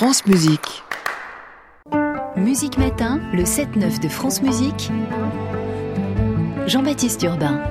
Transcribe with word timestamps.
France 0.00 0.24
Musique. 0.24 0.82
Musique 2.34 2.78
Matin, 2.78 3.20
le 3.34 3.42
7-9 3.42 4.00
de 4.00 4.08
France 4.08 4.40
Musique. 4.40 4.90
Jean-Baptiste 6.66 7.22
Urbain. 7.22 7.62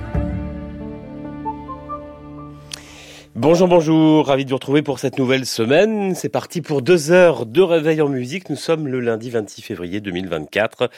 Bonjour, 3.33 3.67
bonjour, 3.67 4.27
ravi 4.27 4.45
de 4.45 4.51
vous 4.51 4.57
retrouver 4.57 4.83
pour 4.83 4.99
cette 4.99 5.17
nouvelle 5.17 5.47
semaine. 5.47 6.13
C'est 6.13 6.29
parti 6.29 6.61
pour 6.61 6.83
deux 6.83 7.09
heures 7.09 7.47
de 7.47 7.61
réveil 7.63 7.99
en 7.99 8.09
musique. 8.09 8.51
Nous 8.51 8.55
sommes 8.55 8.87
le 8.87 8.99
lundi 8.99 9.31
26 9.31 9.63
février 9.63 9.99
2024. 9.99 10.91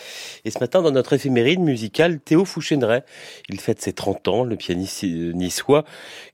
Et 0.44 0.52
ce 0.52 0.60
matin, 0.60 0.82
dans 0.82 0.92
notre 0.92 1.14
éphéméride 1.14 1.62
musicale, 1.62 2.20
Théo 2.20 2.44
Fouchéneret. 2.44 3.06
Il 3.48 3.62
fête 3.62 3.82
ses 3.82 3.94
30 3.94 4.28
ans, 4.28 4.44
le 4.44 4.58
pianiste 4.58 5.04
niçois, 5.04 5.86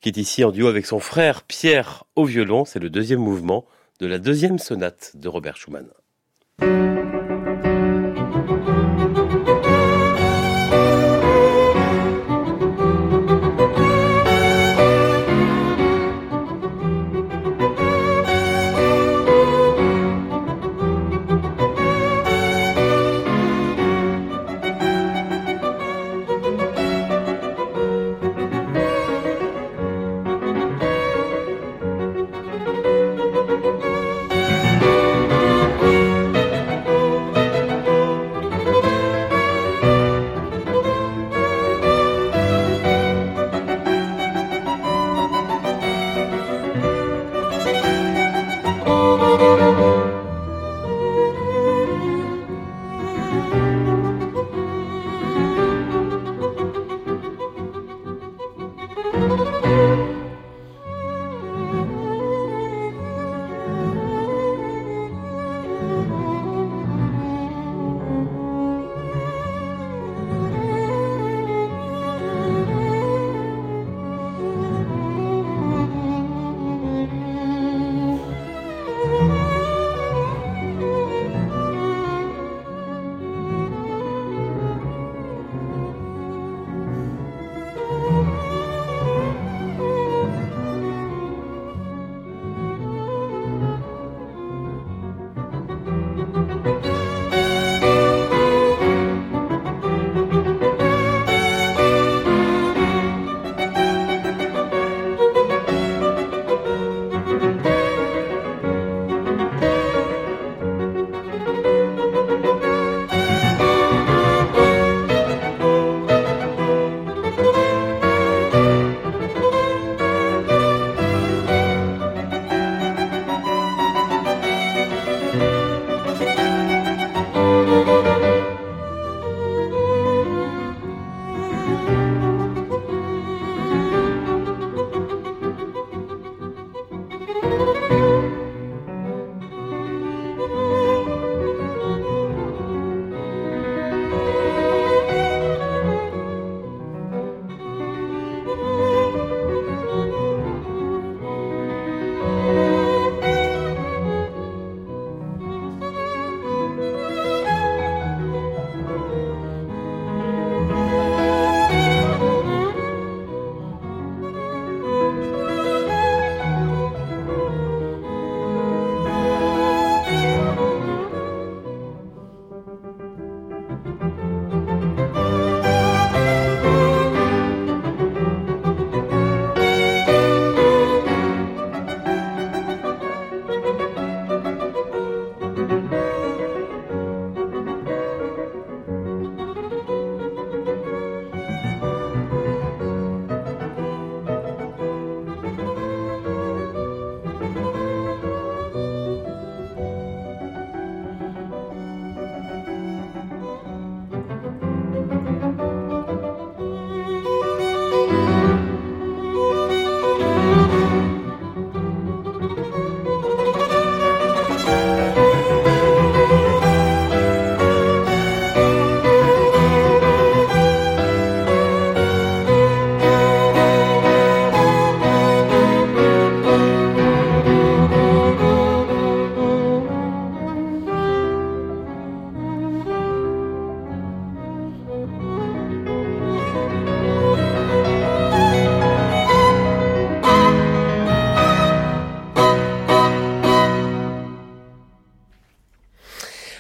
qui 0.02 0.10
est 0.10 0.18
ici 0.18 0.44
en 0.44 0.50
duo 0.50 0.66
avec 0.66 0.88
son 0.88 1.00
frère 1.00 1.44
Pierre 1.44 2.06
au 2.16 2.26
violon. 2.26 2.66
C'est 2.66 2.80
le 2.80 2.90
deuxième 2.90 3.20
mouvement 3.20 3.68
de 4.00 4.08
la 4.08 4.20
deuxième 4.20 4.60
sonate 4.60 5.12
de 5.16 5.28
Robert 5.28 5.58
Schumann. 5.58 5.90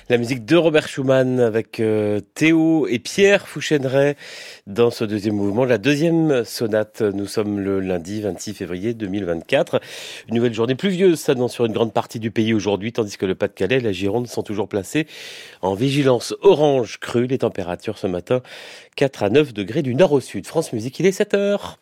La 0.09 0.18
musique 0.18 0.45
de 0.45 0.56
Robert 0.56 0.88
Schumann 0.88 1.42
avec 1.42 1.81
euh, 1.81 2.21
Théo 2.33 2.88
et 2.88 2.98
Pierre 2.98 3.45
Fouchéneret 3.45 4.15
dans 4.65 4.89
ce 4.89 5.04
deuxième 5.04 5.36
mouvement, 5.36 5.65
la 5.65 5.77
deuxième 5.77 6.45
sonate. 6.45 7.01
Nous 7.01 7.25
sommes 7.25 7.59
le 7.59 7.81
lundi 7.81 8.21
26 8.21 8.54
février 8.54 8.94
2024. 8.94 9.81
Une 10.30 10.36
nouvelle 10.36 10.54
journée 10.54 10.75
pluvieuse 10.75 11.19
s'annonce 11.19 11.51
sur 11.51 11.65
une 11.65 11.74
grande 11.74 11.92
partie 11.92 12.19
du 12.19 12.31
pays 12.31 12.54
aujourd'hui, 12.54 12.94
tandis 12.94 13.18
que 13.18 13.25
le 13.25 13.36
Pas-de-Calais 13.36 13.80
et 13.80 13.81
la 13.81 13.92
Gironde 13.92 14.27
sont 14.27 14.44
toujours 14.44 14.69
placés 14.69 15.07
en 15.62 15.74
vigilance 15.74 16.33
orange 16.42 17.00
crue. 17.01 17.27
Les 17.27 17.39
températures 17.39 17.98
ce 17.98 18.07
matin 18.07 18.42
4 18.95 19.24
à 19.24 19.30
9 19.30 19.53
degrés 19.53 19.81
du 19.81 19.94
nord 19.94 20.13
au 20.13 20.21
sud. 20.21 20.48
France 20.48 20.71
Musique, 20.71 20.98
il 21.01 21.06
est 21.06 21.12
7 21.12 21.33
heures. 21.33 21.80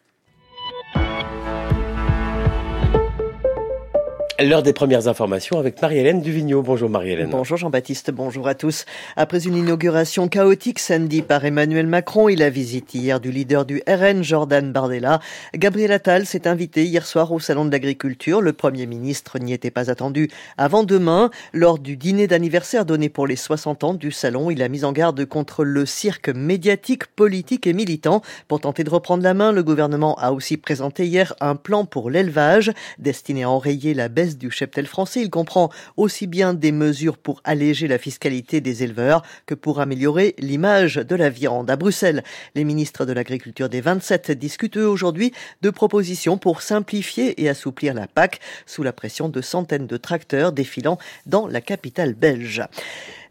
L'heure 4.38 4.64
des 4.64 4.74
premières 4.74 5.08
informations 5.08 5.60
avec 5.60 5.82
Marie-Hélène 5.82 6.22
Duvigneau. 6.22 6.62
Bonjour 6.62 6.90
Marie-Hélène. 6.90 7.30
Bonjour 7.30 7.56
Jean-Baptiste, 7.56 8.12
bonjour 8.12 8.50
à 8.50 8.54
tous. 8.54 8.84
Après 9.16 9.48
une 9.48 9.56
inauguration 9.56 10.28
chaotique 10.28 10.80
samedi 10.80 11.22
par 11.22 11.46
Emmanuel 11.46 11.88
Macron 11.88 12.28
et 12.28 12.36
la 12.36 12.50
visite 12.50 12.94
hier 12.94 13.22
du 13.22 13.32
leader 13.32 13.64
du 13.66 13.82
RN, 13.88 14.24
Jordan 14.24 14.74
Bardella, 14.74 15.22
Gabriel 15.54 15.94
Attal 15.94 16.26
s'est 16.26 16.50
invité 16.50 16.84
hier 16.84 17.06
soir 17.06 17.32
au 17.32 17.40
Salon 17.40 17.64
de 17.64 17.72
l'Agriculture. 17.72 18.42
Le 18.42 18.52
Premier 18.52 18.88
ministre 18.88 19.40
n'y 19.40 19.54
était 19.54 19.72
pas 19.72 19.90
attendu 19.90 20.30
avant 20.58 20.84
demain. 20.84 21.30
Lors 21.54 21.80
du 21.80 21.96
dîner 21.96 22.28
d'anniversaire 22.28 22.84
donné 22.84 23.08
pour 23.08 23.28
les 23.28 23.38
60 23.38 23.86
ans 23.86 23.94
du 23.94 24.12
Salon, 24.12 24.52
il 24.52 24.62
a 24.62 24.68
mis 24.68 24.84
en 24.84 24.92
garde 24.92 25.24
contre 25.24 25.64
le 25.64 25.86
cirque 25.86 26.28
médiatique, 26.28 27.06
politique 27.06 27.68
et 27.68 27.74
militant. 27.74 28.22
Pour 28.50 28.60
tenter 28.60 28.84
de 28.84 28.90
reprendre 28.90 29.24
la 29.24 29.34
main, 29.34 29.54
le 29.54 29.64
gouvernement 29.64 30.16
a 30.16 30.34
aussi 30.34 30.58
présenté 30.58 31.06
hier 31.06 31.34
un 31.40 31.56
plan 31.56 31.86
pour 31.86 32.10
l'élevage 32.10 32.74
destiné 33.00 33.44
à 33.44 33.50
enrayer 33.50 33.94
la 33.94 34.10
baisse 34.10 34.25
du 34.33 34.51
cheptel 34.51 34.88
français. 34.88 35.22
Il 35.22 35.30
comprend 35.30 35.69
aussi 35.98 36.27
bien 36.27 36.54
des 36.54 36.72
mesures 36.72 37.18
pour 37.18 37.42
alléger 37.44 37.88
la 37.88 37.98
fiscalité 37.98 38.62
des 38.62 38.83
éleveurs 38.83 39.24
que 39.45 39.54
pour 39.54 39.80
améliorer 39.80 40.36
l'image 40.39 40.95
de 40.95 41.16
la 41.16 41.30
viande. 41.30 41.69
À 41.69 41.75
Bruxelles, 41.75 42.24
les 42.56 42.63
ministres 42.63 43.06
de 43.06 43.13
l'Agriculture 43.13 43.69
des 43.69 43.81
27 43.81 44.31
discutent 44.31 44.77
aujourd'hui 44.77 45.31
de 45.62 45.69
propositions 45.69 46.38
pour 46.38 46.62
simplifier 46.62 47.42
et 47.42 47.50
assouplir 47.50 47.94
la 47.94 48.07
PAC 48.07 48.39
sous 48.66 48.83
la 48.83 48.94
pression 48.94 49.30
de 49.30 49.42
centaines 49.42 49.88
de 49.88 49.98
tracteurs 49.98 50.51
défilant 50.51 50.98
dans 51.25 51.48
la 51.48 51.62
capitale 51.62 52.13
belge. 52.13 52.63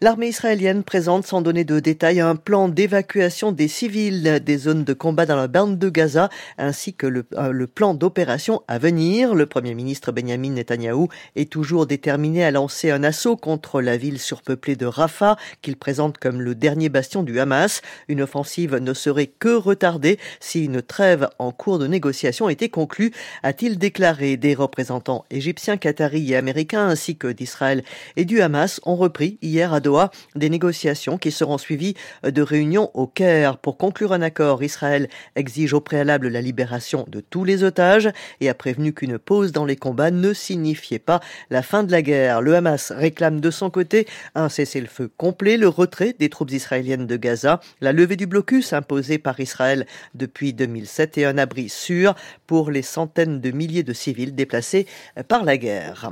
L'armée 0.05 0.29
israélienne 0.29 0.83
présente 0.83 1.25
sans 1.25 1.41
donner 1.41 1.65
de 1.65 1.81
détails 1.81 2.21
un 2.21 2.37
plan 2.37 2.69
d'évacuation 2.69 3.53
des 3.53 3.69
civils 3.69 4.39
des 4.45 4.59
zones 4.59 4.85
de 4.85 4.93
combat 4.93 5.25
dans 5.25 5.35
la 5.35 5.49
bande 5.49 5.79
de 5.79 5.89
Gaza 5.89 6.29
ainsi 6.59 6.93
que 6.93 7.07
le, 7.07 7.25
euh, 7.39 7.53
le 7.53 7.67
plan 7.67 7.95
d'opération 7.95 8.61
à 8.69 8.77
venir. 8.77 9.35
Le 9.35 9.47
Premier 9.47 9.73
ministre 9.73 10.13
Benjamin 10.13 10.51
Netanyahou 10.51 11.09
est 11.37 11.51
toujours 11.51 11.87
déterminé 11.87 12.45
à 12.45 12.51
lancer 12.51 12.91
un 12.91 13.03
assaut 13.03 13.39
contre 13.39 13.81
la 13.81 13.97
ville 13.97 14.19
surpeuplée 14.19 14.77
de 14.77 14.85
Rafah 14.85 15.39
qu'il 15.63 15.79
présente 15.79 16.19
comme 16.19 16.43
le 16.43 16.55
dernier 16.55 16.91
bastion 16.91 17.23
du 17.23 17.41
Hamas. 17.41 17.81
Une 18.09 18.21
offensive 18.21 18.77
ne 18.77 18.93
serait 18.93 19.29
que 19.29 19.55
retardée 19.55 20.19
si 20.39 20.67
une 20.67 20.83
trêve 20.83 21.31
en 21.39 21.51
cours 21.51 21.79
de 21.79 21.87
négociation 21.87 22.51
était 22.51 22.69
conclue, 22.69 23.13
a-t-il 23.43 23.79
déclaré. 23.79 24.37
Des 24.37 24.55
représentants 24.55 25.25
égyptiens, 25.31 25.79
qataris 25.79 26.33
et 26.33 26.37
américains 26.37 26.89
ainsi 26.89 27.17
que 27.17 27.29
d'Israël 27.29 27.83
et 28.17 28.27
du 28.27 28.43
Hamas 28.43 28.83
ont 28.85 28.97
repris 28.97 29.39
hier 29.41 29.73
à 29.73 29.81
Doha 29.81 29.94
des 30.35 30.51
négociations 30.51 31.19
qui 31.19 31.31
seront 31.31 31.59
suivies 31.59 31.95
de 32.23 32.43
réunions 32.43 32.91
au 32.95 33.07
Caire. 33.07 33.59
Pour 33.59 33.77
conclure 33.77 34.13
un 34.13 34.23
accord, 34.23 34.63
Israël 34.63 35.09
exige 35.37 35.73
au 35.73 35.81
préalable 35.81 36.29
la 36.29 36.41
libération 36.41 37.05
de 37.09 37.21
tous 37.21 37.45
les 37.45 37.63
otages 37.63 38.11
et 38.41 38.49
a 38.49 38.55
prévenu 38.55 38.93
qu'une 38.93 39.19
pause 39.19 39.53
dans 39.53 39.65
les 39.65 39.77
combats 39.77 40.11
ne 40.11 40.33
signifiait 40.33 40.99
pas 40.99 41.21
la 41.51 41.63
fin 41.63 41.83
de 41.85 41.93
la 41.93 42.03
guerre. 42.03 42.41
Le 42.41 42.55
Hamas 42.57 42.93
réclame 42.93 43.41
de 43.41 43.51
son 43.51 43.71
côté 43.71 44.07
un 44.35 44.49
cessez-le-feu 44.49 45.11
complet, 45.17 45.57
le 45.57 45.69
retrait 45.69 46.15
des 46.19 46.29
troupes 46.29 46.51
israéliennes 46.51 47.07
de 47.07 47.17
Gaza, 47.17 47.61
la 47.81 47.93
levée 47.93 48.17
du 48.17 48.27
blocus 48.27 48.73
imposé 48.73 49.19
par 49.19 49.41
Israël 49.41 49.87
depuis 50.15 50.53
2007 50.53 51.19
et 51.19 51.25
un 51.25 51.39
abri 51.39 51.69
sûr 51.69 52.15
pour 52.47 52.71
les 52.71 52.83
centaines 52.83 53.41
de 53.41 53.51
milliers 53.51 53.83
de 53.83 53.93
civils 53.93 54.35
déplacés 54.35 54.87
par 55.29 55.45
la 55.45 55.57
guerre. 55.57 56.11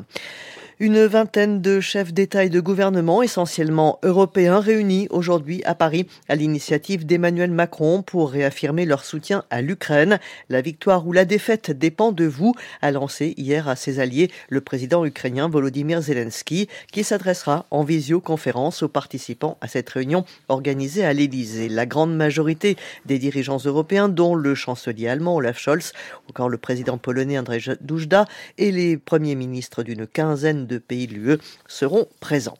Une 0.84 1.06
vingtaine 1.06 1.60
de 1.60 1.78
chefs 1.78 2.12
d'État 2.12 2.42
et 2.42 2.48
de 2.48 2.58
gouvernement, 2.58 3.22
essentiellement 3.22 4.00
européens, 4.02 4.58
réunis 4.58 5.06
aujourd'hui 5.10 5.62
à 5.62 5.76
Paris 5.76 6.08
à 6.28 6.34
l'initiative 6.34 7.06
d'Emmanuel 7.06 7.52
Macron 7.52 8.02
pour 8.02 8.32
réaffirmer 8.32 8.84
leur 8.84 9.04
soutien 9.04 9.44
à 9.50 9.62
l'Ukraine. 9.62 10.18
La 10.48 10.60
victoire 10.60 11.06
ou 11.06 11.12
la 11.12 11.24
défaite 11.24 11.70
dépend 11.70 12.10
de 12.10 12.24
vous, 12.24 12.56
a 12.80 12.90
lancé 12.90 13.32
hier 13.36 13.68
à 13.68 13.76
ses 13.76 14.00
alliés 14.00 14.32
le 14.48 14.60
président 14.60 15.04
ukrainien 15.04 15.48
Volodymyr 15.48 16.00
Zelensky, 16.00 16.66
qui 16.90 17.04
s'adressera 17.04 17.64
en 17.70 17.84
visioconférence 17.84 18.82
aux 18.82 18.88
participants 18.88 19.58
à 19.60 19.68
cette 19.68 19.88
réunion 19.88 20.24
organisée 20.48 21.04
à 21.04 21.12
l'Élysée. 21.12 21.68
La 21.68 21.86
grande 21.86 22.16
majorité 22.16 22.76
des 23.06 23.20
dirigeants 23.20 23.62
européens, 23.64 24.08
dont 24.08 24.34
le 24.34 24.56
chancelier 24.56 25.06
allemand 25.06 25.36
Olaf 25.36 25.60
Scholz, 25.60 25.92
encore 26.28 26.48
le 26.48 26.58
président 26.58 26.98
polonais 26.98 27.38
Andrzej 27.38 27.76
Duda 27.82 28.24
et 28.58 28.72
les 28.72 28.96
premiers 28.96 29.36
ministres 29.36 29.84
d'une 29.84 30.08
quinzaine 30.08 30.66
de 30.66 30.71
de 30.72 30.78
pays 30.78 31.06
de 31.06 31.14
l'UE 31.14 31.38
seront 31.68 32.08
présents. 32.20 32.58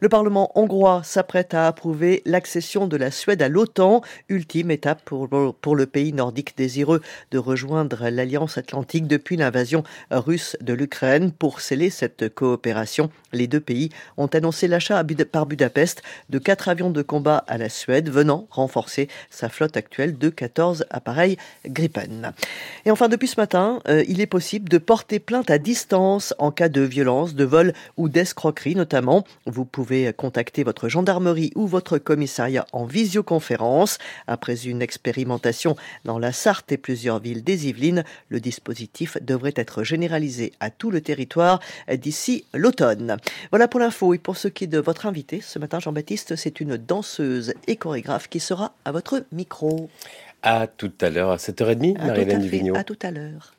Le 0.00 0.08
Parlement 0.08 0.50
hongrois 0.54 1.02
s'apprête 1.04 1.54
à 1.54 1.66
approuver 1.66 2.22
l'accession 2.26 2.86
de 2.86 2.96
la 2.96 3.10
Suède 3.10 3.42
à 3.42 3.48
l'OTAN, 3.48 4.02
ultime 4.28 4.70
étape 4.70 5.02
pour, 5.04 5.28
le 5.74 5.86
pays 5.86 6.12
nordique 6.12 6.56
désireux 6.56 7.00
de 7.30 7.38
rejoindre 7.38 8.08
l'Alliance 8.08 8.58
atlantique 8.58 9.06
depuis 9.06 9.36
l'invasion 9.36 9.82
russe 10.10 10.56
de 10.60 10.72
l'Ukraine. 10.72 11.32
Pour 11.32 11.60
sceller 11.60 11.90
cette 11.90 12.32
coopération, 12.34 13.10
les 13.32 13.46
deux 13.46 13.60
pays 13.60 13.90
ont 14.16 14.26
annoncé 14.26 14.68
l'achat 14.68 15.02
par 15.30 15.46
Budapest 15.46 16.02
de 16.30 16.38
quatre 16.38 16.68
avions 16.68 16.90
de 16.90 17.02
combat 17.02 17.44
à 17.46 17.58
la 17.58 17.68
Suède, 17.68 18.10
venant 18.10 18.46
renforcer 18.50 19.08
sa 19.30 19.48
flotte 19.48 19.76
actuelle 19.76 20.16
de 20.18 20.28
14 20.28 20.86
appareils 20.90 21.36
Gripen. 21.66 22.32
Et 22.84 22.90
enfin, 22.90 23.08
depuis 23.08 23.28
ce 23.28 23.40
matin, 23.40 23.80
euh, 23.88 24.04
il 24.08 24.20
est 24.20 24.26
possible 24.26 24.68
de 24.68 24.78
porter 24.78 25.18
plainte 25.18 25.50
à 25.50 25.58
distance 25.58 26.34
en 26.38 26.50
cas 26.50 26.68
de 26.68 26.80
violence, 26.80 27.34
de 27.34 27.44
vol 27.44 27.72
ou 27.96 28.08
d'escroquerie 28.08 28.74
notamment. 28.74 29.24
Vous 29.54 29.64
pouvez 29.64 30.12
contacter 30.12 30.64
votre 30.64 30.88
gendarmerie 30.88 31.52
ou 31.54 31.68
votre 31.68 31.98
commissariat 31.98 32.66
en 32.72 32.86
visioconférence. 32.86 33.98
Après 34.26 34.66
une 34.66 34.82
expérimentation 34.82 35.76
dans 36.04 36.18
la 36.18 36.32
Sarthe 36.32 36.72
et 36.72 36.76
plusieurs 36.76 37.20
villes 37.20 37.44
des 37.44 37.68
Yvelines, 37.68 38.02
le 38.30 38.40
dispositif 38.40 39.16
devrait 39.22 39.54
être 39.54 39.84
généralisé 39.84 40.52
à 40.58 40.70
tout 40.70 40.90
le 40.90 41.00
territoire 41.00 41.60
d'ici 41.88 42.44
l'automne. 42.52 43.16
Voilà 43.52 43.68
pour 43.68 43.78
l'info 43.78 44.12
et 44.12 44.18
pour 44.18 44.36
ce 44.36 44.48
qui 44.48 44.64
est 44.64 44.66
de 44.66 44.80
votre 44.80 45.06
invité 45.06 45.40
ce 45.40 45.60
matin, 45.60 45.78
Jean-Baptiste, 45.78 46.34
c'est 46.34 46.58
une 46.58 46.76
danseuse 46.76 47.54
et 47.68 47.76
chorégraphe 47.76 48.28
qui 48.28 48.40
sera 48.40 48.74
à 48.84 48.90
votre 48.90 49.24
micro. 49.30 49.88
À 50.42 50.66
tout 50.66 50.92
à 51.00 51.10
l'heure, 51.10 51.30
à 51.30 51.36
7h30, 51.36 52.04
Marie-Hélène. 52.04 52.76
À 52.76 52.82
tout 52.82 52.98
à 53.02 53.12
l'heure. 53.12 53.54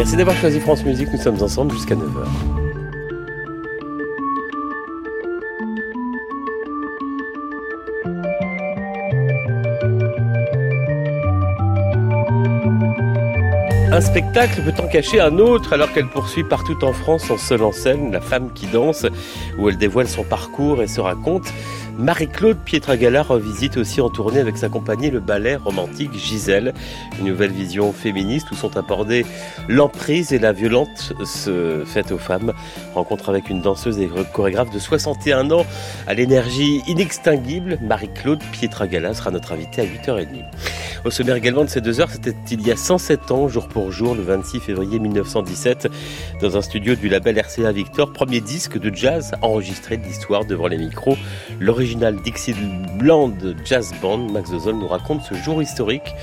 Merci 0.00 0.16
d'avoir 0.16 0.34
choisi 0.34 0.58
France 0.60 0.82
Musique, 0.82 1.12
nous 1.12 1.20
sommes 1.20 1.42
ensemble 1.42 1.74
jusqu'à 1.74 1.94
9h. 1.94 2.24
Un 13.92 14.00
spectacle 14.00 14.62
peut 14.62 14.82
en 14.82 14.88
cacher 14.88 15.20
un 15.20 15.38
autre 15.38 15.74
alors 15.74 15.92
qu'elle 15.92 16.08
poursuit 16.08 16.44
partout 16.44 16.82
en 16.82 16.94
France 16.94 17.30
en 17.30 17.36
seule 17.36 17.62
en 17.62 17.72
scène 17.72 18.10
La 18.10 18.22
femme 18.22 18.50
qui 18.54 18.68
danse, 18.68 19.04
où 19.58 19.68
elle 19.68 19.76
dévoile 19.76 20.08
son 20.08 20.24
parcours 20.24 20.82
et 20.82 20.86
se 20.86 21.02
raconte. 21.02 21.52
Marie-Claude 22.00 22.56
Pietragala 22.56 23.22
revisite 23.22 23.76
aussi 23.76 24.00
en 24.00 24.08
tournée 24.08 24.40
avec 24.40 24.56
sa 24.56 24.70
compagnie 24.70 25.10
le 25.10 25.20
ballet 25.20 25.56
romantique 25.56 26.14
Gisèle, 26.14 26.72
une 27.18 27.26
nouvelle 27.26 27.52
vision 27.52 27.92
féministe 27.92 28.50
où 28.50 28.54
sont 28.54 28.78
abordées 28.78 29.26
l'emprise 29.68 30.32
et 30.32 30.38
la 30.38 30.52
violente 30.52 31.12
faite 31.84 32.10
aux 32.10 32.18
femmes. 32.18 32.54
Rencontre 32.94 33.28
avec 33.28 33.50
une 33.50 33.60
danseuse 33.60 33.98
et 33.98 34.08
chorégraphe 34.32 34.70
de 34.70 34.78
61 34.78 35.50
ans 35.50 35.66
à 36.06 36.14
l'énergie 36.14 36.80
inextinguible, 36.86 37.78
Marie-Claude 37.82 38.40
Pietragala 38.50 39.12
sera 39.12 39.30
notre 39.30 39.52
invitée 39.52 39.82
à 39.82 39.84
8h30. 39.84 40.44
Au 41.04 41.10
sommaire 41.10 41.36
également 41.36 41.64
de 41.64 41.70
ces 41.70 41.80
deux 41.80 42.00
heures, 42.00 42.10
c'était 42.10 42.34
il 42.50 42.66
y 42.66 42.70
a 42.70 42.76
107 42.76 43.30
ans, 43.30 43.48
jour 43.48 43.68
pour 43.68 43.90
jour, 43.90 44.14
le 44.14 44.22
26 44.22 44.60
février 44.60 44.98
1917, 44.98 45.88
dans 46.42 46.58
un 46.58 46.62
studio 46.62 46.94
du 46.94 47.08
label 47.08 47.38
RCA 47.38 47.72
Victor, 47.72 48.12
premier 48.12 48.40
disque 48.40 48.78
de 48.78 48.94
jazz 48.94 49.32
enregistré 49.40 49.96
de 49.96 50.04
l'histoire 50.04 50.44
devant 50.44 50.66
les 50.66 50.76
micros. 50.76 51.16
L'original 51.90 52.22
Dixieland 52.22 53.32
Jazz 53.64 53.92
Band, 54.00 54.18
Max 54.30 54.48
Dozol 54.48 54.76
nous 54.76 54.86
raconte 54.86 55.24
ce 55.24 55.34
jour 55.34 55.60
historique 55.60 56.14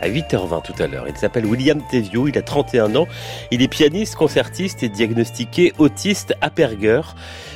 à 0.00 0.08
8h20 0.08 0.62
tout 0.62 0.80
à 0.80 0.86
l'heure. 0.86 1.08
Il 1.08 1.16
s'appelle 1.16 1.44
William 1.44 1.82
Tevio, 1.90 2.28
il 2.28 2.38
a 2.38 2.42
31 2.42 2.94
ans, 2.94 3.08
il 3.50 3.60
est 3.60 3.66
pianiste, 3.66 4.14
concertiste 4.14 4.84
et 4.84 4.88
diagnostiqué 4.88 5.72
autiste 5.78 6.34
Asperger. 6.40 7.00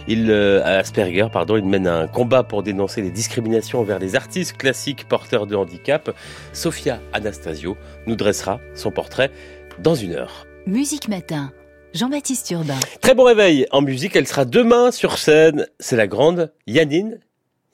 Il, 0.09 0.29
euh, 0.29 0.81
Asperger, 0.81 1.29
pardon, 1.33 1.57
il 1.57 1.65
mène 1.65 1.87
un 1.87 2.09
combat 2.09 2.43
pour 2.43 2.65
dénoncer 2.65 3.01
les 3.01 3.13
discriminations 3.13 3.79
envers 3.79 4.01
les 4.01 4.17
artistes 4.17 4.57
classiques 4.57 5.07
porteurs 5.07 5.47
de 5.47 5.55
handicap. 5.55 6.11
Sofia 6.53 6.99
Anastasio 7.13 7.77
nous 8.09 8.17
dressera 8.17 8.59
son 8.75 8.91
portrait 8.91 9.31
dans 9.79 9.95
une 9.95 10.15
heure. 10.15 10.49
Musique 10.67 11.07
Matin. 11.07 11.53
Jean-Baptiste 11.95 12.51
Urbain. 12.51 12.81
Très 13.03 13.15
bon 13.15 13.23
réveil 13.23 13.67
en 13.71 13.83
musique, 13.83 14.17
elle 14.17 14.27
sera 14.27 14.47
demain 14.47 14.91
sur 14.91 15.17
scène. 15.17 15.69
C'est 15.79 15.97
la 15.97 16.09
grande 16.09 16.53
Yannine 16.67 17.21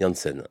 Janssen. 0.00 0.47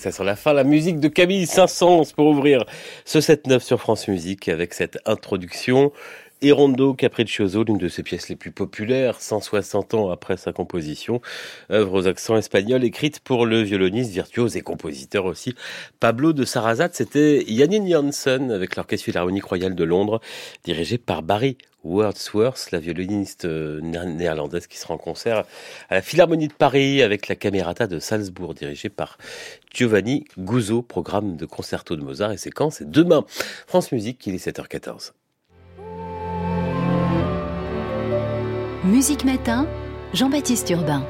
Ça 0.00 0.12
sur 0.12 0.24
la 0.24 0.34
fin, 0.34 0.54
la 0.54 0.64
musique 0.64 0.98
de 0.98 1.08
Camille 1.08 1.46
Saint-Saëns 1.46 2.14
pour 2.16 2.26
ouvrir 2.26 2.64
ce 3.04 3.18
7-9 3.18 3.60
sur 3.60 3.80
France 3.80 4.08
Musique 4.08 4.48
avec 4.48 4.72
cette 4.72 4.98
introduction. 5.04 5.92
Et 6.40 6.52
Rondo 6.52 6.94
Capriccioso, 6.94 7.64
l'une 7.64 7.76
de 7.76 7.88
ses 7.88 8.02
pièces 8.02 8.30
les 8.30 8.36
plus 8.36 8.50
populaires, 8.50 9.20
160 9.20 9.92
ans 9.92 10.10
après 10.10 10.38
sa 10.38 10.54
composition, 10.54 11.20
œuvre 11.70 12.00
aux 12.00 12.08
accents 12.08 12.38
espagnols, 12.38 12.82
écrite 12.82 13.20
pour 13.20 13.44
le 13.44 13.60
violoniste 13.60 14.10
virtuose 14.10 14.56
et 14.56 14.62
compositeur 14.62 15.26
aussi 15.26 15.54
Pablo 16.00 16.32
de 16.32 16.46
Sarrazat. 16.46 16.88
C'était 16.94 17.44
Janine 17.46 17.86
Janssen 17.86 18.50
avec 18.50 18.76
l'Orchestre 18.76 19.04
Philharmonique 19.04 19.44
Royal 19.44 19.74
de 19.74 19.84
Londres, 19.84 20.22
dirigé 20.64 20.96
par 20.96 21.22
Barry 21.22 21.58
Wordsworth, 21.84 22.70
la 22.72 22.78
violoniste 22.78 23.44
euh, 23.44 23.80
néerlandaise 23.80 24.66
qui 24.66 24.78
sera 24.78 24.94
en 24.94 24.98
concert 24.98 25.44
à 25.88 25.94
la 25.94 26.02
Philharmonie 26.02 26.48
de 26.48 26.52
Paris 26.52 27.02
avec 27.02 27.28
la 27.28 27.36
Camerata 27.36 27.86
de 27.86 27.98
Salzbourg, 27.98 28.54
dirigée 28.54 28.88
par 28.88 29.18
Giovanni 29.72 30.24
Guzzo, 30.38 30.82
programme 30.82 31.36
de 31.36 31.46
concerto 31.46 31.96
de 31.96 32.02
Mozart. 32.02 32.32
Et 32.32 32.36
c'est 32.36 32.50
quand? 32.50 32.70
C'est 32.70 32.90
demain. 32.90 33.24
France 33.66 33.92
Musique, 33.92 34.26
il 34.26 34.34
est 34.34 34.46
7h14. 34.46 35.12
Musique 38.84 39.24
Matin, 39.24 39.66
Jean-Baptiste 40.14 40.70
Urbain. 40.70 41.06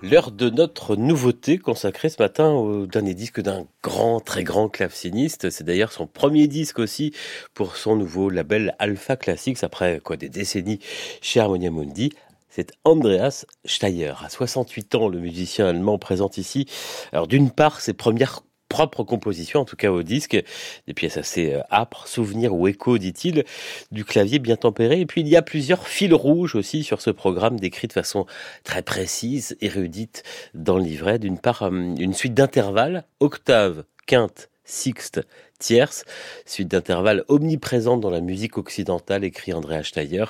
L'heure 0.00 0.30
de 0.30 0.48
notre 0.48 0.94
nouveauté 0.94 1.58
consacrée 1.58 2.08
ce 2.08 2.22
matin 2.22 2.50
au 2.52 2.86
dernier 2.86 3.14
disque 3.14 3.40
d'un 3.40 3.66
grand, 3.82 4.20
très 4.20 4.44
grand 4.44 4.68
claveciniste. 4.68 5.50
C'est 5.50 5.64
d'ailleurs 5.64 5.90
son 5.90 6.06
premier 6.06 6.46
disque 6.46 6.78
aussi 6.78 7.12
pour 7.52 7.76
son 7.76 7.96
nouveau 7.96 8.30
label 8.30 8.76
Alpha 8.78 9.16
Classics 9.16 9.64
après 9.64 9.98
quoi 9.98 10.16
des 10.16 10.28
décennies 10.28 10.78
chez 11.20 11.40
Harmonia 11.40 11.72
Mundi 11.72 12.12
c'est 12.48 12.72
Andreas 12.84 13.44
Steyer. 13.64 14.14
À 14.24 14.28
68 14.30 14.94
ans, 14.94 15.08
le 15.08 15.18
musicien 15.20 15.66
allemand 15.66 15.98
présente 15.98 16.38
ici, 16.38 16.66
alors 17.12 17.28
d'une 17.28 17.50
part, 17.50 17.80
ses 17.80 17.92
premières 17.92 18.40
propre 18.68 19.02
composition, 19.02 19.60
en 19.60 19.64
tout 19.64 19.76
cas 19.76 19.90
au 19.90 20.02
disque, 20.02 20.42
des 20.86 20.94
pièces 20.94 21.16
assez 21.16 21.54
euh, 21.54 21.60
âpres, 21.70 22.06
souvenirs 22.06 22.54
ou 22.54 22.68
échos, 22.68 22.98
dit-il, 22.98 23.44
du 23.92 24.04
clavier 24.04 24.38
bien 24.38 24.56
tempéré. 24.56 25.00
Et 25.00 25.06
puis 25.06 25.20
il 25.22 25.28
y 25.28 25.36
a 25.36 25.42
plusieurs 25.42 25.86
fils 25.86 26.12
rouges 26.12 26.54
aussi 26.54 26.84
sur 26.84 27.00
ce 27.00 27.10
programme, 27.10 27.58
décrit 27.58 27.88
de 27.88 27.92
façon 27.92 28.26
très 28.64 28.82
précise, 28.82 29.56
érudite 29.60 30.22
dans 30.54 30.76
le 30.76 30.84
livret. 30.84 31.18
D'une 31.18 31.38
part, 31.38 31.62
euh, 31.62 31.70
une 31.70 32.14
suite 32.14 32.34
d'intervalles, 32.34 33.04
octave, 33.20 33.84
quinte, 34.06 34.50
sixte, 34.64 35.20
tierce, 35.58 36.04
suite 36.46 36.68
d'intervalles 36.68 37.24
omniprésente 37.28 38.00
dans 38.00 38.10
la 38.10 38.20
musique 38.20 38.58
occidentale, 38.58 39.24
écrit 39.24 39.52
André 39.52 39.82
Steyer, 39.82 40.24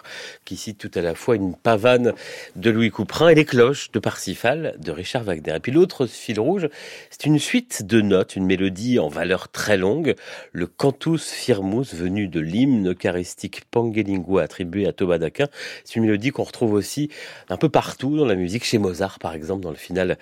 qui 0.44 0.56
cite 0.56 0.78
tout 0.78 0.90
à 0.94 1.02
la 1.02 1.14
fois 1.14 1.36
une 1.36 1.54
pavane 1.54 2.14
de 2.56 2.70
Louis 2.70 2.90
Couperin 2.90 3.28
et 3.28 3.34
les 3.34 3.44
cloches 3.44 3.90
de 3.92 3.98
Parsifal 3.98 4.76
de 4.78 4.90
Richard 4.90 5.24
Wagner. 5.24 5.56
Et 5.56 5.60
puis 5.60 5.72
l'autre 5.72 6.06
fil 6.06 6.40
rouge, 6.40 6.68
c'est 7.10 7.26
une 7.26 7.38
suite 7.38 7.84
de 7.84 8.00
notes, 8.00 8.36
une 8.36 8.46
mélodie 8.46 8.98
en 8.98 9.08
valeur 9.08 9.48
très 9.48 9.76
longue, 9.76 10.14
le 10.52 10.66
cantus 10.66 11.30
firmus 11.30 11.94
venu 11.94 12.28
de 12.28 12.40
l'hymne 12.40 12.90
eucharistique 12.90 13.64
Pangelingua 13.70 14.42
attribué 14.42 14.86
à 14.86 14.92
Thomas 14.92 15.18
d'Aquin. 15.18 15.48
C'est 15.84 15.96
une 15.96 16.02
mélodie 16.02 16.30
qu'on 16.30 16.44
retrouve 16.44 16.72
aussi 16.72 17.10
un 17.48 17.56
peu 17.56 17.68
partout 17.68 18.16
dans 18.16 18.26
la 18.26 18.34
musique, 18.34 18.64
chez 18.64 18.78
Mozart 18.78 19.18
par 19.18 19.34
exemple, 19.34 19.62
dans 19.62 19.70
le 19.70 19.76
final 19.76 20.18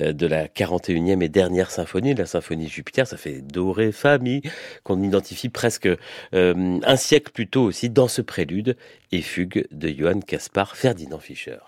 euh, 0.00 0.12
de 0.12 0.26
la 0.26 0.46
41e 0.46 1.22
et 1.22 1.28
dernière 1.28 1.70
symphonie, 1.70 2.14
la 2.14 2.26
symphonie 2.26 2.68
Jupiter, 2.68 3.06
ça 3.06 3.16
fait 3.16 3.40
do, 3.40 3.72
ré, 3.72 3.92
fa, 3.92 4.18
mi, 4.18 4.42
qu'on 4.82 5.02
identifie 5.02 5.48
presque 5.48 5.88
euh, 6.34 6.78
un 6.82 6.96
siècle 6.96 7.32
plus 7.32 7.48
tôt 7.48 7.62
aussi 7.62 7.90
dans 7.90 8.08
ce 8.08 8.22
prélude 8.22 8.76
et 9.12 9.22
fugue 9.22 9.66
de 9.70 9.88
Johann 9.88 10.22
Caspar 10.22 10.76
Ferdinand 10.76 11.18
Fischer. 11.18 11.58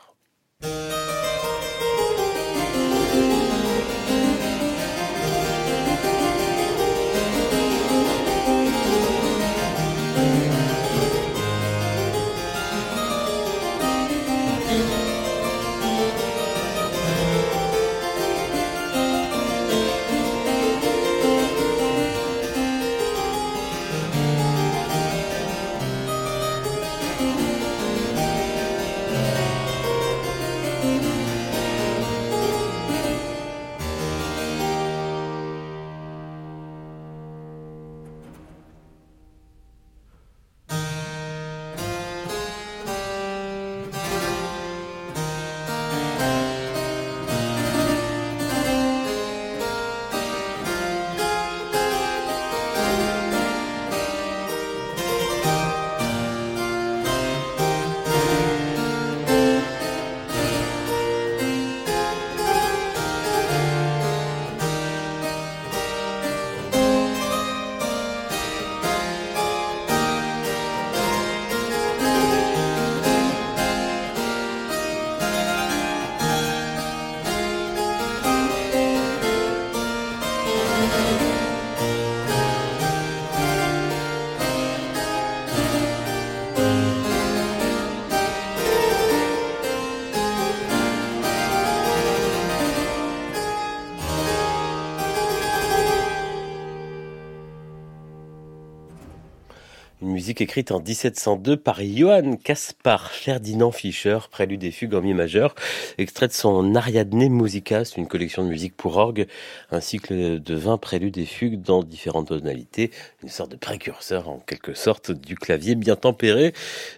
Musique 100.37 100.51
écrite 100.51 100.71
en 100.71 100.81
1702 100.81 101.57
par 101.57 101.81
Johann 101.83 102.37
Caspar 102.37 103.11
Ferdinand 103.11 103.71
Fischer, 103.71 104.19
prélude 104.31 104.61
des 104.61 104.71
fugues 104.71 104.95
en 104.95 105.01
mi 105.01 105.15
majeur, 105.15 105.55
extrait 105.97 106.29
de 106.29 106.33
son 106.33 106.75
Ariadne 106.75 107.29
Musica, 107.29 107.83
une 107.97 108.07
collection 108.07 108.45
de 108.45 108.49
musique 108.49 108.77
pour 108.77 108.99
orgue, 108.99 109.27
un 109.71 109.81
cycle 109.81 110.41
de 110.43 110.55
20 110.55 110.77
préludes 110.77 111.17
et 111.17 111.25
fugues 111.25 111.63
dans 111.63 111.83
différentes 111.83 112.29
tonalités, 112.29 112.91
une 113.23 113.31
sorte 113.31 113.53
de 113.53 113.57
précurseur 113.57 114.29
en 114.29 114.39
quelque 114.39 114.75
sorte 114.75 115.11
du 115.11 115.37
clavier 115.37 115.75
bien 115.75 115.97
tempéré 115.97 116.53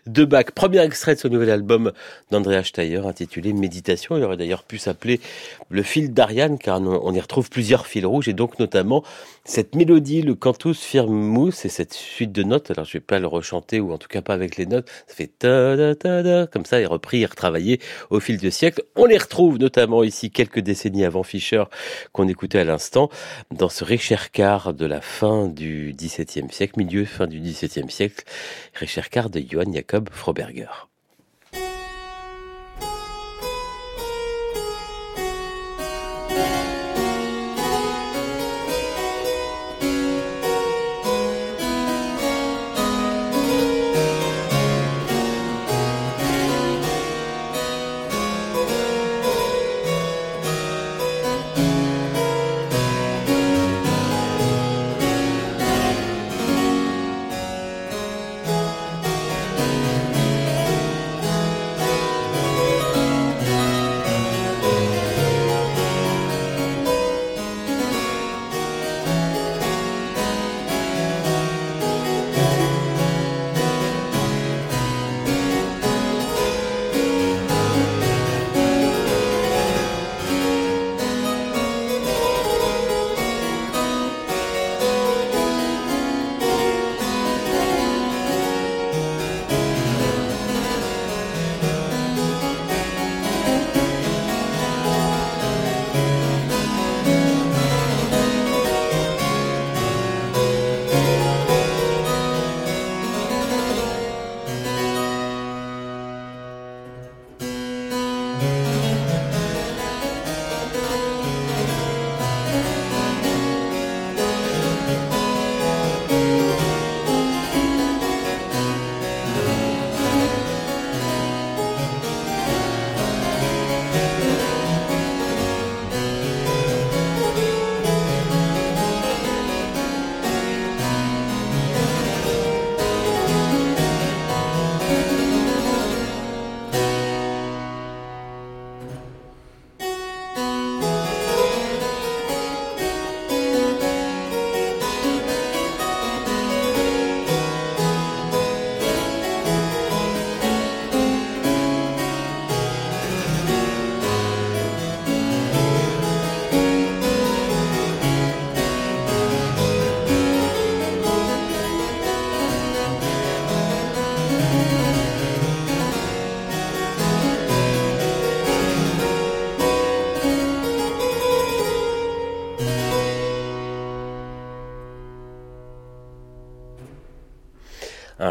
de 0.07 0.25
Bach. 0.25 0.47
Premier 0.55 0.81
extrait 0.81 1.15
de 1.15 1.21
ce 1.21 1.29
nouvel 1.29 1.51
album 1.51 1.93
d'Andrea 2.31 2.65
Steyer 2.65 3.07
intitulé 3.07 3.53
Méditation. 3.53 4.17
Il 4.17 4.25
aurait 4.25 4.37
d'ailleurs 4.37 4.65
pu 4.65 4.79
s'appeler 4.79 5.21
Le 5.69 5.83
fil 5.83 6.13
d'Ariane 6.13 6.59
car 6.59 6.81
on 6.81 7.15
y 7.15 7.21
retrouve 7.21 7.51
plusieurs 7.51 7.87
fils 7.87 8.05
rouges 8.05 8.29
et 8.29 8.35
donc 8.35 8.59
notamment 8.59 9.05
cette 9.45 9.75
mélodie, 9.75 10.23
le 10.23 10.35
cantus 10.35 10.81
firmus 10.81 11.65
et 11.65 11.69
cette 11.69 11.95
suite 11.95 12.33
de 12.33 12.43
notes. 12.43 12.71
Alors 12.71 12.85
je 12.85 12.95
vais 12.95 13.01
pas 13.01 13.19
le 13.19 13.29
rechanter 13.39 13.81
ou 13.81 13.93
en 13.93 13.99
tout 13.99 14.09
cas 14.09 14.23
pas 14.23 14.35
avec 14.35 14.57
les 14.57 14.67
notes. 14.67 14.89
Ça 15.07 15.15
fait 15.15 15.31
ta 15.39 15.77
da 15.77 15.95
ta 15.95 16.23
da 16.23 16.47
comme 16.47 16.65
ça 16.65 16.81
et 16.81 16.87
repris 16.87 17.23
et 17.23 17.27
retravaillé 17.27 17.81
au 18.11 18.21
fil 18.21 18.39
du 18.39 18.51
siècle. 18.51 18.83
On 18.97 19.07
les 19.07 19.19
retrouve 19.19 19.59
notamment 19.59 20.03
ici 20.03 20.31
quelques 20.31 20.61
décennies 20.61 21.05
avant 21.05 21.23
Fischer 21.23 21.65
qu'on 22.13 22.29
écoutait 22.29 22.61
à 22.61 22.65
l'instant 22.65 23.11
dans 23.51 23.69
ce 23.69 23.85
Richercar 23.85 24.75
de 24.75 24.87
la 24.87 25.01
fin 25.01 25.49
du 25.49 25.95
XVIIe 25.97 26.51
siècle, 26.51 26.75
milieu 26.79 27.05
fin 27.05 27.27
du 27.27 27.41
XVIIe 27.41 27.91
siècle, 27.91 28.25
Richercar 28.75 29.31
de 29.31 29.41
Johann 29.41 29.73
Jakob 29.73 30.09
Froberger. 30.11 30.88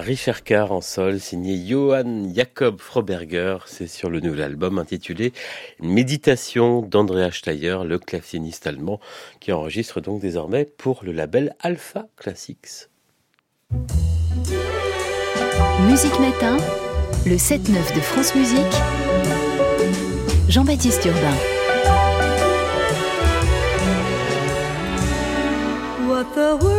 Richard 0.08 0.46
Carr 0.46 0.72
en 0.72 0.80
sol, 0.80 1.20
signé 1.20 1.68
Johann 1.68 2.34
Jakob 2.34 2.80
Froberger. 2.80 3.58
C'est 3.66 3.88
sur 3.88 4.10
le 4.10 4.22
nouvel 4.22 4.42
album 4.42 4.80
intitulé 4.80 5.34
Méditation 5.82 6.82
d'Andrea 6.82 7.30
Steyer, 7.34 7.80
le 7.84 8.00
claviériste 8.00 8.68
allemand, 8.68 9.02
qui 9.42 9.52
enregistre 9.52 10.00
donc 10.00 10.22
désormais 10.22 10.64
pour 10.64 11.04
le 11.04 11.12
label 11.12 11.58
Alpha 11.60 12.08
Classics. 12.16 12.88
Musique 15.90 16.20
Matin, 16.22 16.56
le 17.26 17.36
7-9 17.36 17.94
de 17.94 18.00
France 18.00 18.34
Musique. 18.34 18.62
Jean-Baptiste 20.48 21.04
Urbain. 21.04 21.36
What 26.08 26.34
the 26.34 26.77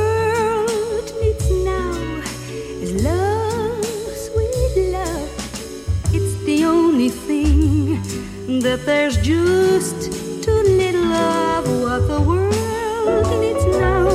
that 8.60 8.84
there's 8.86 9.16
just 9.18 10.12
too 10.42 10.62
little 10.80 11.12
of. 11.12 11.64
What 11.82 12.08
the 12.08 12.20
world 12.20 13.40
needs 13.40 13.64
now 13.66 14.08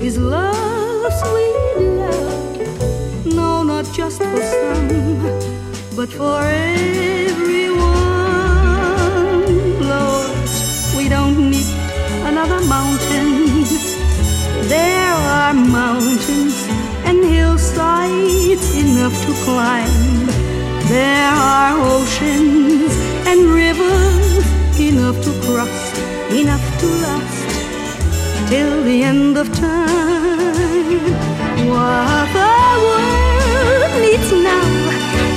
is 0.00 0.18
love, 0.18 1.12
sweet 1.22 1.56
love. 2.00 3.26
No, 3.26 3.62
not 3.62 3.84
just 3.92 4.22
for 4.22 4.42
some, 4.42 4.88
but 5.94 6.08
for 6.08 6.40
everyone. 6.42 7.86
Lord, 9.92 10.48
we 10.96 11.08
don't 11.08 11.50
need 11.50 11.66
another 12.24 12.60
mountain. 12.66 13.64
There 14.68 15.12
are 15.38 15.54
mountains 15.54 16.66
and 17.04 17.24
hillsides 17.24 18.70
enough 18.74 19.14
to 19.26 19.32
climb. 19.44 20.26
There 20.88 21.32
are 21.32 21.78
oceans 21.78 23.15
and 23.26 23.40
rivers 23.46 24.46
enough 24.78 25.20
to 25.24 25.32
cross, 25.44 25.98
enough 26.30 26.66
to 26.80 26.86
last 27.04 27.48
till 28.48 28.84
the 28.84 29.02
end 29.02 29.36
of 29.36 29.46
time. 29.52 29.96
What 31.72 32.26
the 32.38 32.54
world 32.86 33.92
needs 34.04 34.30
now 34.30 34.68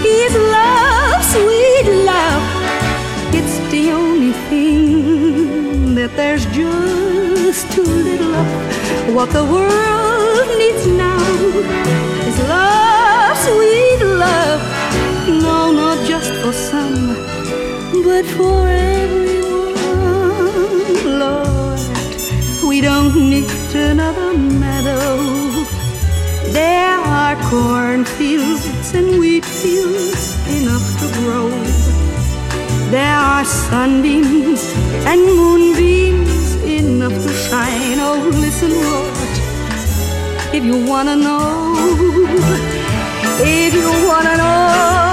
is 0.06 0.34
love, 0.56 1.22
sweet 1.36 1.88
love. 2.12 2.44
It's 3.34 3.58
the 3.72 3.92
only 3.92 4.34
thing 4.50 5.96
that 5.96 6.16
there's 6.16 6.46
just 6.48 7.72
too 7.72 7.90
little 8.10 8.36
of. 8.36 9.16
What 9.16 9.30
the 9.32 9.44
world 9.44 10.48
needs 10.62 10.86
now 10.86 11.22
is 12.30 12.38
love, 12.56 13.38
sweet 13.48 14.02
love. 14.26 14.62
No, 15.28 15.72
not 15.72 15.98
just 16.08 16.32
for 16.42 16.54
some, 16.54 17.29
but 18.04 18.26
for 18.26 18.68
everyone. 18.68 19.76
Lord, 21.20 21.80
we 22.68 22.82
don't 22.82 23.16
need 23.16 23.50
another 23.74 24.38
meadow. 24.38 25.18
There 26.52 26.98
are 26.98 27.36
cornfields 27.50 28.94
and 28.94 29.20
wheat 29.20 29.46
fields 29.46 30.36
enough 30.58 30.88
to 31.02 31.08
grow. 31.20 31.50
There 32.92 33.18
are 33.34 33.46
sunbeams 33.46 34.64
and 35.06 35.22
moonbeams 35.22 36.56
enough 36.64 37.14
to 37.14 37.34
shine. 37.46 38.00
Oh, 38.00 38.30
listen, 38.34 38.72
Lord, 38.72 39.14
if 40.56 40.64
you 40.64 40.78
wanna 40.86 41.16
know, 41.16 41.76
if 43.40 43.74
you 43.74 43.92
wanna 44.08 44.38
know. 44.38 45.09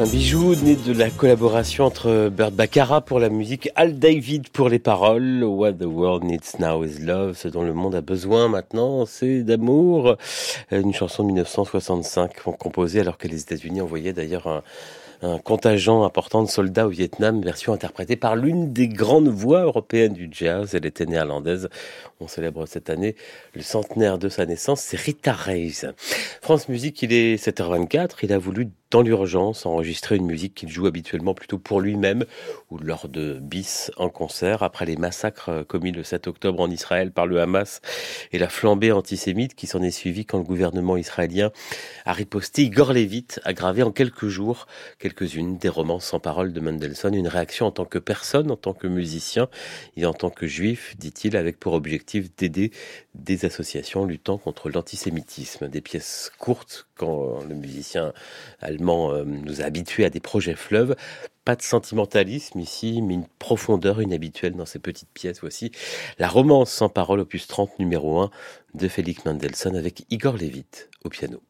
Un 0.00 0.06
bijou 0.06 0.54
né 0.54 0.76
de 0.76 0.92
la 0.92 1.10
collaboration 1.10 1.84
entre 1.84 2.28
Bert 2.28 2.52
Baccarat 2.52 3.00
pour 3.00 3.18
la 3.18 3.28
musique, 3.28 3.68
Al 3.74 3.98
David 3.98 4.48
pour 4.50 4.68
les 4.68 4.78
paroles. 4.78 5.42
What 5.42 5.72
the 5.72 5.86
world 5.86 6.22
needs 6.22 6.60
now 6.60 6.84
is 6.84 7.00
love. 7.00 7.36
Ce 7.36 7.48
dont 7.48 7.64
le 7.64 7.74
monde 7.74 7.96
a 7.96 8.00
besoin 8.00 8.46
maintenant, 8.46 9.06
c'est 9.06 9.42
d'amour. 9.42 10.16
Une 10.70 10.94
chanson 10.94 11.24
de 11.24 11.28
1965 11.28 12.30
composée 12.42 13.00
alors 13.00 13.18
que 13.18 13.26
les 13.26 13.40
États-Unis 13.40 13.80
envoyaient 13.80 14.12
d'ailleurs 14.12 14.46
un, 14.46 14.62
un 15.22 15.38
contingent 15.38 16.04
important 16.04 16.42
de 16.42 16.48
soldats 16.48 16.86
au 16.86 16.90
Vietnam, 16.90 17.42
version 17.42 17.72
interprétée 17.72 18.16
par 18.16 18.36
l'une 18.36 18.72
des 18.72 18.88
grandes 18.88 19.28
voix 19.28 19.62
européennes 19.62 20.12
du 20.12 20.28
jazz. 20.30 20.74
Elle 20.74 20.86
était 20.86 21.06
néerlandaise. 21.06 21.68
On 22.20 22.26
célèbre 22.26 22.66
cette 22.66 22.90
année 22.90 23.14
le 23.54 23.62
centenaire 23.62 24.18
de 24.18 24.28
sa 24.28 24.44
naissance. 24.44 24.80
C'est 24.80 24.96
Rita 24.96 25.32
Reis. 25.32 25.84
France 26.42 26.68
Musique, 26.68 27.00
il 27.02 27.12
est 27.12 27.36
7h24. 27.36 28.16
Il 28.24 28.32
a 28.32 28.38
voulu 28.38 28.70
dans 28.90 29.02
l'urgence, 29.02 29.66
enregistrer 29.66 30.16
une 30.16 30.24
musique 30.24 30.54
qu'il 30.54 30.70
joue 30.70 30.86
habituellement 30.86 31.34
plutôt 31.34 31.58
pour 31.58 31.80
lui-même 31.80 32.24
ou 32.70 32.78
lors 32.78 33.06
de 33.08 33.38
bis 33.38 33.92
en 33.98 34.08
concert 34.08 34.62
après 34.62 34.86
les 34.86 34.96
massacres 34.96 35.62
commis 35.68 35.92
le 35.92 36.02
7 36.02 36.26
octobre 36.26 36.60
en 36.60 36.70
Israël 36.70 37.12
par 37.12 37.26
le 37.26 37.38
Hamas 37.38 37.82
et 38.32 38.38
la 38.38 38.48
flambée 38.48 38.90
antisémite 38.90 39.54
qui 39.54 39.66
s'en 39.66 39.82
est 39.82 39.90
suivie 39.90 40.24
quand 40.24 40.38
le 40.38 40.44
gouvernement 40.44 40.96
israélien 40.96 41.52
a 42.06 42.14
riposté. 42.14 42.62
Igor 42.62 42.94
Levit 42.94 43.26
a 43.44 43.52
gravé 43.52 43.82
en 43.82 43.92
quelques 43.92 44.28
jours 44.28 44.66
quelques-unes 44.98 45.58
des 45.58 45.68
romances 45.68 46.06
sans 46.06 46.18
parole 46.18 46.54
de 46.54 46.60
Mendelssohn, 46.60 47.14
une 47.14 47.28
réaction 47.28 47.66
en 47.66 47.72
tant 47.72 47.84
que 47.84 47.98
personne, 47.98 48.50
en 48.50 48.56
tant 48.56 48.72
que 48.72 48.86
musicien 48.86 49.48
et 49.98 50.06
en 50.06 50.14
tant 50.14 50.30
que 50.30 50.46
juif, 50.46 50.96
dit-il, 50.98 51.36
avec 51.36 51.60
pour 51.60 51.74
objectif 51.74 52.07
d'aider 52.16 52.70
des 53.14 53.44
associations 53.44 54.04
luttant 54.04 54.38
contre 54.38 54.70
l'antisémitisme. 54.70 55.68
Des 55.68 55.80
pièces 55.80 56.30
courtes 56.38 56.88
quand 56.94 57.42
le 57.44 57.54
musicien 57.54 58.12
allemand 58.60 59.12
euh, 59.12 59.24
nous 59.24 59.60
a 59.60 59.64
habitués 59.64 60.04
à 60.04 60.10
des 60.10 60.20
projets 60.20 60.54
fleuves. 60.54 60.96
Pas 61.44 61.56
de 61.56 61.62
sentimentalisme 61.62 62.60
ici, 62.60 63.00
mais 63.02 63.14
une 63.14 63.26
profondeur 63.38 64.02
inhabituelle 64.02 64.54
dans 64.54 64.66
ces 64.66 64.78
petites 64.78 65.10
pièces. 65.12 65.40
Voici 65.40 65.70
la 66.18 66.28
romance 66.28 66.70
sans 66.70 66.88
parole, 66.88 67.20
opus 67.20 67.46
30 67.46 67.78
numéro 67.78 68.20
1 68.20 68.30
de 68.74 68.88
Félix 68.88 69.24
Mendelssohn 69.24 69.76
avec 69.76 70.04
Igor 70.10 70.36
Levit 70.36 70.66
au 71.04 71.08
piano. 71.08 71.40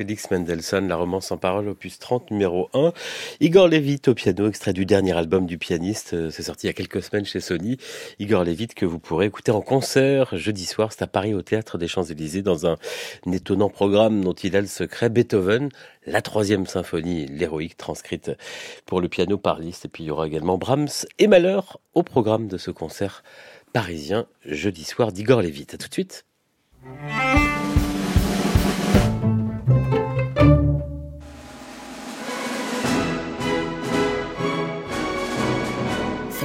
Félix 0.00 0.30
Mendelssohn, 0.30 0.88
la 0.88 0.96
romance 0.96 1.30
en 1.30 1.36
parole, 1.36 1.68
opus 1.68 1.98
30, 1.98 2.30
numéro 2.30 2.70
1. 2.72 2.94
Igor 3.40 3.68
Levit 3.68 4.00
au 4.06 4.14
piano, 4.14 4.48
extrait 4.48 4.72
du 4.72 4.86
dernier 4.86 5.12
album 5.12 5.44
du 5.44 5.58
pianiste. 5.58 6.14
Euh, 6.14 6.30
c'est 6.30 6.44
sorti 6.44 6.64
il 6.64 6.68
y 6.68 6.70
a 6.70 6.72
quelques 6.72 7.02
semaines 7.02 7.26
chez 7.26 7.40
Sony. 7.40 7.76
Igor 8.18 8.44
Levit 8.44 8.68
que 8.68 8.86
vous 8.86 8.98
pourrez 8.98 9.26
écouter 9.26 9.52
en 9.52 9.60
concert 9.60 10.34
jeudi 10.38 10.64
soir. 10.64 10.90
C'est 10.90 11.02
à 11.02 11.06
Paris 11.06 11.34
au 11.34 11.42
Théâtre 11.42 11.76
des 11.76 11.86
Champs-Élysées 11.86 12.40
dans 12.40 12.66
un, 12.66 12.78
étonnant 13.30 13.68
programme 13.68 14.24
dont 14.24 14.32
il 14.32 14.56
a 14.56 14.62
le 14.62 14.66
secret. 14.66 15.10
Beethoven, 15.10 15.68
la 16.06 16.22
troisième 16.22 16.64
symphonie, 16.64 17.26
l'héroïque, 17.26 17.76
transcrite 17.76 18.30
pour 18.86 19.02
le 19.02 19.08
piano 19.10 19.36
par 19.36 19.58
Liszt. 19.58 19.84
Et 19.84 19.88
puis 19.88 20.04
il 20.04 20.06
y 20.06 20.10
aura 20.10 20.26
également 20.26 20.56
Brahms 20.56 21.04
et 21.18 21.26
Malheur 21.26 21.78
au 21.92 22.02
programme 22.02 22.48
de 22.48 22.56
ce 22.56 22.70
concert 22.70 23.22
parisien 23.74 24.24
jeudi 24.46 24.84
soir 24.84 25.12
d'Igor 25.12 25.42
Levit. 25.42 25.66
À 25.74 25.76
tout 25.76 25.88
de 25.88 25.92
suite. 25.92 26.24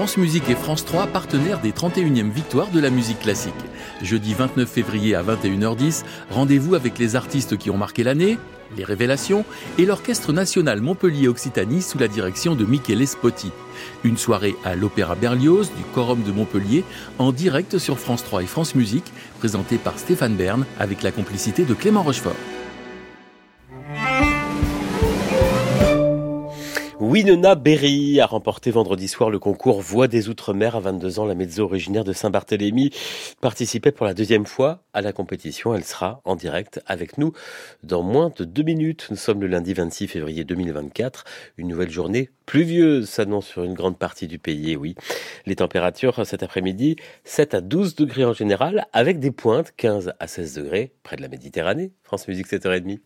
France 0.05 0.17
Musique 0.17 0.51
et 0.51 0.55
France 0.55 0.85
3, 0.85 1.07
partenaires 1.07 1.59
des 1.61 1.71
31e 1.71 2.29
victoires 2.29 2.69
de 2.69 2.79
la 2.79 2.91
musique 2.91 3.21
classique. 3.21 3.55
Jeudi 4.03 4.35
29 4.35 4.69
février 4.69 5.15
à 5.15 5.23
21h10, 5.23 6.03
rendez-vous 6.29 6.75
avec 6.75 6.99
les 6.99 7.15
artistes 7.15 7.57
qui 7.57 7.71
ont 7.71 7.77
marqué 7.77 8.03
l'année, 8.03 8.37
les 8.77 8.83
révélations 8.83 9.45
et 9.79 9.85
l'Orchestre 9.87 10.31
national 10.31 10.79
Montpellier-Occitanie 10.81 11.81
sous 11.81 11.97
la 11.97 12.07
direction 12.07 12.53
de 12.53 12.65
Michele 12.65 13.07
Spotti. 13.07 13.51
Une 14.03 14.17
soirée 14.17 14.55
à 14.63 14.75
l'Opéra 14.75 15.15
Berlioz 15.15 15.71
du 15.75 15.83
Quorum 15.95 16.21
de 16.21 16.31
Montpellier 16.31 16.83
en 17.17 17.31
direct 17.31 17.79
sur 17.79 17.97
France 17.97 18.23
3 18.23 18.43
et 18.43 18.45
France 18.45 18.75
Musique, 18.75 19.11
présentée 19.39 19.79
par 19.79 19.97
Stéphane 19.97 20.35
Bern 20.35 20.65
avec 20.77 21.01
la 21.01 21.11
complicité 21.11 21.63
de 21.63 21.73
Clément 21.73 22.03
Rochefort. 22.03 22.35
Winona 27.15 27.55
Berry 27.55 28.19
a 28.19 28.25
remporté 28.25 28.71
vendredi 28.71 29.07
soir 29.07 29.29
le 29.29 29.39
concours 29.39 29.79
Voix 29.79 30.09
des 30.09 30.27
Outre-mer 30.27 30.75
à 30.75 30.81
22 30.81 31.19
ans. 31.19 31.25
La 31.25 31.33
mezzo 31.33 31.63
originaire 31.63 32.03
de 32.03 32.11
Saint-Barthélemy 32.11 32.91
participait 33.39 33.93
pour 33.93 34.05
la 34.05 34.13
deuxième 34.13 34.45
fois 34.45 34.83
à 34.91 34.99
la 34.99 35.13
compétition. 35.13 35.73
Elle 35.73 35.85
sera 35.85 36.19
en 36.25 36.35
direct 36.35 36.81
avec 36.85 37.17
nous 37.17 37.31
dans 37.83 38.03
moins 38.03 38.33
de 38.35 38.43
deux 38.43 38.63
minutes. 38.63 39.07
Nous 39.11 39.15
sommes 39.15 39.39
le 39.39 39.47
lundi 39.47 39.73
26 39.73 40.09
février 40.09 40.43
2024. 40.43 41.23
Une 41.57 41.69
nouvelle 41.69 41.89
journée 41.89 42.31
pluvieuse 42.45 43.07
s'annonce 43.07 43.47
sur 43.47 43.63
une 43.63 43.75
grande 43.75 43.97
partie 43.97 44.27
du 44.27 44.37
pays. 44.37 44.75
oui, 44.75 44.95
les 45.45 45.55
températures 45.55 46.25
cet 46.25 46.43
après-midi 46.43 46.97
7 47.23 47.53
à 47.53 47.61
12 47.61 47.95
degrés 47.95 48.25
en 48.25 48.33
général 48.33 48.87
avec 48.91 49.19
des 49.21 49.31
pointes 49.31 49.71
15 49.77 50.11
à 50.19 50.27
16 50.27 50.55
degrés 50.55 50.91
près 51.01 51.15
de 51.15 51.21
la 51.21 51.29
Méditerranée. 51.29 51.93
France 52.03 52.27
Musique 52.27 52.47
7h30. 52.47 52.99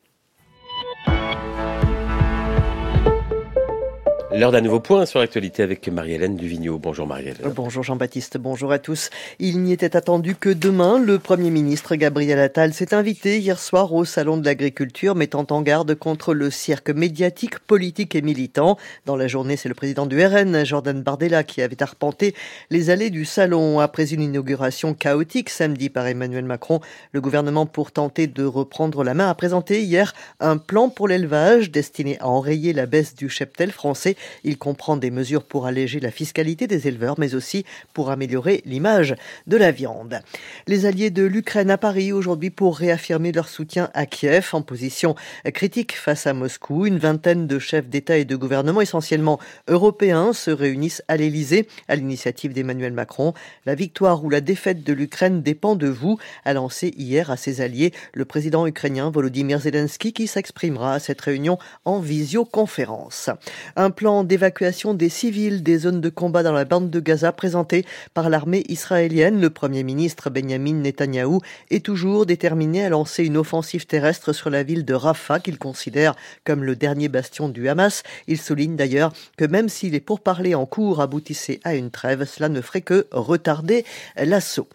L'heure 4.32 4.52
d'un 4.52 4.62
nouveau 4.62 4.80
point 4.80 5.08
sur 5.08 5.20
l'actualité 5.20 5.64
avec 5.64 5.88
Marie-Hélène 5.88 6.36
Duvigneau. 6.36 6.78
Bonjour 6.78 7.08
Marie-Hélène. 7.08 7.52
Bonjour 7.56 7.82
Jean-Baptiste, 7.82 8.38
bonjour 8.38 8.72
à 8.72 8.78
tous. 8.78 9.10
Il 9.40 9.60
n'y 9.64 9.74
était 9.74 9.96
attendu 9.96 10.36
que 10.36 10.50
demain. 10.50 11.00
Le 11.00 11.18
Premier 11.18 11.50
ministre 11.50 11.96
Gabriel 11.96 12.38
Attal 12.38 12.72
s'est 12.72 12.94
invité 12.94 13.40
hier 13.40 13.58
soir 13.58 13.92
au 13.92 14.06
Salon 14.06 14.38
de 14.38 14.46
l'Agriculture, 14.46 15.16
mettant 15.16 15.48
en 15.50 15.64
garde 15.64 15.96
contre 15.96 16.36
le 16.36 16.52
cirque 16.52 16.92
médiatique, 16.92 17.58
politique 17.58 18.14
et 18.14 18.22
militant. 18.22 18.78
Dans 19.08 19.16
la 19.16 19.28
journée, 19.28 19.58
c'est 19.58 19.68
le 19.68 19.74
président 19.74 20.06
du 20.06 20.24
RN, 20.24 20.64
Jordan 20.64 21.02
Bardella, 21.02 21.44
qui 21.44 21.64
avait 21.64 21.82
arpenté 21.82 22.36
les 22.70 22.92
allées 22.92 23.10
du 23.10 23.26
Salon. 23.26 23.80
Après 23.80 24.14
une 24.14 24.22
inauguration 24.22 24.94
chaotique 24.94 25.50
samedi 25.50 25.90
par 25.90 26.06
Emmanuel 26.06 26.46
Macron, 26.46 26.82
le 27.14 27.22
gouvernement, 27.22 27.66
pour 27.66 27.92
tenter 27.92 28.28
de 28.28 28.46
reprendre 28.46 29.04
la 29.04 29.16
main, 29.16 29.28
a 29.28 29.34
présenté 29.34 29.82
hier 29.82 30.14
un 30.40 30.58
plan 30.58 30.90
pour 30.90 31.08
l'élevage 31.08 31.72
destiné 31.72 32.20
à 32.20 32.28
enrayer 32.28 32.74
la 32.74 32.86
baisse 32.86 33.16
du 33.16 33.28
cheptel 33.28 33.72
français 33.72 34.18
il 34.44 34.58
comprend 34.58 34.98
des 34.98 35.12
mesures 35.12 35.44
pour 35.44 35.66
alléger 35.66 36.00
la 36.00 36.12
fiscalité 36.12 36.68
des 36.68 36.88
éleveurs, 36.88 37.20
mais 37.20 37.36
aussi 37.36 37.66
pour 37.94 38.10
améliorer 38.10 38.62
l'image 38.66 39.16
de 39.48 39.58
la 39.58 39.72
viande. 39.72 40.22
Les 40.68 40.86
alliés 40.86 41.10
de 41.10 41.24
l'Ukraine 41.24 41.72
à 41.72 41.78
Paris 41.78 42.12
aujourd'hui 42.12 42.50
pour 42.50 42.78
réaffirmer 42.78 43.32
leur 43.32 43.50
soutien 43.50 43.90
à 43.94 44.06
Kiev 44.06 44.50
en 44.54 44.62
position 44.62 45.16
critique 45.54 45.96
face 45.96 46.28
à 46.28 46.34
Moscou. 46.34 46.86
Une 46.86 46.98
vingtaine 46.98 47.48
de 47.48 47.60
chefs 47.60 47.88
d'État 47.88 48.18
et 48.18 48.26
de 48.26 48.36
gouvernement, 48.36 48.82
essentiellement 48.82 49.40
européens, 49.68 50.34
se 50.34 50.52
réunissent 50.52 51.04
à 51.08 51.18
l'Élysée 51.18 51.68
à 51.88 51.96
l'initiative 51.96 52.54
d'Emmanuel 52.54 52.94
Macron. 52.94 53.34
La 53.66 53.76
victoire 53.76 54.24
ou 54.24 54.30
la 54.30 54.42
défaite 54.42 54.84
de 54.84 54.94
l'Ukraine 54.94 55.42
dépend 55.42 55.76
de 55.76 55.88
vous, 55.88 56.18
a 56.46 56.54
lancé 56.54 56.94
hier 56.98 57.32
à 57.32 57.38
ses 57.38 57.62
alliés 57.62 57.94
le 58.14 58.26
président 58.26 58.66
ukrainien 58.68 59.10
Volodymyr 59.10 59.60
Zelensky 59.60 60.14
qui 60.14 60.28
s'exprimera 60.28 60.96
à 60.96 61.00
cette 61.00 61.22
réunion 61.22 61.58
en 61.86 62.00
visioconférence. 62.00 63.30
Un 63.76 63.92
plan 63.92 64.09
d'évacuation 64.10 64.96
des 64.96 65.08
civils 65.08 65.62
des 65.62 65.78
zones 65.78 66.02
de 66.02 66.10
combat 66.10 66.42
dans 66.42 66.52
la 66.52 66.66
bande 66.66 66.90
de 66.90 67.00
Gaza 67.00 67.32
présenté 67.32 67.86
par 68.16 68.30
l'armée 68.30 68.64
israélienne. 68.68 69.40
Le 69.40 69.52
Premier 69.52 69.84
ministre 69.84 70.32
Benjamin 70.32 70.74
Netanyahou 70.74 71.42
est 71.70 71.86
toujours 71.86 72.26
déterminé 72.26 72.84
à 72.84 72.90
lancer 72.90 73.24
une 73.24 73.38
offensive 73.38 73.86
terrestre 73.86 74.34
sur 74.34 74.50
la 74.50 74.64
ville 74.64 74.84
de 74.84 74.96
Rafah 74.96 75.40
qu'il 75.40 75.60
considère 75.60 76.16
comme 76.44 76.64
le 76.64 76.76
dernier 76.76 77.08
bastion 77.08 77.50
du 77.50 77.70
Hamas. 77.70 78.02
Il 78.28 78.42
souligne 78.42 78.76
d'ailleurs 78.76 79.14
que 79.38 79.46
même 79.46 79.70
si 79.70 79.92
les 79.92 80.00
pourparlers 80.00 80.56
en 80.56 80.66
cours 80.66 81.02
aboutissaient 81.02 81.60
à 81.64 81.76
une 81.76 81.92
trêve, 81.92 82.26
cela 82.26 82.50
ne 82.50 82.62
ferait 82.62 82.82
que 82.82 83.06
retarder 83.12 83.86
l'assaut. 84.18 84.68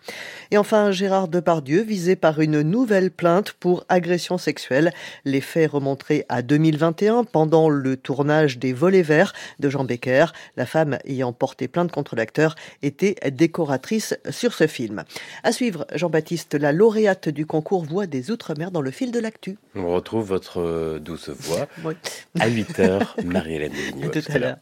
Et 0.53 0.59
enfin, 0.59 0.93
Gérard 0.93 1.26
Depardieu, 1.26 1.82
visé 1.82 2.14
par 2.14 2.41
une 2.41 2.62
nouvelle 2.62 3.11
plainte 3.11 3.53
pour 3.53 3.85
agression 3.89 4.39
sexuelle. 4.39 4.93
Les 5.24 5.41
faits 5.41 5.72
remonteraient 5.72 6.24
à 6.28 6.43
2021 6.43 7.24
pendant 7.24 7.68
le 7.68 7.97
tournage 7.97 8.59
des 8.59 8.72
Volets 8.72 9.03
Verts 9.03 9.24
de 9.59 9.68
Jean 9.68 9.85
Becker. 9.85 10.27
La 10.57 10.66
femme 10.66 10.99
ayant 11.05 11.33
porté 11.33 11.68
plainte 11.68 11.93
contre 11.93 12.16
l'acteur 12.16 12.55
était 12.83 13.16
décoratrice 13.31 14.16
sur 14.31 14.55
ce 14.55 14.66
film. 14.66 15.05
À 15.43 15.53
suivre, 15.53 15.87
Jean-Baptiste, 15.95 16.55
la 16.55 16.72
lauréate 16.72 17.29
du 17.29 17.47
concours 17.47 17.85
Voix 17.85 18.07
des 18.07 18.31
Outre-mer 18.31 18.70
dans 18.70 18.81
le 18.81 18.91
fil 18.91 19.12
de 19.12 19.20
l'actu. 19.20 19.57
On 19.75 19.93
retrouve 19.95 20.27
votre 20.27 20.61
euh, 20.61 20.99
douce 20.99 21.31
voix 21.31 21.66
à 22.41 22.49
8h, 22.49 23.25
Marie-Hélène 23.25 23.72
Tout 24.12 24.33
à 24.33 24.39
l'heure. 24.39 24.57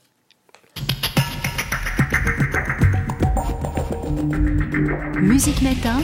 Musique 5.20 5.62
Matin, 5.62 6.02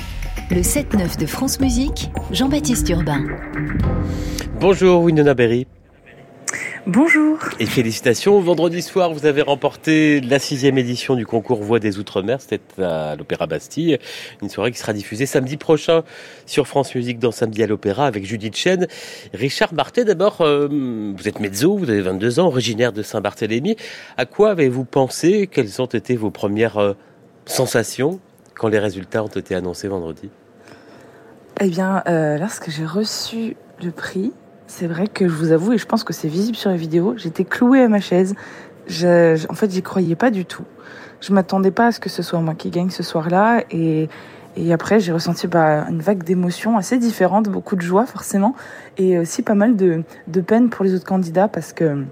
le 0.50 0.60
7-9 0.60 1.18
de 1.18 1.26
France 1.26 1.60
Musique, 1.60 2.10
Jean-Baptiste 2.30 2.88
Urbain. 2.88 3.26
Bonjour 4.60 5.02
Winona 5.02 5.34
Berry. 5.34 5.66
Bonjour. 6.88 7.38
Et 7.60 7.66
félicitations. 7.66 8.40
Vendredi 8.40 8.80
soir, 8.80 9.12
vous 9.12 9.26
avez 9.26 9.42
remporté 9.42 10.22
la 10.22 10.38
sixième 10.38 10.78
édition 10.78 11.16
du 11.16 11.26
concours 11.26 11.62
Voix 11.62 11.80
des 11.80 11.98
Outre-mer. 11.98 12.40
C'était 12.40 12.82
à 12.82 13.14
l'Opéra 13.14 13.46
Bastille. 13.46 13.98
Une 14.40 14.48
soirée 14.48 14.72
qui 14.72 14.78
sera 14.78 14.94
diffusée 14.94 15.26
samedi 15.26 15.58
prochain 15.58 16.02
sur 16.46 16.66
France 16.66 16.94
Musique 16.94 17.18
dans 17.18 17.30
Samedi 17.30 17.62
à 17.62 17.66
l'Opéra 17.66 18.06
avec 18.06 18.24
Judith 18.24 18.56
Chen. 18.56 18.86
Richard 19.34 19.74
Martet, 19.74 20.06
d'abord, 20.06 20.40
euh, 20.40 20.66
vous 21.14 21.28
êtes 21.28 21.40
mezzo, 21.40 21.76
vous 21.76 21.90
avez 21.90 22.00
22 22.00 22.40
ans, 22.40 22.46
originaire 22.46 22.94
de 22.94 23.02
Saint-Barthélemy. 23.02 23.76
À 24.16 24.24
quoi 24.24 24.52
avez-vous 24.52 24.86
pensé? 24.86 25.46
Quelles 25.46 25.82
ont 25.82 25.86
été 25.86 26.16
vos 26.16 26.30
premières 26.30 26.78
euh, 26.78 26.94
sensations 27.44 28.18
quand 28.54 28.68
les 28.68 28.78
résultats 28.78 29.22
ont 29.22 29.26
été 29.26 29.54
annoncés 29.54 29.88
vendredi? 29.88 30.30
Eh 31.60 31.68
bien, 31.68 32.02
euh, 32.08 32.38
lorsque 32.38 32.70
j'ai 32.70 32.86
reçu 32.86 33.56
le 33.82 33.90
prix, 33.90 34.32
c'est 34.68 34.86
vrai 34.86 35.08
que 35.08 35.26
je 35.26 35.34
vous 35.34 35.50
avoue, 35.50 35.72
et 35.72 35.78
je 35.78 35.86
pense 35.86 36.04
que 36.04 36.12
c'est 36.12 36.28
visible 36.28 36.56
sur 36.56 36.70
la 36.70 36.76
vidéo, 36.76 37.14
j'étais 37.16 37.44
clouée 37.44 37.82
à 37.82 37.88
ma 37.88 38.00
chaise. 38.00 38.34
en 38.88 39.54
fait, 39.54 39.70
j'y 39.70 39.82
croyais 39.82 40.14
pas 40.14 40.30
du 40.30 40.44
tout. 40.44 40.64
Je 41.20 41.32
m'attendais 41.32 41.72
pas 41.72 41.86
à 41.86 41.92
ce 41.92 41.98
que 41.98 42.10
ce 42.10 42.22
soit 42.22 42.40
moi 42.40 42.54
qui 42.54 42.70
gagne 42.70 42.90
ce 42.90 43.02
soir-là. 43.02 43.64
Et, 43.70 44.08
après, 44.70 45.00
j'ai 45.00 45.12
ressenti 45.12 45.46
bah, 45.46 45.86
une 45.88 46.00
vague 46.00 46.22
d'émotions 46.22 46.76
assez 46.76 46.98
différentes, 46.98 47.48
beaucoup 47.48 47.76
de 47.76 47.80
joie 47.80 48.06
forcément, 48.06 48.54
et 48.98 49.18
aussi 49.18 49.42
pas 49.42 49.54
mal 49.54 49.74
de, 49.74 50.02
peine 50.46 50.68
pour 50.68 50.84
les 50.84 50.94
autres 50.94 51.06
candidats 51.06 51.48
parce 51.48 51.72
que 51.72 52.04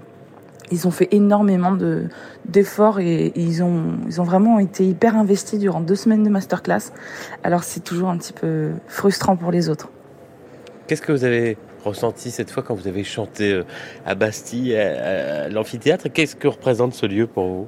ils 0.69 0.85
ont 0.85 0.91
fait 0.91 1.07
énormément 1.11 1.71
de, 1.71 2.09
d'efforts 2.45 2.99
et, 2.99 3.31
ils, 3.35 3.63
ont, 3.63 3.99
ils 4.05 4.19
ont 4.19 4.25
vraiment 4.25 4.59
été 4.59 4.85
hyper 4.85 5.15
investis 5.15 5.59
durant 5.59 5.79
deux 5.79 5.95
semaines 5.95 6.23
de 6.23 6.29
masterclass. 6.29 6.91
Alors 7.43 7.63
c'est 7.63 7.81
toujours 7.81 8.09
un 8.09 8.17
petit 8.17 8.33
peu 8.33 8.71
frustrant 8.87 9.37
pour 9.37 9.51
les 9.51 9.69
autres. 9.69 9.89
Qu'est-ce 10.87 11.01
que 11.01 11.13
vous 11.13 11.23
avez 11.23 11.57
ressenti 11.87 12.31
cette 12.31 12.51
fois 12.51 12.63
quand 12.63 12.75
vous 12.75 12.87
avez 12.87 13.03
chanté 13.03 13.51
euh, 13.51 13.63
à 14.05 14.15
Bastille, 14.15 14.75
à, 14.75 15.49
l'amphithéâtre? 15.49 16.07
Qu'est-ce 16.11 16.35
que 16.35 16.47
représente 16.47 16.93
ce 16.93 17.05
lieu 17.05 17.27
pour 17.27 17.47
vous? 17.47 17.67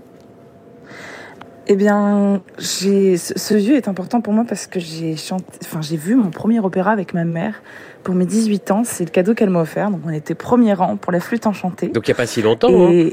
Eh 1.68 1.76
bien, 1.76 2.42
j'ai, 2.58 3.18
ce 3.18 3.54
lieu 3.54 3.76
est 3.76 3.88
important 3.88 4.22
pour 4.22 4.34
moi 4.34 4.44
parce 4.48 4.66
que 4.66 4.80
j'ai 4.80 5.16
chanté, 5.16 5.46
enfin, 5.64 5.82
j'ai 5.82 5.98
vu 5.98 6.16
mon 6.16 6.32
premier 6.32 6.60
opéra 6.60 6.92
avec 6.92 7.14
ma 7.14 7.26
mère 7.26 7.62
pour 8.04 8.16
mes 8.16 8.26
18 8.26 8.72
ans. 8.72 8.84
C'est 8.84 9.06
le 9.06 9.12
cadeau 9.12 9.36
qu'elle 9.36 9.52
m'a 9.52 9.62
offert. 9.62 9.92
Donc, 9.92 10.02
on 10.06 10.10
était 10.10 10.34
premier 10.34 10.74
rang 10.74 10.98
pour 10.98 11.12
la 11.12 11.20
flûte 11.20 11.46
enchantée. 11.46 11.90
Donc, 11.90 12.08
il 12.08 12.12
n'y 12.12 12.16
a 12.16 12.18
pas 12.18 12.26
si 12.26 12.42
longtemps, 12.42 12.70
hein? 12.72 13.10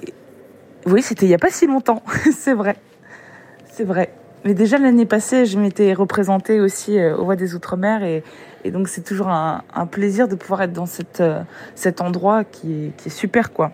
Oui, 0.87 1.03
c'était 1.03 1.27
il 1.27 1.31
n'y 1.31 1.35
a 1.35 1.39
pas 1.39 1.51
si 1.51 1.67
longtemps. 1.67 2.03
c'est 2.33 2.55
vrai. 2.55 2.77
C'est 3.73 3.85
vrai. 3.85 4.11
Mais 4.47 4.55
déjà 4.55 4.79
l'année 4.79 5.07
passée, 5.07 5.45
je 5.45 5.59
m'étais 5.59 5.93
représentée 5.93 6.61
aussi 6.61 6.99
euh, 6.99 7.17
aux 7.17 7.25
Voix 7.25 7.35
des 7.35 7.57
Outre-mer 7.57 8.05
et, 8.05 8.23
et 8.67 8.71
donc 8.71 8.89
c'est 8.89 9.03
toujours 9.03 9.29
un, 9.29 9.63
un, 9.75 9.87
plaisir 9.87 10.27
de 10.29 10.35
pouvoir 10.35 10.63
être 10.63 10.73
dans 10.73 10.87
cette, 10.87 11.21
euh, 11.21 11.43
cet 11.75 12.01
endroit 12.01 12.45
qui 12.45 12.73
est, 12.73 12.97
qui 12.97 13.09
est 13.09 13.13
super 13.13 13.53
quoi. 13.53 13.73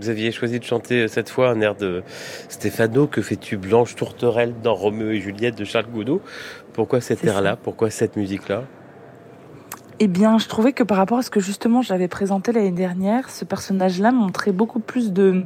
Vous 0.00 0.08
aviez 0.08 0.32
choisi 0.32 0.58
de 0.58 0.64
chanter 0.64 1.06
cette 1.06 1.30
fois 1.30 1.50
un 1.50 1.60
air 1.60 1.76
de 1.76 2.02
Stéphano, 2.48 3.06
Que 3.06 3.22
fais-tu 3.22 3.56
Blanche 3.56 3.94
Tourterelle 3.94 4.54
dans 4.60 4.74
Roméo 4.74 5.10
et 5.10 5.20
Juliette 5.20 5.56
de 5.56 5.64
Charles 5.64 5.86
Goudot. 5.86 6.20
Pourquoi 6.72 7.00
cet 7.00 7.24
air-là? 7.24 7.56
Pourquoi 7.56 7.90
cette 7.90 8.16
musique-là? 8.16 8.64
Eh 10.00 10.08
bien, 10.08 10.38
je 10.38 10.48
trouvais 10.48 10.72
que 10.72 10.82
par 10.82 10.96
rapport 10.96 11.18
à 11.18 11.22
ce 11.22 11.30
que 11.30 11.38
justement 11.38 11.80
j'avais 11.80 12.08
présenté 12.08 12.50
l'année 12.50 12.72
dernière, 12.72 13.30
ce 13.30 13.44
personnage-là 13.44 14.10
montrait 14.10 14.50
beaucoup 14.50 14.80
plus 14.80 15.12
de, 15.12 15.44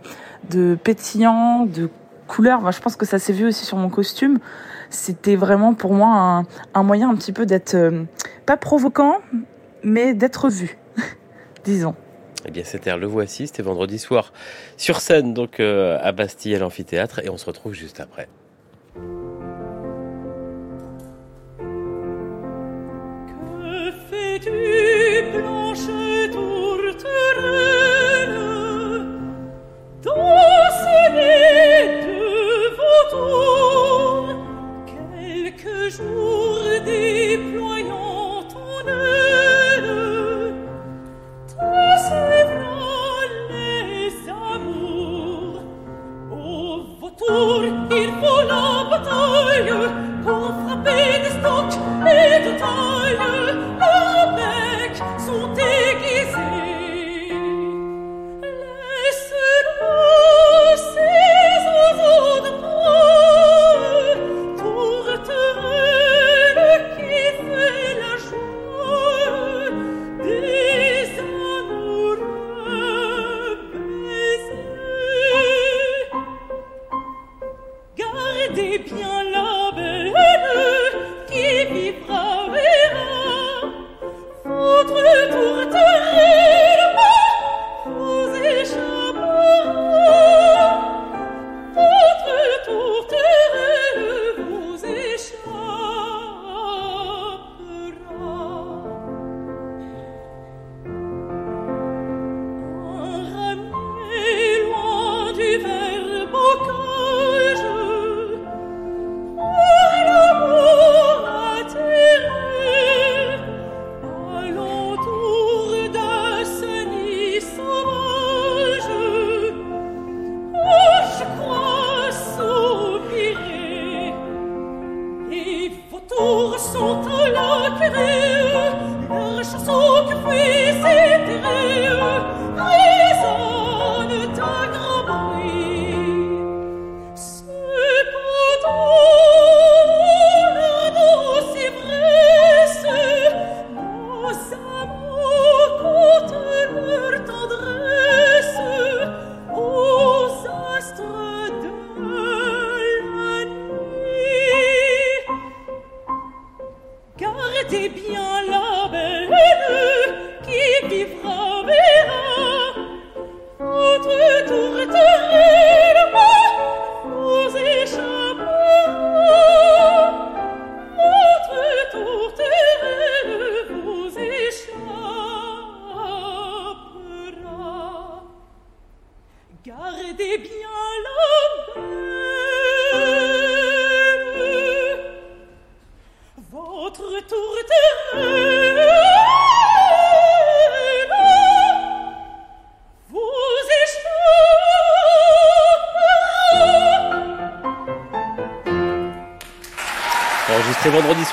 de 0.49 0.79
pétillant, 0.83 1.67
de 1.67 1.91
couleurs. 2.27 2.63
Moi, 2.63 2.71
je 2.71 2.81
pense 2.81 2.97
que 2.97 3.05
ça 3.05 3.19
s'est 3.19 3.35
vu 3.35 3.47
aussi 3.49 3.67
sur 3.67 3.77
mon 3.77 3.91
costume. 3.91 4.39
C'était 4.91 5.37
vraiment 5.37 5.75
pour 5.75 5.93
moi 5.93 6.45
un, 6.75 6.83
moyen 6.83 7.11
un 7.11 7.17
petit 7.17 7.33
peu 7.33 7.47
d'être 7.47 7.75
euh, 7.75 8.05
pas 8.47 8.57
provoquant, 8.57 9.19
mais 9.83 10.15
d'être 10.15 10.49
vu, 10.49 10.79
disons. 11.65 11.95
Eh 12.47 12.51
bien, 12.51 12.65
cet 12.65 12.87
air, 12.87 12.97
le 12.97 13.07
voici. 13.07 13.47
C'était 13.47 13.63
vendredi 13.63 13.99
soir 13.99 14.33
sur 14.77 15.01
scène, 15.01 15.35
donc 15.35 15.61
euh, 15.61 15.99
à 16.01 16.13
Bastille, 16.13 16.55
à 16.55 16.59
l'amphithéâtre, 16.59 17.21
et 17.25 17.29
on 17.29 17.37
se 17.37 17.47
retrouve 17.47 17.75
juste 17.75 18.01
après. 18.01 18.29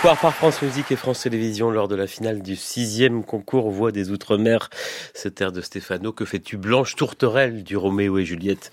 Par 0.05 0.35
France 0.35 0.61
Musique 0.61 0.91
et 0.91 0.95
France 0.95 1.21
Télévisions 1.21 1.71
lors 1.71 1.87
de 1.87 1.95
la 1.95 2.05
finale 2.05 2.43
du 2.43 2.55
sixième 2.55 3.23
concours 3.23 3.71
Voix 3.71 3.91
des 3.91 4.11
Outre-mer. 4.11 4.69
Cette 5.15 5.41
air 5.41 5.51
de 5.51 5.61
Stéphano, 5.61 6.11
que 6.11 6.25
fais-tu 6.25 6.57
Blanche 6.57 6.95
Tourterelle 6.95 7.63
du 7.63 7.75
Roméo 7.75 8.19
et 8.19 8.23
Juliette 8.23 8.71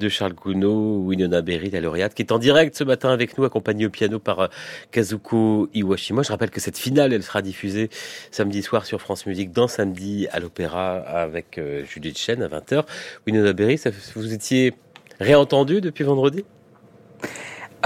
de 0.00 0.08
Charles 0.08 0.34
Gounod, 0.34 1.06
Winona 1.06 1.40
Berry, 1.40 1.70
la 1.70 1.80
lauréate, 1.80 2.14
qui 2.14 2.22
est 2.22 2.32
en 2.32 2.38
direct 2.38 2.76
ce 2.76 2.82
matin 2.84 3.10
avec 3.10 3.38
nous, 3.38 3.44
accompagnée 3.44 3.86
au 3.86 3.90
piano 3.90 4.18
par 4.18 4.40
euh, 4.40 4.46
Kazuko 4.90 5.68
Iwashima. 5.72 6.22
Je 6.22 6.30
rappelle 6.30 6.50
que 6.50 6.60
cette 6.60 6.76
finale, 6.78 7.12
elle 7.12 7.22
sera 7.22 7.42
diffusée 7.42 7.88
samedi 8.30 8.62
soir 8.62 8.84
sur 8.84 9.00
France 9.00 9.24
Musique 9.26 9.52
dans 9.52 9.68
Samedi 9.68 10.26
à 10.32 10.40
l'Opéra 10.40 10.96
avec 10.96 11.58
euh, 11.58 11.84
Judith 11.84 12.18
Chen 12.18 12.42
à 12.42 12.48
20h. 12.48 12.84
Winona 13.26 13.52
Berry, 13.52 13.80
vous 14.16 14.32
étiez 14.32 14.74
réentendu 15.20 15.80
depuis 15.80 16.04
vendredi? 16.04 16.44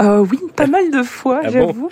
Euh, 0.01 0.25
oui, 0.29 0.39
pas 0.55 0.67
mal 0.67 0.91
de 0.91 1.03
fois, 1.03 1.41
Ah 1.43 1.47
bon? 1.47 1.51
j'avoue. 1.51 1.89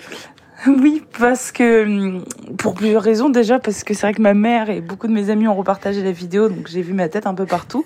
Oui, 0.80 1.02
parce 1.18 1.52
que 1.52 1.84
hum, 1.84 2.24
pour 2.58 2.74
plusieurs 2.74 3.02
raisons 3.02 3.28
déjà 3.28 3.58
parce 3.58 3.84
que 3.84 3.94
c'est 3.94 4.02
vrai 4.02 4.14
que 4.14 4.22
ma 4.22 4.34
mère 4.34 4.70
et 4.70 4.80
beaucoup 4.80 5.06
de 5.06 5.12
mes 5.12 5.30
amis 5.30 5.46
ont 5.46 5.54
repartagé 5.54 6.02
la 6.02 6.12
vidéo 6.12 6.48
donc 6.48 6.66
j'ai 6.68 6.82
vu 6.82 6.92
ma 6.92 7.08
tête 7.08 7.26
un 7.26 7.34
peu 7.34 7.46
partout 7.46 7.84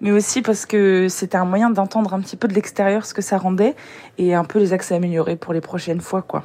mais 0.00 0.10
aussi 0.10 0.42
parce 0.42 0.66
que 0.66 1.08
c'était 1.08 1.36
un 1.36 1.44
moyen 1.44 1.70
d'entendre 1.70 2.14
un 2.14 2.20
petit 2.20 2.36
peu 2.36 2.48
de 2.48 2.54
l'extérieur 2.54 3.04
ce 3.04 3.14
que 3.14 3.22
ça 3.22 3.38
rendait 3.38 3.74
et 4.18 4.34
un 4.34 4.44
peu 4.44 4.58
les 4.58 4.72
axes 4.72 4.92
à 4.92 4.96
améliorer 4.96 5.36
pour 5.36 5.52
les 5.52 5.60
prochaines 5.60 6.00
fois 6.00 6.22
quoi. 6.22 6.44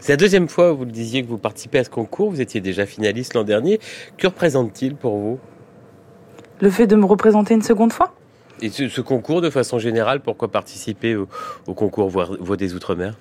C'est 0.00 0.12
la 0.12 0.16
deuxième 0.16 0.48
fois, 0.48 0.72
vous 0.72 0.84
le 0.84 0.90
disiez, 0.90 1.22
que 1.22 1.28
vous 1.28 1.38
participez 1.38 1.78
à 1.78 1.84
ce 1.84 1.88
concours. 1.88 2.28
Vous 2.28 2.40
étiez 2.40 2.60
déjà 2.60 2.86
finaliste 2.86 3.34
l'an 3.34 3.44
dernier. 3.44 3.78
Que 4.18 4.26
représente-t-il 4.26 4.96
pour 4.96 5.16
vous? 5.16 5.38
Le 6.60 6.70
fait 6.70 6.88
de 6.88 6.96
me 6.96 7.04
représenter 7.04 7.54
une 7.54 7.62
seconde 7.62 7.92
fois? 7.92 8.12
Et 8.60 8.68
ce, 8.68 8.88
ce 8.88 9.00
concours, 9.00 9.42
de 9.42 9.48
façon 9.48 9.78
générale, 9.78 10.18
pourquoi 10.18 10.50
participer 10.50 11.14
au, 11.14 11.28
au 11.68 11.74
concours 11.74 12.08
Voix 12.08 12.56
des 12.56 12.74
Outre-mer? 12.74 13.14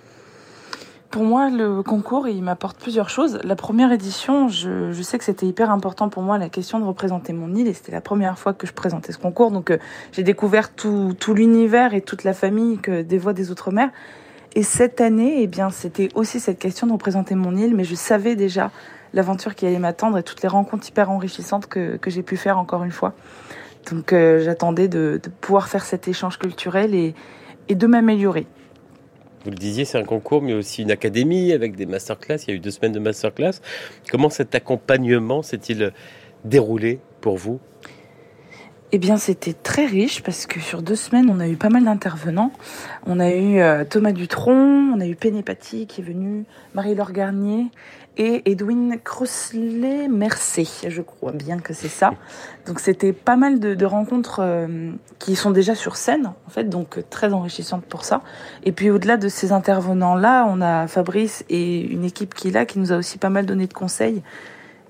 Pour 1.12 1.26
moi, 1.26 1.50
le 1.50 1.84
concours, 1.84 2.30
il 2.30 2.42
m'apporte 2.42 2.78
plusieurs 2.78 3.10
choses. 3.10 3.42
La 3.44 3.58
première 3.58 3.92
édition, 3.92 4.48
je, 4.48 4.94
je 4.94 5.02
sais 5.02 5.18
que 5.18 5.26
c'était 5.26 5.46
hyper 5.46 5.70
important 5.70 6.08
pour 6.08 6.24
moi 6.24 6.38
la 6.38 6.48
question 6.48 6.80
de 6.80 6.86
représenter 6.86 7.34
mon 7.34 7.54
île 7.54 7.68
et 7.68 7.74
c'était 7.74 7.92
la 7.92 8.00
première 8.00 8.40
fois 8.40 8.54
que 8.54 8.66
je 8.66 8.72
présentais 8.72 9.12
ce 9.12 9.18
concours. 9.18 9.52
Donc 9.52 9.72
euh, 9.72 9.78
j'ai 10.14 10.24
découvert 10.24 10.74
tout, 10.74 11.14
tout 11.20 11.34
l'univers 11.34 11.94
et 11.94 12.00
toute 12.00 12.24
la 12.24 12.34
famille 12.34 12.78
que 12.78 13.02
des 13.02 13.18
Voix 13.18 13.34
des 13.34 13.52
Outre-mer. 13.52 13.90
Et 14.56 14.64
cette 14.64 15.02
année, 15.02 15.42
eh 15.42 15.48
bien, 15.48 15.70
c'était 15.70 16.08
aussi 16.16 16.40
cette 16.40 16.60
question 16.60 16.88
de 16.88 16.94
représenter 16.94 17.36
mon 17.36 17.58
île, 17.58 17.76
mais 17.76 17.84
je 17.84 17.96
savais 17.96 18.38
déjà 18.38 18.72
l'aventure 19.14 19.56
qui 19.56 19.66
allait 19.66 19.80
m'attendre 19.80 20.18
et 20.18 20.24
toutes 20.24 20.42
les 20.42 20.50
rencontres 20.50 20.88
hyper 20.88 21.12
enrichissantes 21.12 21.68
que, 21.68 21.98
que 21.98 22.10
j'ai 22.10 22.24
pu 22.24 22.38
faire 22.38 22.58
encore 22.58 22.86
une 22.86 22.92
fois. 22.92 23.14
Donc 23.92 24.14
euh, 24.14 24.40
j'attendais 24.40 24.88
de, 24.88 25.20
de, 25.22 25.30
pouvoir 25.30 25.68
faire 25.68 25.84
cet 25.84 26.08
échange 26.08 26.40
culturel 26.40 26.96
et, 26.96 27.16
et 27.68 27.76
de 27.76 27.88
m'améliorer. 27.88 28.48
Vous 29.44 29.50
le 29.50 29.58
disiez, 29.58 29.86
c'est 29.86 29.98
un 29.98 30.04
concours, 30.04 30.42
mais 30.42 30.54
aussi 30.54 30.84
une 30.84 30.92
académie 30.92 31.52
avec 31.52 31.76
des 31.76 31.88
masterclass. 31.88 32.38
Il 32.48 32.50
y 32.50 32.54
a 32.54 32.56
eu 32.56 32.60
deux 32.60 32.70
semaines 32.70 32.92
de 32.92 33.00
masterclass. 33.00 33.54
Comment 34.10 34.30
cet 34.30 34.54
accompagnement 34.54 35.42
s'est-il 35.42 35.92
déroulé 36.46 37.00
pour 37.22 37.38
vous? 37.38 37.60
Eh 38.94 38.98
bien, 38.98 39.18
c'était 39.18 39.54
très 39.54 39.86
riche 39.86 40.22
parce 40.22 40.46
que 40.46 40.60
sur 40.60 40.82
deux 40.82 40.96
semaines, 40.96 41.30
on 41.30 41.40
a 41.40 41.48
eu 41.48 41.56
pas 41.56 41.70
mal 41.70 41.86
d'intervenants. 41.86 42.52
On 43.06 43.20
a 43.20 43.30
eu 43.30 43.60
euh, 43.60 43.86
Thomas 43.86 44.12
Dutronc, 44.12 44.94
on 44.94 45.00
a 45.00 45.08
eu 45.08 45.16
Pénépati 45.16 45.88
qui 45.88 46.02
est 46.02 46.04
venu, 46.04 46.44
Marie-Laure 46.74 47.14
Garnier 47.14 47.68
et 48.18 48.52
Edwin 48.52 49.00
Crossley 49.02 50.10
Mercé, 50.10 50.68
je 50.88 51.02
crois 51.02 51.32
bien 51.32 51.60
que 51.60 51.74
c'est 51.74 51.88
ça. 51.88 52.14
Donc 52.68 52.82
c'était 52.82 53.14
pas 53.14 53.38
mal 53.38 53.60
de, 53.60 53.74
de 53.74 53.86
rencontres 53.86 54.42
euh, 54.44 54.92
qui 55.18 55.38
sont 55.38 55.52
déjà 55.52 55.76
sur 55.76 55.96
scène, 55.96 56.34
en 56.46 56.50
fait, 56.50 56.66
donc 56.66 56.98
euh, 56.98 57.04
très 57.10 57.32
enrichissantes 57.32 57.86
pour 57.86 58.04
ça. 58.04 58.22
Et 58.66 58.74
puis 58.74 58.90
au-delà 58.90 59.16
de 59.16 59.30
ces 59.30 59.54
intervenants-là, 59.54 60.46
on 60.50 60.62
a 60.62 60.88
Fabrice 60.88 61.46
et 61.50 61.80
une 61.80 62.04
équipe 62.04 62.34
qui 62.34 62.50
est 62.50 62.52
là, 62.52 62.66
qui 62.66 62.80
nous 62.80 62.92
a 62.92 62.98
aussi 62.98 63.18
pas 63.18 63.30
mal 63.30 63.46
donné 63.46 63.68
de 63.68 63.74
conseils 63.74 64.22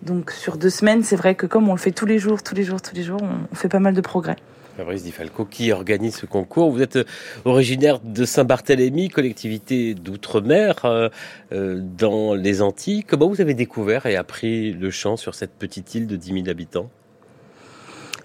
donc 0.04 0.32
sur 0.32 0.58
deux 0.58 0.70
semaines, 0.70 1.04
c'est 1.04 1.16
vrai 1.16 1.36
que 1.36 1.46
comme 1.46 1.70
on 1.70 1.74
le 1.74 1.80
fait 1.80 1.92
tous 1.92 2.06
les 2.06 2.20
jours, 2.20 2.44
tous 2.44 2.56
les 2.56 2.64
jours, 2.64 2.82
tous 2.82 2.96
les 2.96 3.04
jours, 3.04 3.22
on 3.22 3.56
fait 3.56 3.70
pas 3.70 3.80
mal 3.80 3.94
de 3.94 4.02
progrès. 4.02 4.36
Fabrice 4.78 5.04
Di 5.04 5.12
Falco 5.12 5.46
qui 5.46 5.72
organise 5.72 6.16
ce 6.16 6.26
concours. 6.26 6.72
Vous 6.72 6.82
êtes 6.82 6.96
euh, 6.96 7.06
originaire 7.46 8.00
de 8.00 8.26
Saint-Barthélemy, 8.26 9.10
collectivité 9.10 9.94
d'outre-mer 9.94 10.86
euh, 10.86 11.10
euh, 11.52 11.80
dans 11.82 12.34
les 12.34 12.62
Antilles. 12.62 13.04
Comment 13.04 13.28
vous 13.28 13.42
avez 13.42 13.54
découvert 13.54 14.06
et 14.06 14.16
appris 14.16 14.72
le 14.72 14.90
chant 14.90 15.18
sur 15.18 15.36
cette 15.36 15.52
petite 15.52 15.94
île 15.94 16.08
de 16.08 16.16
10 16.16 16.34
000 16.34 16.50
habitants? 16.50 16.90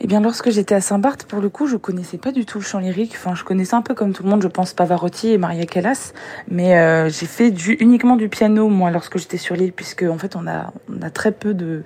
Eh 0.00 0.06
bien, 0.06 0.20
lorsque 0.20 0.50
j'étais 0.50 0.74
à 0.74 0.80
Saint-Barth, 0.80 1.24
pour 1.24 1.40
le 1.40 1.48
coup, 1.48 1.66
je 1.66 1.76
connaissais 1.76 2.18
pas 2.18 2.30
du 2.30 2.44
tout 2.44 2.58
le 2.58 2.64
chant 2.64 2.80
lyrique. 2.80 3.12
Enfin, 3.16 3.34
je 3.34 3.44
connaissais 3.44 3.74
un 3.74 3.82
peu 3.82 3.94
comme 3.94 4.12
tout 4.12 4.22
le 4.22 4.28
monde, 4.28 4.42
je 4.42 4.48
pense, 4.48 4.74
Pavarotti 4.74 5.32
et 5.32 5.38
Maria 5.38 5.64
Callas. 5.64 6.12
Mais 6.48 6.78
euh, 6.78 7.08
j'ai 7.08 7.26
fait 7.26 7.48
uniquement 7.80 8.16
du 8.16 8.28
piano, 8.28 8.68
moi, 8.68 8.90
lorsque 8.90 9.16
j'étais 9.18 9.38
sur 9.38 9.56
l'île, 9.56 9.72
puisque, 9.72 10.02
en 10.02 10.18
fait, 10.18 10.36
on 10.36 10.46
a, 10.46 10.70
très 11.10 11.32
peu 11.32 11.54
de, 11.54 11.82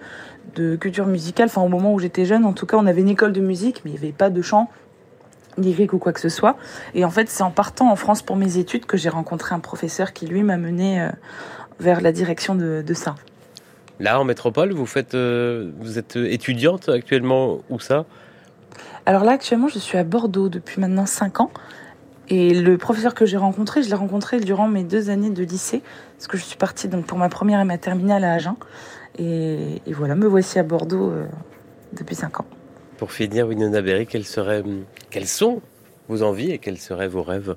de 0.56 0.74
culture 0.74 1.06
musicale. 1.06 1.46
Enfin, 1.46 1.62
au 1.62 1.68
moment 1.68 1.94
où 1.94 2.00
j'étais 2.00 2.24
jeune, 2.24 2.44
en 2.44 2.52
tout 2.52 2.66
cas, 2.66 2.76
on 2.78 2.86
avait 2.86 3.00
une 3.00 3.08
école 3.08 3.32
de 3.32 3.40
musique, 3.40 3.82
mais 3.84 3.92
il 3.92 3.94
n'y 3.94 4.00
avait 4.00 4.12
pas 4.12 4.30
de 4.30 4.42
chant 4.42 4.68
lyrique 5.56 5.92
ou 5.92 5.98
quoi 5.98 6.12
que 6.12 6.20
ce 6.20 6.28
soit. 6.28 6.56
Et 6.94 7.04
en 7.04 7.10
fait, 7.10 7.28
c'est 7.28 7.42
en 7.42 7.50
partant 7.50 7.90
en 7.92 7.96
France 7.96 8.22
pour 8.22 8.36
mes 8.36 8.58
études 8.58 8.86
que 8.86 8.96
j'ai 8.96 9.08
rencontré 9.08 9.54
un 9.54 9.60
professeur 9.60 10.12
qui, 10.12 10.26
lui, 10.26 10.42
m'a 10.42 10.56
mené 10.56 11.00
euh, 11.00 11.08
vers 11.78 12.00
la 12.00 12.10
direction 12.10 12.56
de, 12.56 12.82
de 12.84 12.94
ça. 12.94 13.14
Là, 14.00 14.18
en 14.18 14.24
métropole, 14.24 14.72
vous 14.72 14.86
faites, 14.86 15.14
euh, 15.14 15.70
vous 15.78 15.98
êtes 15.98 16.16
étudiante 16.16 16.88
actuellement 16.88 17.58
où 17.68 17.78
ça? 17.78 18.06
Alors 19.04 19.24
là, 19.24 19.32
actuellement, 19.32 19.68
je 19.68 19.78
suis 19.78 19.98
à 19.98 20.04
Bordeaux 20.04 20.48
depuis 20.48 20.80
maintenant 20.80 21.04
5 21.04 21.40
ans. 21.40 21.50
Et 22.28 22.54
le 22.54 22.78
professeur 22.78 23.12
que 23.12 23.26
j'ai 23.26 23.36
rencontré, 23.36 23.82
je 23.82 23.88
l'ai 23.88 23.94
rencontré 23.94 24.40
durant 24.40 24.68
mes 24.68 24.84
deux 24.84 25.10
années 25.10 25.30
de 25.30 25.42
lycée, 25.42 25.82
parce 26.16 26.28
que 26.28 26.38
je 26.38 26.44
suis 26.44 26.56
partie 26.56 26.88
donc 26.88 27.04
pour 27.04 27.18
ma 27.18 27.28
première 27.28 27.60
et 27.60 27.64
ma 27.64 27.76
terminale 27.76 28.24
à 28.24 28.32
Agen. 28.34 28.56
Et, 29.18 29.82
et 29.86 29.92
voilà, 29.92 30.14
me 30.14 30.26
voici 30.26 30.58
à 30.58 30.62
Bordeaux 30.62 31.10
euh, 31.10 31.26
depuis 31.92 32.14
5 32.14 32.40
ans. 32.40 32.46
Pour 32.96 33.12
finir, 33.12 33.48
Winona 33.48 33.82
Berry, 33.82 34.06
quelles, 34.06 34.24
seraient, 34.24 34.62
quelles 35.10 35.26
sont 35.26 35.60
vos 36.08 36.22
envies 36.22 36.52
et 36.52 36.58
quels 36.58 36.78
seraient 36.78 37.08
vos 37.08 37.22
rêves? 37.22 37.56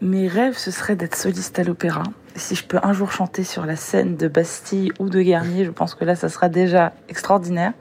Mes 0.00 0.28
rêves, 0.28 0.56
ce 0.56 0.70
serait 0.70 0.96
d'être 0.96 1.16
soliste 1.16 1.58
à 1.58 1.64
l'opéra 1.64 2.02
si 2.36 2.54
je 2.54 2.64
peux 2.64 2.78
un 2.82 2.92
jour 2.92 3.12
chanter 3.12 3.44
sur 3.44 3.64
la 3.66 3.76
scène 3.76 4.16
de 4.16 4.28
Bastille 4.28 4.92
ou 4.98 5.08
de 5.08 5.20
Garnier, 5.20 5.64
je 5.64 5.70
pense 5.70 5.94
que 5.94 6.04
là, 6.04 6.16
ça 6.16 6.28
sera 6.28 6.48
déjà 6.48 6.92
extraordinaire. 7.08 7.72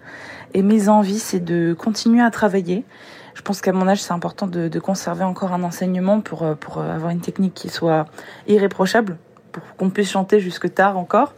Et 0.54 0.62
mes 0.62 0.90
envies, 0.90 1.20
c'est 1.20 1.40
de 1.40 1.74
continuer 1.74 2.22
à 2.22 2.30
travailler. 2.30 2.86
Je 3.34 3.42
pense 3.42 3.62
qu'à 3.62 3.74
mon 3.74 3.88
âge, 3.88 4.02
c'est 4.02 4.14
important 4.14 4.46
de, 4.46 4.80
conserver 4.80 5.24
encore 5.24 5.54
un 5.54 5.64
enseignement 5.64 6.22
pour, 6.22 6.44
euh, 6.44 6.54
pour 6.54 6.80
avoir 6.80 7.10
une 7.10 7.22
technique 7.22 7.56
qui 7.56 7.70
soit 7.70 8.06
irréprochable, 8.48 9.18
pour 9.52 9.64
qu'on 9.76 9.90
puisse 9.90 10.12
chanter 10.12 10.40
jusque 10.40 10.72
tard 10.74 10.98
encore. 10.98 11.34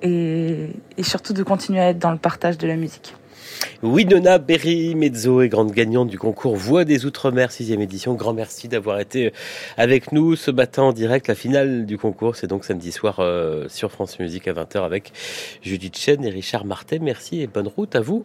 Et 0.00 0.72
surtout 1.02 1.32
de 1.32 1.42
continuer 1.42 1.80
à 1.80 1.88
être 1.88 1.98
dans 1.98 2.12
le 2.12 2.18
partage 2.18 2.56
de 2.56 2.68
la 2.68 2.76
musique. 2.76 3.16
Winona 3.82 4.38
Berry 4.38 4.94
Mezzo 4.94 5.40
est 5.40 5.48
grande 5.48 5.72
gagnante 5.72 6.08
du 6.08 6.18
concours 6.18 6.56
Voix 6.56 6.84
des 6.84 7.06
Outre-mer 7.06 7.52
6 7.52 7.72
édition. 7.72 8.14
Grand 8.14 8.32
merci 8.32 8.68
d'avoir 8.68 9.00
été 9.00 9.32
avec 9.76 10.12
nous 10.12 10.36
ce 10.36 10.50
matin 10.50 10.82
en 10.82 10.92
direct. 10.92 11.28
La 11.28 11.34
finale 11.34 11.86
du 11.86 11.98
concours, 11.98 12.36
c'est 12.36 12.46
donc 12.46 12.64
samedi 12.64 12.92
soir 12.92 13.20
euh, 13.20 13.68
sur 13.68 13.90
France 13.90 14.18
Musique 14.18 14.48
à 14.48 14.52
20h 14.52 14.84
avec 14.84 15.12
Judith 15.62 15.96
Chen 15.96 16.24
et 16.24 16.30
Richard 16.30 16.64
Martin. 16.64 16.98
Merci 17.00 17.42
et 17.42 17.46
bonne 17.46 17.68
route 17.68 17.94
à 17.94 18.00
vous. 18.00 18.24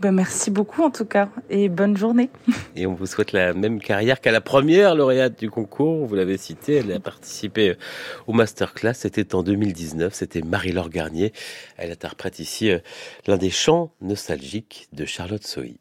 Ben 0.00 0.12
merci 0.12 0.50
beaucoup 0.50 0.82
en 0.82 0.90
tout 0.90 1.04
cas 1.04 1.28
et 1.50 1.68
bonne 1.68 1.94
journée. 1.94 2.30
Et 2.76 2.86
on 2.86 2.94
vous 2.94 3.04
souhaite 3.04 3.32
la 3.32 3.52
même 3.52 3.80
carrière 3.80 4.22
qu'à 4.22 4.32
la 4.32 4.40
première 4.40 4.94
lauréate 4.94 5.38
du 5.38 5.50
concours. 5.50 6.06
Vous 6.06 6.14
l'avez 6.14 6.38
cité, 6.38 6.76
elle 6.76 6.90
a 6.90 7.00
participé 7.00 7.76
au 8.26 8.32
masterclass. 8.32 8.94
C'était 8.94 9.34
en 9.34 9.42
2019. 9.42 10.14
C'était 10.14 10.40
Marie-Laure 10.40 10.88
Garnier. 10.88 11.34
Elle 11.76 11.92
interprète 11.92 12.38
ici 12.38 12.70
euh, 12.70 12.78
l'un 13.26 13.36
des 13.36 13.50
chants 13.50 13.92
nostalgiques 14.00 14.88
de 14.94 15.04
Charlotte 15.04 15.46
Sohi. 15.46 15.78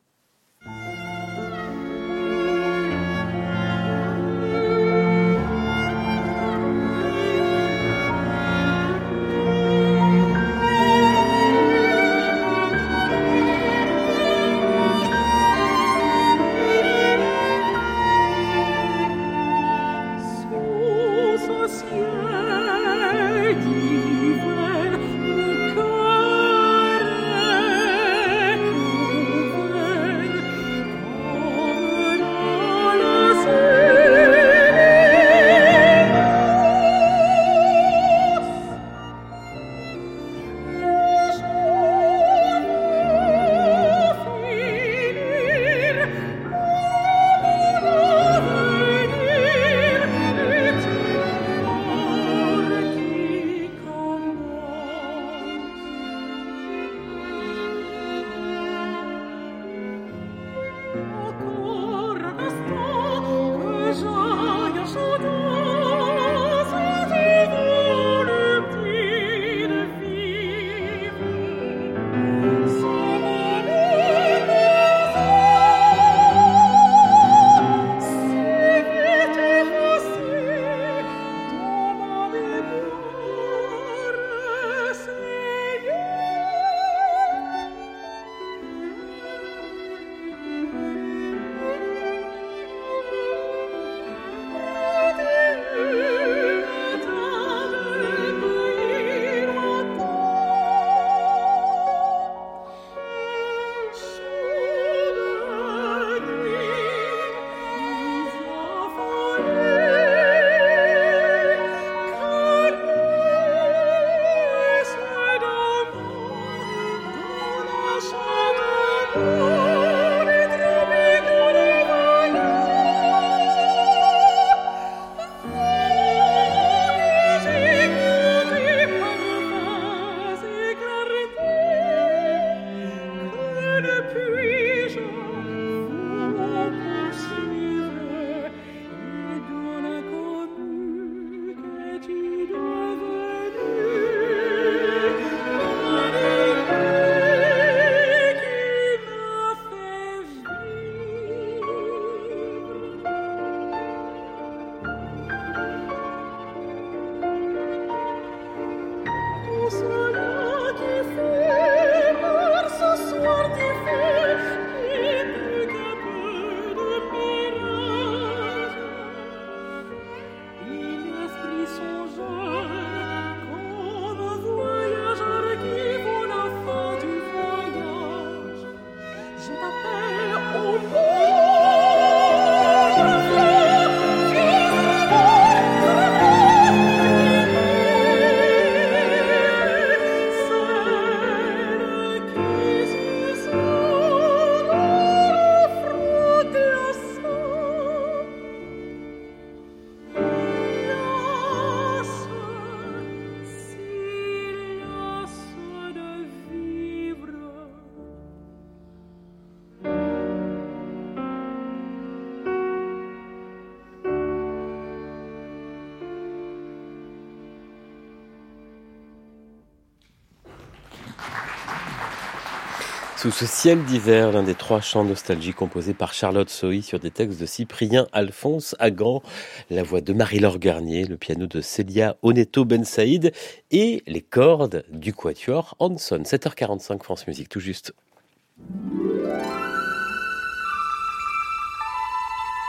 Sous 223.30 223.46
ce 223.46 223.46
ciel 223.46 223.86
d'hiver, 223.86 224.32
l'un 224.32 224.42
des 224.42 224.56
trois 224.56 224.82
chants 224.82 225.04
nostalgie 225.04 225.54
composés 225.54 225.94
par 225.94 226.14
Charlotte 226.14 226.50
Sohi 226.50 226.82
sur 226.82 227.00
des 227.00 227.12
textes 227.12 227.40
de 227.40 227.46
Cyprien 227.46 228.08
Alphonse 228.12 228.76
Agan, 228.80 229.22
la 229.70 229.84
voix 229.84 230.02
de 230.02 230.14
Marie-Laure 230.14 230.58
Garnier, 230.58 231.06
le 231.06 231.16
piano 231.16 231.46
de 231.46 231.62
Célia 231.62 232.16
Oneto 232.24 232.66
Ben 232.66 232.84
Saïd 232.84 233.32
et 233.70 234.02
les 234.08 234.22
cordes 234.22 234.84
du 234.92 235.14
quatuor 235.14 235.76
Hanson. 235.78 236.24
7h45 236.24 237.04
France 237.04 237.28
Musique, 237.28 237.50
tout 237.50 237.60
juste. 237.60 237.94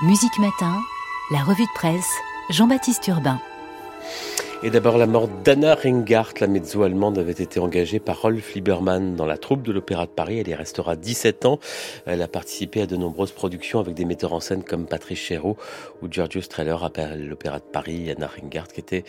Musique 0.03 0.39
Matin, 0.41 0.79
la 1.33 1.43
revue 1.43 1.65
de 1.65 1.75
presse, 1.75 2.13
Jean-Baptiste 2.51 3.09
Urbain. 3.09 3.41
Et 4.63 4.69
d'abord 4.69 4.99
la 4.99 5.07
mort 5.07 5.27
d'Anna 5.43 5.75
Ringart, 5.75 6.35
la 6.39 6.47
mezzo-allemande 6.47 7.17
avait 7.17 7.33
été 7.33 7.59
engagée 7.59 7.99
par 7.99 8.21
Rolf 8.21 8.55
Liebermann 8.55 9.17
dans 9.17 9.25
la 9.25 9.39
troupe 9.39 9.63
de 9.63 9.73
l'Opéra 9.73 10.05
de 10.05 10.11
Paris. 10.11 10.39
Elle 10.39 10.49
y 10.49 10.55
restera 10.55 10.97
17 10.97 11.47
ans. 11.47 11.59
Elle 12.05 12.21
a 12.21 12.29
participé 12.29 12.83
à 12.83 12.87
de 12.87 12.95
nombreuses 12.95 13.33
productions 13.33 13.81
avec 13.81 13.95
des 13.95 14.05
metteurs 14.05 14.35
en 14.35 14.41
scène 14.41 14.63
comme 14.63 14.85
Patrice 14.85 15.19
Chéreau 15.19 15.57
ou 16.03 16.09
Giorgio 16.11 16.43
Strehler 16.43 16.77
à 16.83 17.17
l'Opéra 17.17 17.59
de 17.59 17.65
Paris. 17.65 18.11
Anna 18.11 18.27
Ringart 18.27 18.69
qui 18.69 18.81
était 18.81 19.05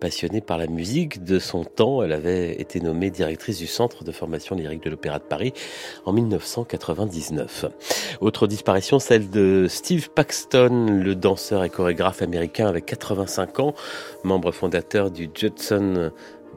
passionnée 0.00 0.40
par 0.40 0.56
la 0.56 0.68
musique 0.68 1.22
de 1.22 1.38
son 1.38 1.64
temps. 1.64 2.02
Elle 2.02 2.12
avait 2.12 2.58
été 2.58 2.80
nommée 2.80 3.10
directrice 3.10 3.58
du 3.58 3.66
Centre 3.66 4.04
de 4.04 4.12
formation 4.12 4.56
lyrique 4.56 4.84
de 4.84 4.88
l'Opéra 4.88 5.18
de 5.18 5.24
Paris 5.24 5.52
en 6.06 6.14
1999. 6.14 7.66
Autre 8.22 8.46
disparition, 8.46 8.98
celle 8.98 9.28
de 9.28 9.66
Steve 9.68 10.08
Paxton, 10.08 11.02
le 11.02 11.14
danseur 11.14 11.62
et 11.62 11.68
chorégraphe 11.68 12.22
américain 12.22 12.68
avec 12.68 12.86
85 12.86 13.60
ans, 13.60 13.74
membre 14.22 14.50
fondateur 14.50 14.93
du 15.02 15.28
Judson 15.34 16.12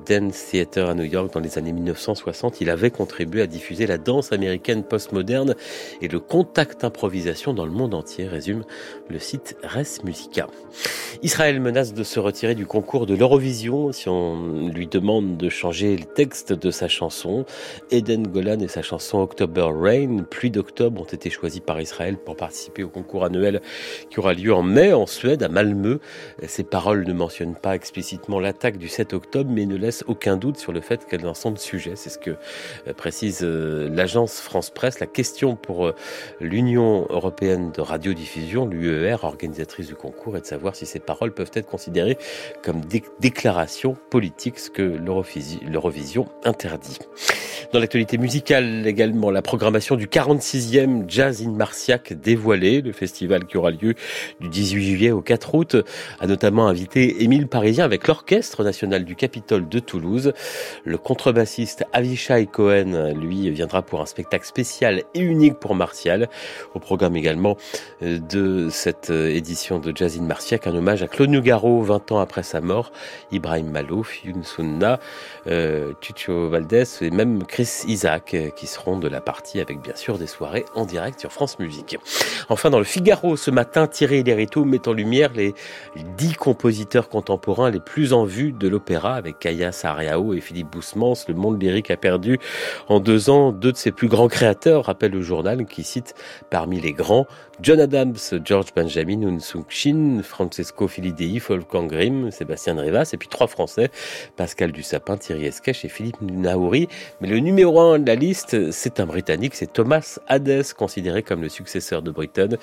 Dance 0.07 0.45
Theater 0.51 0.89
à 0.89 0.93
New 0.93 1.03
York 1.03 1.33
dans 1.33 1.39
les 1.39 1.57
années 1.57 1.73
1960. 1.73 2.61
Il 2.61 2.69
avait 2.69 2.91
contribué 2.91 3.41
à 3.41 3.47
diffuser 3.47 3.87
la 3.87 3.97
danse 3.97 4.31
américaine 4.31 4.83
postmoderne 4.83 5.55
et 6.01 6.07
le 6.07 6.19
contact 6.19 6.83
improvisation 6.83 7.53
dans 7.53 7.65
le 7.65 7.71
monde 7.71 7.93
entier, 7.93 8.27
résume 8.27 8.63
le 9.09 9.19
site 9.19 9.57
Res 9.63 10.03
Musica. 10.03 10.47
Israël 11.23 11.59
menace 11.59 11.93
de 11.93 12.03
se 12.03 12.19
retirer 12.19 12.55
du 12.55 12.65
concours 12.65 13.05
de 13.05 13.15
l'Eurovision 13.15 13.91
si 13.91 14.07
on 14.07 14.69
lui 14.69 14.87
demande 14.87 15.35
de 15.35 15.49
changer 15.49 15.97
le 15.97 16.05
texte 16.05 16.53
de 16.53 16.71
sa 16.71 16.87
chanson. 16.87 17.45
Eden 17.91 18.27
Golan 18.27 18.59
et 18.59 18.67
sa 18.67 18.81
chanson 18.81 19.19
October 19.19 19.67
Rain, 19.73 20.23
pluie 20.29 20.51
d'octobre, 20.51 21.01
ont 21.01 21.05
été 21.05 21.29
choisis 21.29 21.59
par 21.59 21.81
Israël 21.81 22.17
pour 22.17 22.35
participer 22.35 22.83
au 22.83 22.89
concours 22.89 23.25
annuel 23.25 23.61
qui 24.09 24.19
aura 24.19 24.33
lieu 24.33 24.53
en 24.53 24.63
mai 24.63 24.93
en 24.93 25.05
Suède, 25.05 25.43
à 25.43 25.49
Malmö. 25.49 25.99
Ces 26.45 26.63
paroles 26.63 27.05
ne 27.05 27.13
mentionnent 27.13 27.55
pas 27.55 27.75
explicitement 27.75 28.39
l'attaque 28.39 28.77
du 28.77 28.87
7 28.87 29.13
octobre, 29.13 29.51
mais 29.51 29.65
ne 29.65 29.75
laissent 29.75 29.96
aucun 30.07 30.37
doute 30.37 30.57
sur 30.57 30.71
le 30.71 30.81
fait 30.81 31.05
qu'elles 31.05 31.27
en 31.27 31.33
sont 31.33 31.51
le 31.51 31.57
sujet. 31.57 31.93
C'est 31.95 32.09
ce 32.09 32.17
que 32.17 32.31
euh, 32.87 32.93
précise 32.93 33.39
euh, 33.43 33.89
l'agence 33.89 34.39
France 34.39 34.69
Presse. 34.69 34.99
La 34.99 35.07
question 35.07 35.55
pour 35.55 35.87
euh, 35.87 35.95
l'Union 36.39 37.07
européenne 37.09 37.71
de 37.71 37.81
radiodiffusion, 37.81 38.65
l'UER, 38.65 39.17
organisatrice 39.23 39.87
du 39.87 39.95
concours, 39.95 40.37
est 40.37 40.41
de 40.41 40.45
savoir 40.45 40.75
si 40.75 40.85
ces 40.85 40.99
paroles 40.99 41.33
peuvent 41.33 41.51
être 41.53 41.67
considérées 41.67 42.17
comme 42.63 42.81
des 42.81 43.03
déclarations 43.19 43.97
politiques, 44.09 44.59
ce 44.59 44.69
que 44.69 44.81
l'Eurovision 44.81 46.27
interdit. 46.43 46.99
Dans 47.73 47.79
l'actualité 47.79 48.17
musicale 48.17 48.87
également, 48.87 49.29
la 49.29 49.41
programmation 49.41 49.95
du 49.95 50.07
46e 50.07 51.03
Jazz 51.07 51.41
in 51.45 51.51
Marciac 51.51 52.13
dévoilée. 52.13 52.81
Le 52.81 52.93
festival 52.93 53.45
qui 53.45 53.57
aura 53.57 53.71
lieu 53.71 53.95
du 54.39 54.49
18 54.49 54.83
juillet 54.83 55.11
au 55.11 55.21
4 55.21 55.55
août 55.55 55.75
a 56.19 56.27
notamment 56.27 56.67
invité 56.67 57.23
Émile 57.23 57.47
Parisien 57.47 57.83
avec 57.83 58.07
l'Orchestre 58.07 58.63
national 58.63 59.03
du 59.03 59.15
Capitole 59.15 59.67
de 59.67 59.79
Toulouse. 59.87 60.33
Le 60.83 60.97
contrebassiste 60.99 61.85
Avishai 61.93 62.45
Cohen, 62.45 63.13
lui, 63.15 63.49
viendra 63.49 63.81
pour 63.81 64.01
un 64.01 64.05
spectacle 64.05 64.45
spécial 64.45 65.03
et 65.15 65.19
unique 65.19 65.55
pour 65.55 65.73
Martial. 65.73 66.29
Au 66.75 66.79
programme 66.79 67.15
également 67.15 67.57
euh, 68.03 68.19
de 68.19 68.67
cette 68.69 69.09
euh, 69.09 69.29
édition 69.29 69.79
de 69.79 69.91
Jazz 69.95 70.17
in 70.19 70.23
Marciac, 70.23 70.67
un 70.67 70.75
hommage 70.75 71.01
à 71.01 71.07
Claude 71.07 71.29
Nougaro, 71.29 71.81
20 71.81 72.11
ans 72.11 72.19
après 72.19 72.43
sa 72.43 72.61
mort, 72.61 72.91
Ibrahim 73.31 73.71
Malouf, 73.71 74.23
Youn 74.23 74.43
Sunna, 74.43 74.99
euh, 75.47 75.93
Chucho 76.01 76.49
Valdés 76.49 76.83
et 77.01 77.09
même 77.09 77.43
Chris 77.45 77.83
Isaac 77.87 78.33
euh, 78.33 78.49
qui 78.49 78.67
seront 78.67 78.99
de 78.99 79.07
la 79.07 79.21
partie 79.21 79.59
avec 79.59 79.81
bien 79.81 79.95
sûr 79.95 80.17
des 80.17 80.27
soirées 80.27 80.65
en 80.75 80.85
direct 80.85 81.19
sur 81.19 81.31
France 81.31 81.59
Musique. 81.59 81.97
Enfin, 82.49 82.69
dans 82.69 82.79
le 82.79 82.85
Figaro 82.85 83.37
ce 83.37 83.51
matin, 83.51 83.87
Thierry 83.87 84.23
Lériteau 84.23 84.65
met 84.65 84.87
en 84.87 84.93
lumière 84.93 85.31
les 85.33 85.53
dix 86.17 86.33
compositeurs 86.33 87.09
contemporains 87.09 87.71
les 87.71 87.79
plus 87.79 88.13
en 88.13 88.25
vue 88.25 88.51
de 88.51 88.67
l'opéra 88.67 89.15
avec 89.15 89.39
Kaya 89.39 89.71
Sariao 89.77 90.33
et 90.33 90.41
Philippe 90.41 90.71
Boussemans. 90.71 91.13
Le 91.27 91.33
monde 91.33 91.61
lyrique 91.61 91.91
a 91.91 91.97
perdu 91.97 92.39
en 92.89 92.99
deux 92.99 93.29
ans 93.29 93.51
deux 93.51 93.71
de 93.71 93.77
ses 93.77 93.91
plus 93.91 94.07
grands 94.07 94.27
créateurs, 94.27 94.85
rappelle 94.85 95.11
le 95.11 95.21
journal 95.21 95.65
qui 95.65 95.83
cite 95.83 96.15
parmi 96.49 96.81
les 96.81 96.93
grands 96.93 97.27
John 97.59 97.79
Adams, 97.79 98.17
George 98.45 98.67
Benjamin, 98.75 99.23
Unsung 99.23 99.65
Shin, 99.67 100.21
Francesco 100.21 100.87
Filidei, 100.87 101.39
Wolfgang 101.39 101.87
Grimm, 101.87 102.29
Sébastien 102.29 102.79
Rivas 102.79 103.09
et 103.13 103.17
puis 103.17 103.27
trois 103.27 103.47
Français, 103.47 103.89
Pascal 104.35 104.71
Dussapin, 104.71 105.17
Thierry 105.17 105.47
Esquèche 105.47 105.83
et 105.83 105.89
Philippe 105.89 106.21
Naouri. 106.21 106.87
Mais 107.19 107.27
le 107.27 107.39
numéro 107.39 107.79
un 107.79 107.97
de 107.97 108.05
la 108.05 108.13
liste, 108.13 108.69
c'est 108.71 108.99
un 108.99 109.07
Britannique, 109.07 109.55
c'est 109.55 109.73
Thomas 109.73 110.19
Hades, 110.27 110.71
considéré 110.77 111.23
comme 111.23 111.41
le 111.41 111.49
successeur 111.49 112.03
de 112.03 112.11
Britton. 112.11 112.57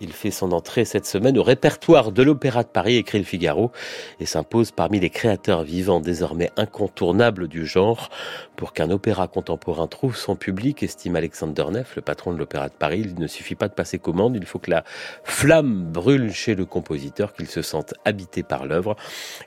Il 0.00 0.12
fait 0.12 0.30
son 0.30 0.52
entrée 0.52 0.84
cette 0.84 1.06
semaine 1.06 1.38
au 1.38 1.42
répertoire 1.42 2.12
de 2.12 2.22
l'Opéra 2.22 2.64
de 2.64 2.68
Paris, 2.68 2.96
écrit 2.96 3.18
le 3.18 3.24
Figaro, 3.24 3.72
et 4.20 4.26
s'impose 4.26 4.72
parmi 4.72 5.00
les 5.00 5.10
créateurs 5.10 5.62
vivants 5.62 6.00
désormais 6.00 6.50
incontournables 6.58 7.48
du 7.48 7.64
genre. 7.64 8.10
Pour 8.56 8.74
qu'un 8.74 8.90
opéra 8.90 9.26
contemporain 9.26 9.86
trouve 9.86 10.16
son 10.16 10.36
public, 10.36 10.82
estime 10.82 11.16
Alexander 11.16 11.64
Neff, 11.72 11.96
le 11.96 12.02
patron 12.02 12.34
de 12.34 12.38
l'Opéra 12.38 12.68
de 12.68 12.74
Paris, 12.74 13.02
il 13.06 13.18
ne 13.18 13.26
suffit 13.26 13.54
pas 13.54 13.68
de 13.68 13.74
passer 13.74 13.98
commande, 13.98 14.33
il 14.36 14.46
faut 14.46 14.58
que 14.58 14.70
la 14.70 14.84
flamme 15.24 15.84
brûle 15.84 16.32
chez 16.32 16.54
le 16.54 16.64
compositeur, 16.64 17.32
qu'il 17.34 17.46
se 17.46 17.62
sente 17.62 17.94
habité 18.04 18.42
par 18.42 18.66
l'œuvre. 18.66 18.96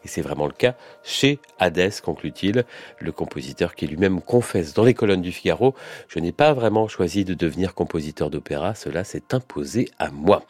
Et 0.03 0.07
c'est 0.07 0.21
vraiment 0.21 0.45
le 0.45 0.53
cas 0.53 0.75
chez 1.03 1.39
Hadès, 1.59 2.01
conclut-il, 2.03 2.65
le 2.99 3.11
compositeur 3.11 3.75
qui 3.75 3.88
lui-même 3.88 4.21
confesse 4.21 4.73
dans 4.73 4.83
les 4.83 4.93
colonnes 4.93 5.21
du 5.21 5.31
Figaro, 5.31 5.75
je 6.07 6.19
n'ai 6.19 6.31
pas 6.31 6.53
vraiment 6.53 6.88
choisi 6.88 7.25
de 7.25 7.33
devenir 7.33 7.73
compositeur 7.73 8.29
d'opéra, 8.29 8.75
cela 8.75 9.03
s'est 9.03 9.33
imposé 9.33 9.89
à 9.99 10.09
moi. 10.11 10.43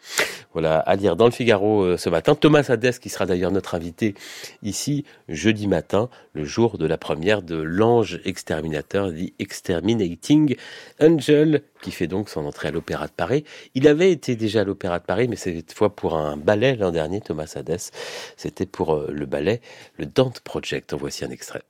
Voilà, 0.53 0.79
à 0.79 0.95
lire 0.95 1.15
dans 1.15 1.25
le 1.25 1.31
Figaro 1.31 1.83
euh, 1.83 1.97
ce 1.97 2.09
matin. 2.09 2.33
Thomas 2.33 2.65
Hadès, 2.69 2.93
qui 2.93 3.09
sera 3.09 3.25
d'ailleurs 3.25 3.51
notre 3.51 3.75
invité 3.75 4.15
ici 4.63 5.05
jeudi 5.29 5.67
matin, 5.67 6.09
le 6.33 6.45
jour 6.45 6.77
de 6.77 6.85
la 6.85 6.97
première 6.97 7.41
de 7.41 7.55
L'Ange 7.55 8.19
Exterminateur, 8.25 9.11
The 9.11 9.33
Exterminating 9.39 10.55
Angel, 10.99 11.61
qui 11.81 11.91
fait 11.91 12.07
donc 12.07 12.29
son 12.29 12.45
entrée 12.45 12.69
à 12.69 12.71
l'Opéra 12.71 13.07
de 13.07 13.11
Paris. 13.11 13.43
Il 13.75 13.87
avait 13.87 14.11
été 14.11 14.35
déjà 14.35 14.61
à 14.61 14.63
l'Opéra 14.63 14.99
de 14.99 15.05
Paris, 15.05 15.27
mais 15.27 15.35
cette 15.35 15.73
fois 15.73 15.95
pour 15.95 16.17
un 16.17 16.37
ballet 16.37 16.75
l'an 16.75 16.91
dernier, 16.91 17.21
Thomas 17.21 17.51
Hadès. 17.55 17.91
C'était 18.35 18.65
pour 18.65 18.93
euh, 18.93 19.11
le 19.11 19.25
ballet, 19.25 19.61
le 19.97 20.05
Dante 20.05 20.39
Project. 20.41 20.93
En 20.93 20.97
voici 20.97 21.25
un 21.25 21.29
extrait. 21.29 21.63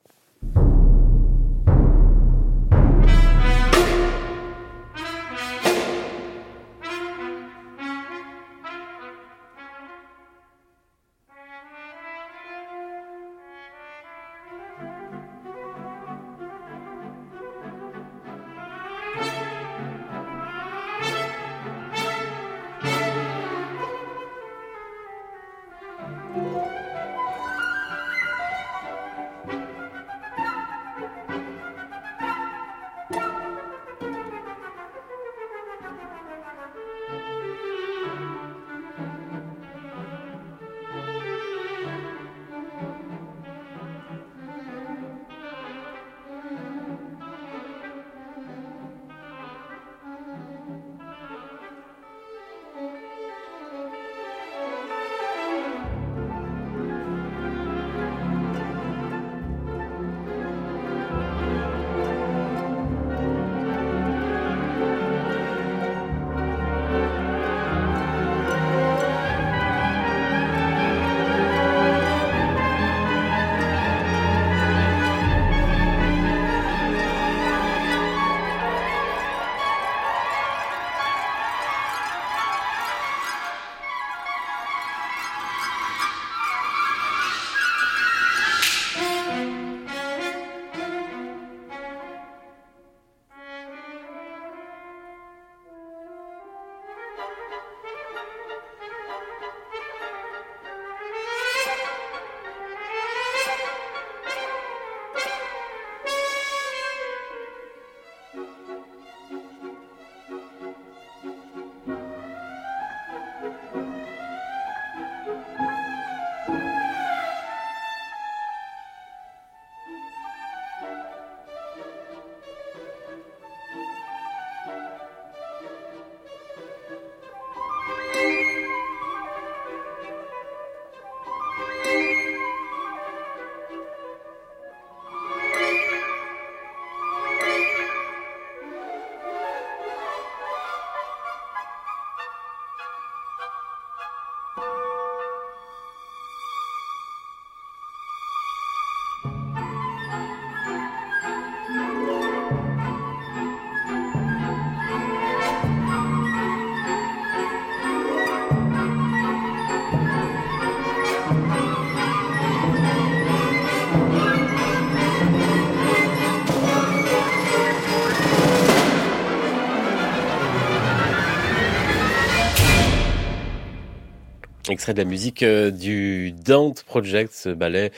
Extrait 174.78 174.94
de 174.94 174.98
la 174.98 175.08
musique 175.08 175.42
euh, 175.42 175.72
du 175.72 176.30
Dante 176.30 176.84
Project, 176.84 177.32
ce 177.32 177.48
ballet, 177.48 177.90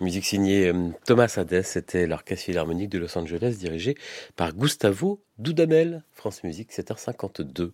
musique 0.00 0.24
signée 0.24 0.68
euh, 0.68 0.90
Thomas 1.04 1.34
Hades, 1.36 1.62
c'était 1.62 2.06
l'orchestre 2.06 2.44
philharmonique 2.44 2.90
de 2.90 2.98
Los 3.00 3.18
Angeles 3.18 3.56
dirigé 3.58 3.96
par 4.36 4.52
Gustavo 4.52 5.20
Dudamel. 5.38 6.04
France 6.12 6.44
Musique, 6.44 6.70
7h52. 6.70 7.72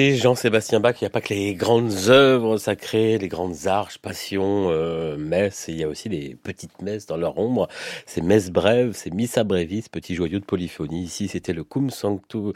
Jean-Sébastien 0.00 0.80
Bach, 0.80 0.96
il 1.00 1.04
n'y 1.04 1.06
a 1.06 1.10
pas 1.10 1.20
que 1.20 1.34
les 1.34 1.54
grandes 1.54 2.08
œuvres 2.08 2.56
sacrées, 2.56 3.18
les 3.18 3.28
grandes 3.28 3.66
arches, 3.66 3.98
passions, 3.98 4.70
euh, 4.70 5.16
messes, 5.16 5.66
il 5.68 5.76
y 5.76 5.84
a 5.84 5.88
aussi 5.88 6.08
des 6.08 6.36
petites 6.42 6.80
messes 6.80 7.06
dans 7.06 7.16
leur 7.16 7.38
ombre. 7.38 7.68
Ces 8.06 8.22
messes 8.22 8.50
brèves, 8.50 8.92
ces 8.92 9.10
missa 9.10 9.44
brevis, 9.44 9.88
petits 9.90 10.14
joyaux 10.14 10.38
de 10.38 10.44
polyphonie. 10.44 11.02
Ici, 11.02 11.28
c'était 11.28 11.52
le 11.52 11.64
Cum 11.64 11.90
Sanctu 11.90 12.52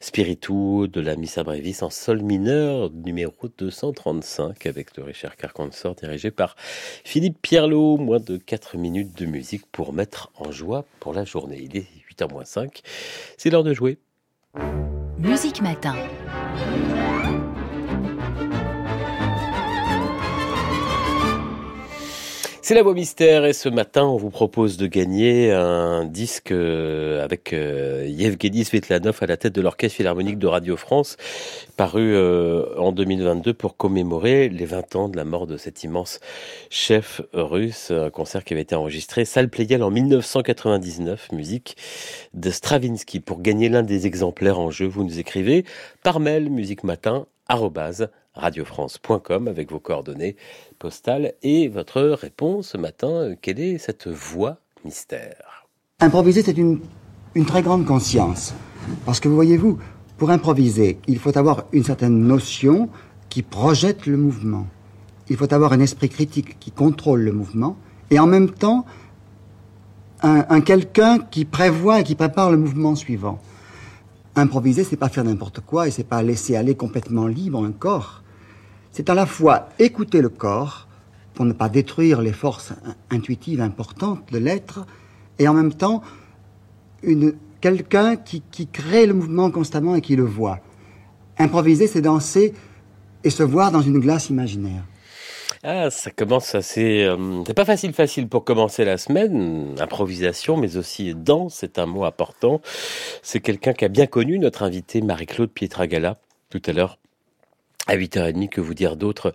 Spiritu 0.00 0.88
de 0.88 1.00
la 1.00 1.16
missa 1.16 1.42
brevis 1.42 1.82
en 1.82 1.90
sol 1.90 2.22
mineur, 2.22 2.90
numéro 2.90 3.48
235, 3.56 4.66
avec 4.66 4.96
le 4.96 5.04
Richard 5.04 5.36
Carconsort, 5.36 5.94
dirigé 5.94 6.30
par 6.30 6.54
Philippe 7.04 7.40
Pierlot. 7.40 7.96
Moins 7.96 8.20
de 8.20 8.36
4 8.36 8.76
minutes 8.76 9.16
de 9.16 9.26
musique 9.26 9.64
pour 9.72 9.92
mettre 9.92 10.30
en 10.36 10.52
joie 10.52 10.84
pour 11.00 11.14
la 11.14 11.24
journée. 11.24 11.60
Il 11.62 11.76
est 11.76 11.86
8h 12.10 12.44
5. 12.44 12.82
C'est 13.38 13.50
l'heure 13.50 13.64
de 13.64 13.72
jouer. 13.72 13.98
Musique 15.18 15.62
Matin. 15.62 15.94
C'est 22.66 22.74
la 22.74 22.82
voix 22.82 22.94
mystère 22.94 23.44
et 23.44 23.52
ce 23.52 23.68
matin 23.68 24.04
on 24.04 24.16
vous 24.16 24.30
propose 24.30 24.78
de 24.78 24.86
gagner 24.86 25.52
un 25.52 26.06
disque 26.06 26.50
euh, 26.50 27.22
avec 27.22 27.52
euh, 27.52 28.06
Yevgeny 28.08 28.64
Svetlanov 28.64 29.18
à 29.20 29.26
la 29.26 29.36
tête 29.36 29.54
de 29.54 29.60
l'Orchestre 29.60 29.96
Philharmonique 29.96 30.38
de 30.38 30.46
Radio 30.46 30.78
France 30.78 31.18
paru 31.76 32.14
euh, 32.14 32.64
en 32.78 32.92
2022 32.92 33.52
pour 33.52 33.76
commémorer 33.76 34.48
les 34.48 34.64
20 34.64 34.96
ans 34.96 35.08
de 35.10 35.18
la 35.18 35.26
mort 35.26 35.46
de 35.46 35.58
cet 35.58 35.84
immense 35.84 36.20
chef 36.70 37.20
russe, 37.34 37.90
un 37.90 38.08
concert 38.08 38.44
qui 38.44 38.54
avait 38.54 38.62
été 38.62 38.74
enregistré 38.74 39.26
salle 39.26 39.50
Playel 39.50 39.82
en 39.82 39.90
1999, 39.90 41.32
musique 41.32 41.76
de 42.32 42.50
Stravinsky. 42.50 43.20
Pour 43.20 43.42
gagner 43.42 43.68
l'un 43.68 43.82
des 43.82 44.06
exemplaires 44.06 44.58
en 44.58 44.70
jeu, 44.70 44.86
vous 44.86 45.04
nous 45.04 45.18
écrivez 45.18 45.66
par 46.02 46.18
mail 46.18 46.48
musique 46.48 46.82
matin 46.82 47.26
radiofrance.com 48.34 49.48
avec 49.48 49.70
vos 49.70 49.80
coordonnées 49.80 50.36
postales 50.78 51.34
et 51.42 51.68
votre 51.68 52.00
réponse 52.00 52.68
ce 52.68 52.78
matin. 52.78 53.34
Quelle 53.40 53.60
est 53.60 53.78
cette 53.78 54.08
voix 54.08 54.58
mystère? 54.84 55.66
Improviser, 56.00 56.42
c'est 56.42 56.58
une, 56.58 56.80
une 57.34 57.46
très 57.46 57.62
grande 57.62 57.86
conscience. 57.86 58.54
Parce 59.06 59.20
que 59.20 59.28
vous 59.28 59.34
voyez-vous, 59.34 59.78
pour 60.18 60.30
improviser, 60.30 60.98
il 61.06 61.18
faut 61.18 61.36
avoir 61.36 61.64
une 61.72 61.84
certaine 61.84 62.18
notion 62.18 62.88
qui 63.28 63.42
projette 63.42 64.06
le 64.06 64.16
mouvement. 64.16 64.66
Il 65.28 65.36
faut 65.36 65.52
avoir 65.52 65.72
un 65.72 65.80
esprit 65.80 66.08
critique 66.08 66.58
qui 66.58 66.70
contrôle 66.70 67.22
le 67.22 67.32
mouvement 67.32 67.76
et 68.10 68.18
en 68.18 68.26
même 68.26 68.50
temps 68.50 68.84
un, 70.22 70.44
un 70.48 70.60
quelqu'un 70.60 71.18
qui 71.18 71.44
prévoit 71.44 72.00
et 72.00 72.04
qui 72.04 72.14
prépare 72.14 72.50
le 72.50 72.58
mouvement 72.58 72.94
suivant. 72.94 73.38
Improviser, 74.36 74.84
c'est 74.84 74.96
pas 74.96 75.08
faire 75.08 75.24
n'importe 75.24 75.60
quoi 75.60 75.86
et 75.86 75.90
c'est 75.90 76.04
pas 76.04 76.22
laisser 76.22 76.56
aller 76.56 76.74
complètement 76.74 77.26
libre 77.26 77.64
un 77.64 77.72
corps. 77.72 78.22
C'est 78.90 79.08
à 79.10 79.14
la 79.14 79.26
fois 79.26 79.68
écouter 79.78 80.20
le 80.20 80.28
corps 80.28 80.88
pour 81.34 81.44
ne 81.44 81.52
pas 81.52 81.68
détruire 81.68 82.20
les 82.20 82.32
forces 82.32 82.72
intuitives 83.10 83.60
importantes 83.60 84.32
de 84.32 84.38
l'être 84.38 84.86
et 85.38 85.48
en 85.48 85.54
même 85.54 85.72
temps 85.72 86.02
une, 87.02 87.34
quelqu'un 87.60 88.16
qui, 88.16 88.42
qui 88.50 88.66
crée 88.66 89.06
le 89.06 89.14
mouvement 89.14 89.50
constamment 89.50 89.94
et 89.94 90.00
qui 90.00 90.16
le 90.16 90.24
voit. 90.24 90.58
Improviser, 91.38 91.86
c'est 91.86 92.00
danser 92.00 92.54
et 93.24 93.30
se 93.30 93.42
voir 93.42 93.72
dans 93.72 93.82
une 93.82 93.98
glace 93.98 94.30
imaginaire. 94.30 94.84
Ah, 95.66 95.88
ça 95.88 96.10
commence 96.10 96.54
assez. 96.54 97.04
Euh, 97.04 97.42
c'est 97.46 97.54
pas 97.54 97.64
facile, 97.64 97.94
facile 97.94 98.28
pour 98.28 98.44
commencer 98.44 98.84
la 98.84 98.98
semaine. 98.98 99.74
Improvisation, 99.80 100.58
mais 100.58 100.76
aussi 100.76 101.14
danse, 101.14 101.54
c'est 101.54 101.78
un 101.78 101.86
mot 101.86 102.04
important. 102.04 102.60
C'est 103.22 103.40
quelqu'un 103.40 103.72
qui 103.72 103.86
a 103.86 103.88
bien 103.88 104.06
connu 104.06 104.38
notre 104.38 104.62
invité 104.62 105.00
Marie-Claude 105.00 105.48
Pietragala 105.48 106.18
tout 106.50 106.60
à 106.66 106.72
l'heure 106.74 106.98
à 107.86 107.96
8h30, 107.96 108.50
que 108.50 108.60
vous 108.60 108.74
dire 108.74 108.96
d'autre, 108.96 109.32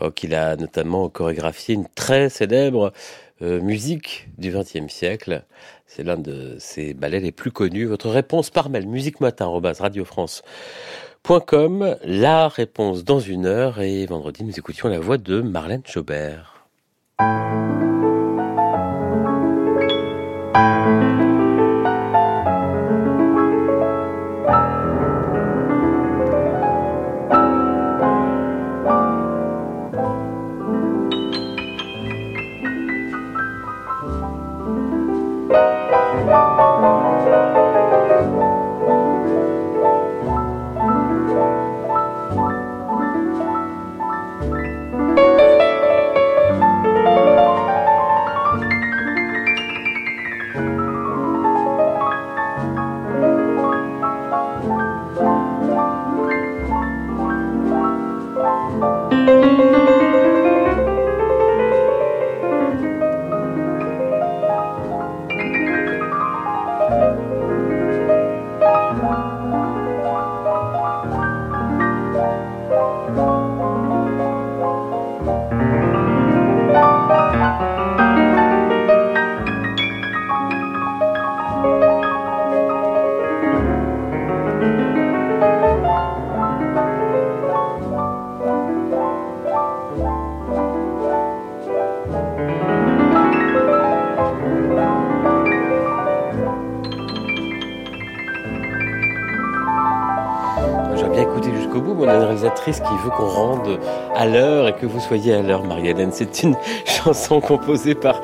euh, 0.00 0.10
qu'il 0.10 0.34
a 0.34 0.56
notamment 0.56 1.10
chorégraphié 1.10 1.74
une 1.74 1.86
très 1.94 2.30
célèbre 2.30 2.94
euh, 3.42 3.60
musique 3.60 4.30
du 4.38 4.50
XXe 4.50 4.90
siècle. 4.90 5.44
C'est 5.86 6.04
l'un 6.04 6.16
de 6.16 6.56
ses 6.58 6.94
ballets 6.94 7.20
les 7.20 7.32
plus 7.32 7.50
connus. 7.52 7.84
Votre 7.84 8.08
réponse 8.08 8.48
par 8.48 8.70
mail, 8.70 8.86
musique 8.86 9.20
matin, 9.20 9.52
Radio 9.78 10.06
France 10.06 10.42
La 11.28 12.46
réponse 12.46 13.02
dans 13.02 13.18
une 13.18 13.46
heure 13.46 13.80
et 13.80 14.06
vendredi 14.06 14.44
nous 14.44 14.56
écoutions 14.56 14.88
la 14.88 15.00
voix 15.00 15.18
de 15.18 15.40
Marlène 15.40 15.82
Chaubert. 15.84 16.68
Que 104.76 104.86
vous 104.86 105.00
soyez 105.00 105.34
à 105.34 105.42
l'heure, 105.42 105.64
Marie-Hélène. 105.64 106.12
C'est 106.12 106.42
une 106.42 106.56
chanson 106.84 107.40
composée 107.40 107.94
par 107.94 108.20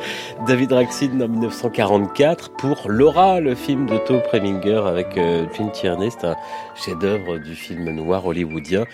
David 0.46 0.72
Raksin 0.72 1.20
en 1.20 1.28
1944 1.28 2.50
pour 2.52 2.88
Laura, 2.88 3.40
le 3.40 3.54
film 3.54 3.86
de 3.86 3.98
Toe 3.98 4.22
Preminger 4.22 4.82
avec 4.86 5.16
euh, 5.16 5.46
Jim 5.56 5.68
Tierney. 5.68 6.10
C'est 6.10 6.26
un 6.26 6.36
chef-d'œuvre 6.74 7.38
du 7.38 7.54
film 7.54 7.90
noir 7.90 8.26
hollywoodien 8.26 8.84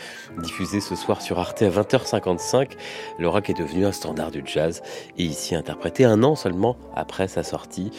diffusé 0.43 0.81
ce 0.81 0.95
soir 0.95 1.21
sur 1.21 1.39
Arte 1.39 1.63
à 1.63 1.69
20h55. 1.69 2.73
Laura 3.19 3.43
qui 3.43 3.53
est 3.53 3.59
devenue 3.59 3.87
un 3.87 3.93
standard 3.93 4.31
du 4.31 4.43
jazz 4.45 4.83
et 5.17 5.25
ici 5.25 5.55
interprété 5.55 6.05
un 6.05 6.23
an 6.23 6.37
seulement 6.37 6.77
après 6.95 7.29
sa 7.29 7.43
sortie 7.43 7.91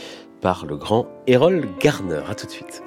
par 0.42 0.66
le 0.66 0.78
grand 0.78 1.08
Errol 1.28 1.68
Garner. 1.80 2.22
À 2.30 2.36
tout 2.36 2.46
de 2.46 2.52
suite. 2.52 2.84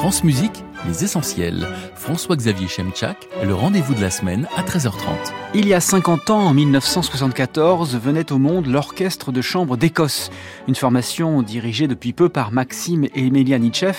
France 0.00 0.24
Musique, 0.24 0.64
les 0.86 1.04
essentiels. 1.04 1.66
François-Xavier 1.94 2.68
Chemchak, 2.68 3.28
le 3.44 3.54
rendez-vous 3.54 3.94
de 3.94 4.00
la 4.00 4.10
semaine 4.10 4.48
à 4.56 4.62
13h30. 4.62 5.32
Il 5.54 5.66
y 5.66 5.74
a 5.74 5.80
50 5.80 6.30
ans, 6.30 6.46
en 6.46 6.54
1974, 6.54 7.96
venait 7.96 8.32
au 8.32 8.38
monde 8.38 8.66
l'Orchestre 8.66 9.32
de 9.32 9.42
chambre 9.42 9.76
d'Écosse, 9.76 10.30
une 10.68 10.74
formation 10.74 11.42
dirigée 11.42 11.88
depuis 11.88 12.12
peu 12.12 12.28
par 12.28 12.52
Maxime 12.52 13.04
et 13.14 13.26
Emilia 13.26 13.58
Nietzsche. 13.58 13.92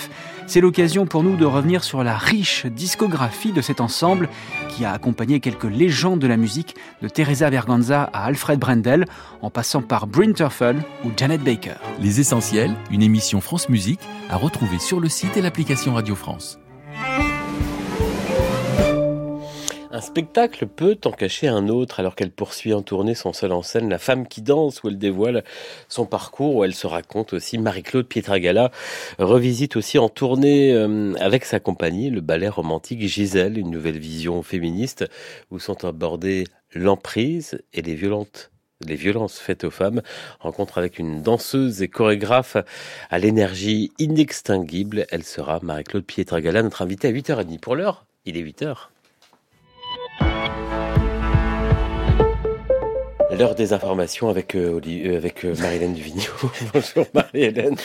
C'est 0.48 0.62
l'occasion 0.62 1.06
pour 1.06 1.24
nous 1.24 1.36
de 1.36 1.46
revenir 1.46 1.84
sur 1.84 2.04
la 2.04 2.18
riche 2.18 2.66
discographie 2.66 3.52
de 3.52 3.62
cet 3.62 3.82
ensemble 3.82 4.30
qui 4.70 4.86
a 4.86 4.92
accompagné 4.92 5.40
quelques 5.40 5.64
légendes 5.64 6.20
de 6.20 6.28
la 6.28 6.38
musique, 6.38 6.76
de 7.02 7.08
Teresa 7.08 7.50
Berganza 7.50 8.10
à 8.14 8.26
Alfred 8.26 8.60
Brendel, 8.60 9.06
en 9.42 9.50
passant 9.50 9.82
par 9.82 10.08
Bryn 10.08 10.34
Terfel 10.34 10.78
ou 11.06 11.10
Janet 11.16 11.42
Baker. 11.42 11.76
Les 12.00 12.20
Essentiels, 12.20 12.76
une 12.92 13.04
émission 13.04 13.42
France 13.42 13.70
Musique 13.70 14.02
à 14.30 14.38
retrouver 14.38 14.80
sur 14.80 15.00
le 15.00 15.10
site 15.10 15.38
et 15.38 15.42
l'application 15.42 15.94
Radio 15.94 16.16
France. 16.16 16.60
Un 19.94 20.00
spectacle 20.00 20.68
peut 20.68 20.98
en 21.06 21.12
cacher 21.12 21.48
un 21.48 21.68
autre 21.68 22.00
alors 22.00 22.16
qu'elle 22.16 22.32
poursuit 22.32 22.74
en 22.74 22.82
tournée 22.82 23.14
son 23.14 23.34
seul 23.34 23.52
en 23.52 23.62
scène 23.62 23.90
La 23.90 24.00
femme 24.00 24.26
qui 24.26 24.42
danse 24.42 24.82
où 24.82 24.88
elle 24.88 24.98
dévoile 24.98 25.44
son 25.90 26.06
parcours, 26.06 26.56
où 26.56 26.64
elle 26.64 26.74
se 26.74 26.88
raconte 26.88 27.34
aussi. 27.34 27.58
Marie-Claude 27.58 28.08
Pietragala 28.08 28.72
revisite 29.20 29.76
aussi 29.76 30.00
en 30.00 30.08
tournée 30.10 30.74
euh, 30.74 31.14
avec 31.20 31.46
sa 31.46 31.60
compagnie 31.60 32.10
le 32.10 32.22
ballet 32.22 32.50
romantique 32.50 33.06
Gisèle, 33.06 33.58
une 33.58 33.70
nouvelle 33.70 34.00
vision 34.00 34.42
féministe 34.44 35.06
où 35.52 35.60
sont 35.60 35.86
abordées 35.86 36.46
l'emprise 36.74 37.62
et 37.74 37.82
les 37.82 37.94
violentes 37.94 38.51
les 38.88 38.96
violences 38.96 39.40
faites 39.40 39.64
aux 39.64 39.72
femmes, 39.72 40.02
rencontre 40.40 40.78
avec 40.78 41.00
une 41.00 41.22
danseuse 41.22 41.82
et 41.82 41.88
chorégraphe 41.88 42.58
à 43.10 43.20
l'énergie 43.20 43.92
inextinguible. 44.00 45.06
Elle 45.12 45.24
sera 45.24 45.60
Marie-Claude 45.62 46.06
Pietragala, 46.06 46.64
notre 46.64 46.82
invitée 46.82 47.08
à 47.08 47.12
8h30. 47.12 47.60
Pour 47.60 47.76
l'heure, 47.76 48.06
il 48.26 48.38
est 48.38 48.44
8h. 48.44 48.90
L'heure 53.38 53.56
des 53.56 53.72
informations 53.72 54.28
avec, 54.28 54.56
euh, 54.56 54.82
euh, 54.86 55.22
euh, 55.46 55.56
Marie-Hélène 55.62 55.94
Duvigneau. 55.94 56.24
bonjour 56.74 57.06
Marie-Hélène. 57.14 57.76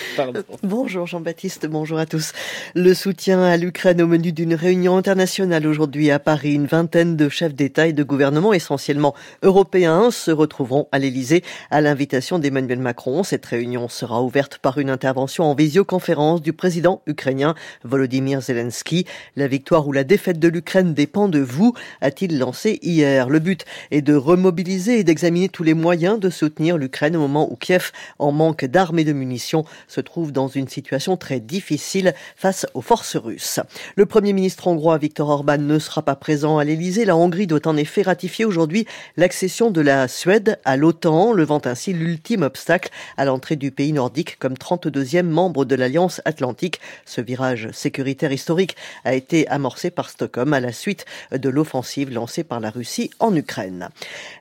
Bonjour 0.64 1.06
Jean-Baptiste, 1.06 1.66
bonjour 1.66 1.98
à 1.98 2.06
tous. 2.06 2.32
Le 2.74 2.94
soutien 2.94 3.40
à 3.42 3.56
l'Ukraine 3.56 4.02
au 4.02 4.08
menu 4.08 4.32
d'une 4.32 4.54
réunion 4.54 4.96
internationale 4.96 5.64
aujourd'hui 5.68 6.10
à 6.10 6.18
Paris. 6.18 6.54
Une 6.54 6.66
vingtaine 6.66 7.16
de 7.16 7.28
chefs 7.28 7.54
d'État 7.54 7.86
et 7.86 7.92
de 7.92 8.02
gouvernement, 8.02 8.52
essentiellement 8.54 9.14
européens, 9.44 10.10
se 10.10 10.32
retrouveront 10.32 10.88
à 10.90 10.98
l'Élysée 10.98 11.44
à 11.70 11.80
l'invitation 11.80 12.40
d'Emmanuel 12.40 12.80
Macron. 12.80 13.22
Cette 13.22 13.46
réunion 13.46 13.88
sera 13.88 14.22
ouverte 14.22 14.58
par 14.58 14.78
une 14.78 14.90
intervention 14.90 15.44
en 15.44 15.54
visioconférence 15.54 16.42
du 16.42 16.54
président 16.54 17.02
ukrainien 17.06 17.54
Volodymyr 17.84 18.40
Zelensky. 18.40 19.06
La 19.36 19.46
victoire 19.46 19.86
ou 19.86 19.92
la 19.92 20.02
défaite 20.02 20.40
de 20.40 20.48
l'Ukraine 20.48 20.92
dépend 20.92 21.28
de 21.28 21.38
vous, 21.38 21.72
a-t-il 22.00 22.36
lancé 22.36 22.80
hier. 22.82 23.28
Le 23.28 23.38
but 23.38 23.64
est 23.92 24.02
de 24.02 24.14
remobiliser 24.14 24.98
et 24.98 25.04
d'examiner 25.04 25.35
tous 25.52 25.62
les 25.62 25.74
moyens 25.74 26.18
de 26.18 26.30
soutenir 26.30 26.78
l'Ukraine 26.78 27.14
au 27.14 27.20
moment 27.20 27.50
où 27.50 27.56
Kiev, 27.56 27.92
en 28.18 28.32
manque 28.32 28.64
d'armes 28.64 28.98
et 28.98 29.04
de 29.04 29.12
munitions, 29.12 29.64
se 29.86 30.00
trouve 30.00 30.32
dans 30.32 30.48
une 30.48 30.68
situation 30.68 31.16
très 31.16 31.40
difficile 31.40 32.14
face 32.36 32.66
aux 32.74 32.80
forces 32.80 33.16
russes. 33.16 33.60
Le 33.96 34.06
Premier 34.06 34.32
ministre 34.32 34.66
hongrois 34.66 34.98
Viktor 34.98 35.28
Orban 35.28 35.58
ne 35.58 35.78
sera 35.78 36.02
pas 36.02 36.16
présent 36.16 36.58
à 36.58 36.64
l'Élysée. 36.64 37.04
La 37.04 37.16
Hongrie 37.16 37.46
doit 37.46 37.66
en 37.68 37.76
effet 37.76 38.02
ratifier 38.02 38.44
aujourd'hui 38.44 38.86
l'accession 39.16 39.70
de 39.70 39.80
la 39.80 40.08
Suède 40.08 40.58
à 40.64 40.76
l'OTAN, 40.76 41.32
levant 41.32 41.60
ainsi 41.64 41.92
l'ultime 41.92 42.42
obstacle 42.42 42.90
à 43.16 43.24
l'entrée 43.24 43.56
du 43.56 43.70
pays 43.70 43.92
nordique 43.92 44.38
comme 44.38 44.54
32e 44.54 45.22
membre 45.22 45.64
de 45.64 45.74
l'Alliance 45.74 46.22
Atlantique. 46.24 46.80
Ce 47.04 47.20
virage 47.20 47.68
sécuritaire 47.72 48.32
historique 48.32 48.76
a 49.04 49.14
été 49.14 49.46
amorcé 49.48 49.90
par 49.90 50.08
Stockholm 50.08 50.52
à 50.54 50.60
la 50.60 50.72
suite 50.72 51.04
de 51.32 51.48
l'offensive 51.48 52.10
lancée 52.10 52.44
par 52.44 52.60
la 52.60 52.70
Russie 52.70 53.10
en 53.18 53.34
Ukraine. 53.34 53.90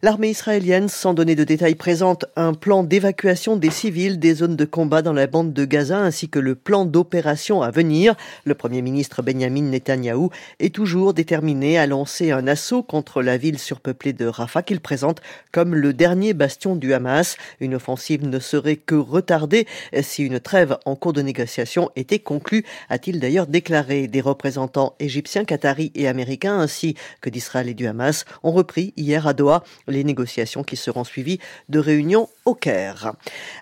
L'armée 0.02 0.30
israélienne, 0.30 0.85
sans 0.88 1.14
donner 1.14 1.36
de 1.36 1.44
détails, 1.44 1.76
présente 1.76 2.26
un 2.36 2.54
plan 2.54 2.84
d'évacuation 2.84 3.56
des 3.58 3.70
civils 3.70 4.20
des 4.20 4.36
zones 4.36 4.56
de 4.56 4.66
combat 4.66 5.02
dans 5.02 5.14
la 5.14 5.28
bande 5.28 5.54
de 5.54 5.66
Gaza 5.66 6.00
ainsi 6.00 6.30
que 6.30 6.40
le 6.40 6.56
plan 6.56 6.86
d'opération 6.86 7.62
à 7.62 7.72
venir. 7.72 8.16
Le 8.46 8.56
premier 8.56 8.82
ministre 8.82 9.22
Benjamin 9.22 9.64
Netanyahou 9.64 10.30
est 10.60 10.74
toujours 10.74 11.14
déterminé 11.14 11.78
à 11.78 11.88
lancer 11.88 12.32
un 12.32 12.48
assaut 12.48 12.84
contre 12.84 13.22
la 13.22 13.38
ville 13.38 13.60
surpeuplée 13.60 14.14
de 14.14 14.26
Rafah 14.26 14.64
qu'il 14.64 14.80
présente 14.80 15.22
comme 15.52 15.76
le 15.76 15.94
dernier 15.94 16.34
bastion 16.34 16.76
du 16.76 16.94
Hamas. 16.94 17.38
Une 17.60 17.76
offensive 17.76 18.26
ne 18.26 18.40
serait 18.40 18.76
que 18.78 18.96
retardée 18.96 19.68
si 20.02 20.24
une 20.24 20.40
trêve 20.40 20.78
en 20.86 20.96
cours 20.96 21.14
de 21.14 21.22
négociation 21.22 21.90
était 21.96 22.20
conclue, 22.20 22.66
a-t-il 22.90 23.20
d'ailleurs 23.20 23.48
déclaré. 23.48 24.08
Des 24.08 24.22
représentants 24.22 24.96
égyptiens, 25.00 25.46
qataris 25.46 25.92
et 25.96 26.08
américains 26.08 26.60
ainsi 26.60 26.96
que 27.22 27.30
d'Israël 27.30 27.70
et 27.70 27.74
du 27.74 27.88
Hamas 27.88 28.26
ont 28.44 28.52
repris 28.52 28.94
hier 28.98 29.28
à 29.28 29.34
Doha 29.34 29.64
les 29.88 30.04
négociations 30.04 30.64
qui 30.64 30.75
seront 30.76 31.04
suivies 31.04 31.40
de 31.70 31.80
réunions 31.80 32.30
au 32.46 32.54
Caire. 32.54 33.14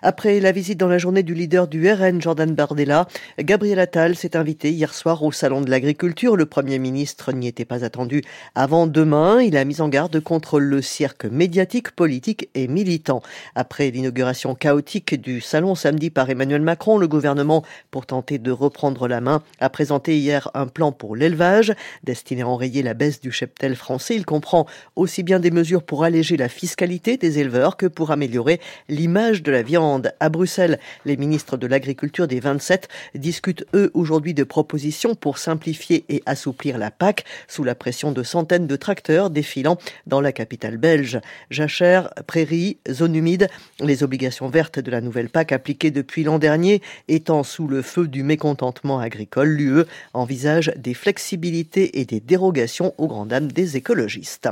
Après 0.02 0.40
la 0.40 0.52
visite 0.52 0.78
dans 0.78 0.88
la 0.88 0.98
journée 0.98 1.22
du 1.22 1.34
leader 1.34 1.68
du 1.68 1.90
RN, 1.90 2.20
Jordan 2.20 2.54
Bardella, 2.54 3.08
Gabriel 3.38 3.78
Attal 3.78 4.14
s'est 4.16 4.36
invité 4.36 4.70
hier 4.70 4.92
soir 4.92 5.22
au 5.22 5.32
Salon 5.32 5.60
de 5.60 5.70
l'Agriculture. 5.70 6.36
Le 6.36 6.46
Premier 6.46 6.78
ministre 6.78 7.32
n'y 7.32 7.48
était 7.48 7.64
pas 7.64 7.84
attendu 7.84 8.22
avant 8.54 8.86
demain. 8.86 9.40
Il 9.40 9.56
a 9.56 9.64
mis 9.64 9.80
en 9.80 9.88
garde 9.88 10.20
contre 10.20 10.60
le 10.60 10.82
cirque 10.82 11.24
médiatique, 11.24 11.92
politique 11.92 12.48
et 12.54 12.68
militant. 12.68 13.22
Après 13.54 13.90
l'inauguration 13.90 14.54
chaotique 14.54 15.20
du 15.20 15.40
salon 15.40 15.74
samedi 15.74 16.10
par 16.10 16.28
Emmanuel 16.30 16.62
Macron, 16.62 16.98
le 16.98 17.08
gouvernement, 17.08 17.64
pour 17.90 18.06
tenter 18.06 18.38
de 18.38 18.50
reprendre 18.50 19.08
la 19.08 19.20
main, 19.20 19.42
a 19.60 19.70
présenté 19.70 20.18
hier 20.18 20.50
un 20.54 20.66
plan 20.66 20.92
pour 20.92 21.16
l'élevage 21.16 21.74
destiné 22.04 22.42
à 22.42 22.48
enrayer 22.48 22.82
la 22.82 22.94
baisse 22.94 23.20
du 23.20 23.32
cheptel 23.32 23.76
français. 23.76 24.16
Il 24.16 24.26
comprend 24.26 24.66
aussi 24.96 25.22
bien 25.22 25.40
des 25.40 25.50
mesures 25.50 25.82
pour 25.82 26.04
alléger 26.04 26.36
la 26.36 26.48
fiscalité 26.48 27.03
des 27.04 27.38
éleveurs 27.38 27.76
que 27.76 27.86
pour 27.86 28.10
améliorer 28.10 28.60
l'image 28.88 29.42
de 29.42 29.52
la 29.52 29.62
viande. 29.62 30.12
À 30.20 30.30
Bruxelles, 30.30 30.78
les 31.04 31.16
ministres 31.16 31.56
de 31.56 31.66
l'Agriculture 31.66 32.26
des 32.26 32.40
27 32.40 32.88
discutent 33.14 33.66
eux 33.74 33.90
aujourd'hui 33.92 34.32
de 34.32 34.42
propositions 34.42 35.14
pour 35.14 35.36
simplifier 35.36 36.04
et 36.08 36.22
assouplir 36.24 36.78
la 36.78 36.90
PAC 36.90 37.24
sous 37.46 37.62
la 37.62 37.74
pression 37.74 38.10
de 38.10 38.22
centaines 38.22 38.66
de 38.66 38.76
tracteurs 38.76 39.28
défilant 39.28 39.76
dans 40.06 40.22
la 40.22 40.32
capitale 40.32 40.78
belge. 40.78 41.20
Jachère, 41.50 42.10
prairies, 42.26 42.78
zones 42.90 43.14
humides, 43.14 43.48
les 43.80 44.02
obligations 44.02 44.48
vertes 44.48 44.78
de 44.78 44.90
la 44.90 45.02
nouvelle 45.02 45.28
PAC 45.28 45.52
appliquées 45.52 45.90
depuis 45.90 46.24
l'an 46.24 46.38
dernier 46.38 46.80
étant 47.08 47.42
sous 47.42 47.68
le 47.68 47.82
feu 47.82 48.08
du 48.08 48.22
mécontentement 48.22 48.98
agricole, 48.98 49.50
l'UE 49.50 49.84
envisage 50.14 50.72
des 50.76 50.94
flexibilités 50.94 52.00
et 52.00 52.06
des 52.06 52.20
dérogations 52.20 52.94
aux 52.96 53.08
grandes 53.08 53.28
dames 53.28 53.52
des 53.52 53.76
écologistes. 53.76 54.48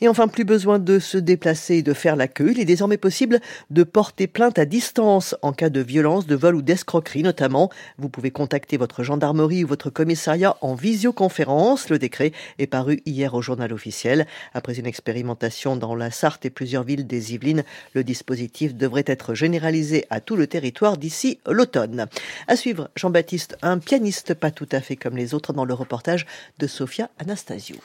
Et 0.00 0.08
enfin, 0.08 0.28
plus 0.28 0.44
besoin 0.44 0.78
de 0.78 0.98
se 0.98 1.18
déplacer 1.18 1.76
et 1.76 1.82
de 1.82 1.92
faire 1.92 2.16
la 2.16 2.26
queue. 2.26 2.52
Il 2.52 2.60
est 2.60 2.64
désormais 2.64 2.96
possible 2.96 3.40
de 3.70 3.82
porter 3.82 4.26
plainte 4.26 4.58
à 4.58 4.64
distance 4.64 5.36
en 5.42 5.52
cas 5.52 5.68
de 5.68 5.80
violence, 5.80 6.26
de 6.26 6.34
vol 6.34 6.54
ou 6.54 6.62
d'escroquerie 6.62 7.22
notamment. 7.22 7.70
Vous 7.98 8.08
pouvez 8.08 8.30
contacter 8.30 8.78
votre 8.78 9.02
gendarmerie 9.02 9.64
ou 9.64 9.68
votre 9.68 9.90
commissariat 9.90 10.56
en 10.62 10.74
visioconférence. 10.74 11.90
Le 11.90 11.98
décret 11.98 12.32
est 12.58 12.66
paru 12.66 13.02
hier 13.04 13.34
au 13.34 13.42
journal 13.42 13.72
officiel. 13.72 14.26
Après 14.54 14.78
une 14.78 14.86
expérimentation 14.86 15.76
dans 15.76 15.94
la 15.94 16.10
Sarthe 16.10 16.46
et 16.46 16.50
plusieurs 16.50 16.84
villes 16.84 17.06
des 17.06 17.34
Yvelines, 17.34 17.64
le 17.94 18.02
dispositif 18.02 18.74
devrait 18.74 19.04
être 19.06 19.34
généralisé 19.34 20.06
à 20.08 20.20
tout 20.20 20.36
le 20.36 20.46
territoire 20.46 20.96
d'ici 20.96 21.40
l'automne. 21.46 22.06
À 22.48 22.56
suivre, 22.56 22.88
Jean-Baptiste, 22.96 23.58
un 23.60 23.78
pianiste 23.78 24.34
pas 24.34 24.50
tout 24.50 24.68
à 24.72 24.80
fait 24.80 24.96
comme 24.96 25.16
les 25.16 25.34
autres 25.34 25.52
dans 25.52 25.64
le 25.64 25.74
reportage 25.74 26.26
de 26.58 26.66
Sophia 26.66 27.10
Anastasio. 27.18 27.76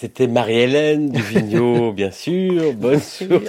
C'était 0.00 0.28
Marie-Hélène 0.28 1.10
Duvigneau, 1.10 1.92
bien 1.92 2.12
sûr. 2.12 2.72
Bonne 2.74 3.00
soirée. 3.00 3.42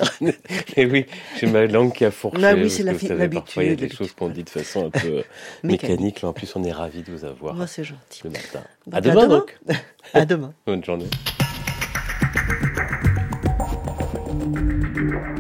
Et 0.76 0.88
oui, 0.88 1.06
j'ai 1.40 1.46
ma 1.46 1.68
langue 1.68 1.94
qui 1.94 2.06
a 2.06 2.10
fourché. 2.10 2.44
Ah 2.44 2.56
oui, 2.56 2.72
c'est 2.72 2.82
l'habitude. 2.82 3.30
Parfois, 3.32 3.64
il 3.64 3.70
y 3.70 3.74
a 3.74 3.76
des 3.76 3.88
choses 3.88 4.14
qu'on 4.14 4.30
dit 4.30 4.44
de 4.44 4.50
façon 4.50 4.88
un 4.88 4.90
peu 4.90 5.22
mécanique. 5.64 6.24
Là, 6.24 6.30
en 6.30 6.34
plus, 6.34 6.52
on 6.56 6.64
est 6.64 6.72
ravis 6.72 7.04
de 7.04 7.12
vous 7.12 7.24
avoir. 7.24 7.54
Moi, 7.54 7.68
c'est 7.68 7.84
gentil. 7.84 8.22
Le 8.24 8.32
matin. 8.32 8.64
À 8.92 9.00
demain, 9.00 9.12
à 9.12 9.26
demain. 9.26 9.28
donc. 9.28 9.60
À 10.16 10.26
demain. 10.26 10.54
Bonne 10.66 10.84
journée. 10.84 11.06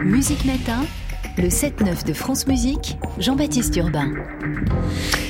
Musique 0.03 0.45
Matin, 0.45 0.85
le 1.39 1.47
7-9 1.47 2.05
de 2.05 2.13
France 2.13 2.45
Musique, 2.45 2.99
Jean-Baptiste 3.17 3.75
Urbain. 3.77 4.13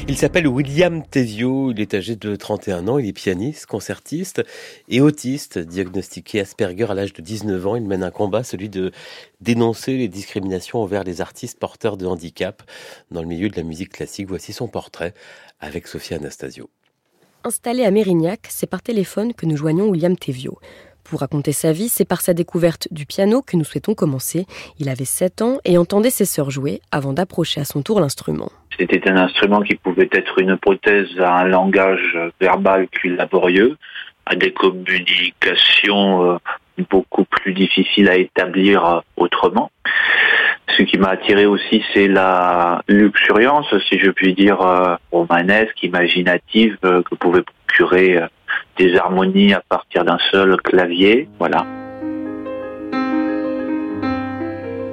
Il 0.10 0.18
s'appelle 0.18 0.48
William 0.48 1.06
Tevio, 1.06 1.70
il 1.70 1.80
est 1.80 1.94
âgé 1.94 2.16
de 2.16 2.36
31 2.36 2.88
ans, 2.88 2.98
il 2.98 3.08
est 3.08 3.14
pianiste, 3.14 3.68
concertiste 3.68 4.42
et 4.88 5.02
autiste, 5.02 5.60
diagnostiqué 5.60 6.40
Asperger 6.40 6.90
à 6.90 6.96
l'âge 6.96 7.14
de 7.14 7.22
19 7.22 7.68
ans. 7.68 7.76
Il 7.76 7.84
mène 7.84 8.02
un 8.02 8.10
combat, 8.10 8.44
celui 8.44 8.70
de 8.70 8.92
dénoncer 9.40 9.98
les 9.98 10.08
discriminations 10.08 10.82
envers 10.82 11.04
les 11.04 11.22
artistes 11.22 11.60
porteurs 11.60 11.96
de 11.96 12.08
handicap 12.08 12.64
dans 13.12 13.22
le 13.22 13.28
milieu 13.28 13.50
de 13.50 13.56
la 13.56 13.62
musique 13.62 13.92
classique. 13.92 14.28
Voici 14.28 14.52
son 14.52 14.68
portrait 14.68 15.14
avec 15.60 15.86
Sophia 15.86 16.18
Anastasio. 16.18 16.72
Installé 17.44 17.86
à 17.86 17.92
Mérignac, 17.92 18.48
c'est 18.50 18.66
par 18.66 18.82
téléphone 18.82 19.36
que 19.36 19.46
nous 19.46 19.58
joignons 19.58 19.90
William 19.90 20.18
Tevio. 20.18 20.58
Pour 21.10 21.22
raconter 21.22 21.54
sa 21.54 21.72
vie, 21.72 21.90
c'est 21.90 22.08
par 22.08 22.22
sa 22.22 22.36
découverte 22.36 22.88
du 22.92 23.08
piano 23.08 23.42
que 23.42 23.58
nous 23.58 23.64
souhaitons 23.64 23.96
commencer. 23.96 24.46
Il 24.80 24.90
avait 24.90 25.06
7 25.06 25.42
ans 25.42 25.58
et 25.66 25.78
entendait 25.80 26.12
ses 26.12 26.26
sœurs 26.26 26.52
jouer 26.52 26.82
avant 26.92 27.14
d'approcher 27.14 27.62
à 27.62 27.66
son 27.66 27.82
tour 27.82 28.00
l'instrument. 28.00 28.52
C'était 28.78 29.10
un 29.10 29.18
instrument 29.18 29.62
qui 29.62 29.74
pouvait 29.76 30.10
être 30.12 30.40
une 30.40 30.56
prothèse 30.58 31.08
à 31.20 31.40
un 31.40 31.46
langage 31.46 32.16
verbal 32.40 32.88
plus 32.88 33.16
laborieux, 33.16 33.76
à 34.28 34.36
des 34.36 34.52
communications 34.52 36.34
euh, 36.34 36.38
beaucoup 36.92 37.26
plus 37.26 37.54
difficiles 37.54 38.08
à 38.08 38.16
établir 38.16 38.86
euh, 38.86 39.00
autrement. 39.18 39.72
Ce 40.78 40.84
qui 40.84 41.00
m'a 41.00 41.10
attiré 41.10 41.48
aussi, 41.48 41.84
c'est 41.94 42.08
la 42.08 42.84
luxuriance, 42.88 43.66
si 43.90 43.98
je 43.98 44.12
puis 44.12 44.36
dire, 44.36 44.62
euh, 44.62 44.96
romanesque, 45.12 45.82
imaginative, 45.82 46.78
que 46.82 47.16
pouvait 47.16 47.42
procurer 47.42 48.20
des 48.80 48.98
harmonies 48.98 49.54
à 49.54 49.62
partir 49.68 50.06
d'un 50.06 50.18
seul 50.32 50.56
clavier. 50.62 51.28
Voilà. 51.38 51.66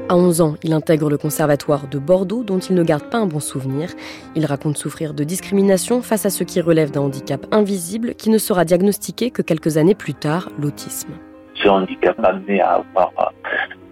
À 0.09 0.15
11 0.15 0.41
ans, 0.41 0.55
il 0.63 0.73
intègre 0.73 1.11
le 1.11 1.19
conservatoire 1.19 1.89
de 1.89 1.99
Bordeaux 1.99 2.45
dont 2.45 2.59
il 2.59 2.77
ne 2.77 2.85
garde 2.85 3.11
pas 3.11 3.19
un 3.19 3.27
bon 3.27 3.41
souvenir. 3.41 3.89
Il 4.37 4.47
raconte 4.47 4.77
souffrir 4.77 5.15
de 5.15 5.25
discrimination 5.25 6.01
face 6.01 6.27
à 6.27 6.31
ce 6.31 6.45
qui 6.45 6.61
relève 6.61 6.91
d'un 6.93 7.01
handicap 7.01 7.45
invisible 7.51 8.15
qui 8.15 8.31
ne 8.31 8.39
sera 8.39 8.65
diagnostiqué 8.65 9.31
que 9.31 9.43
quelques 9.43 9.79
années 9.79 9.97
plus 9.97 10.15
tard, 10.15 10.49
l'autisme. 10.61 11.13
Ce 11.55 11.69
handicap 11.69 12.17
amené 12.23 12.61
à 12.61 12.75
avoir 12.75 13.33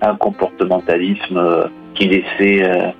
un 0.03 0.15
comportementalisme 0.16 1.71
qui 1.95 2.09
laissait 2.09 2.62
euh, 2.62 2.91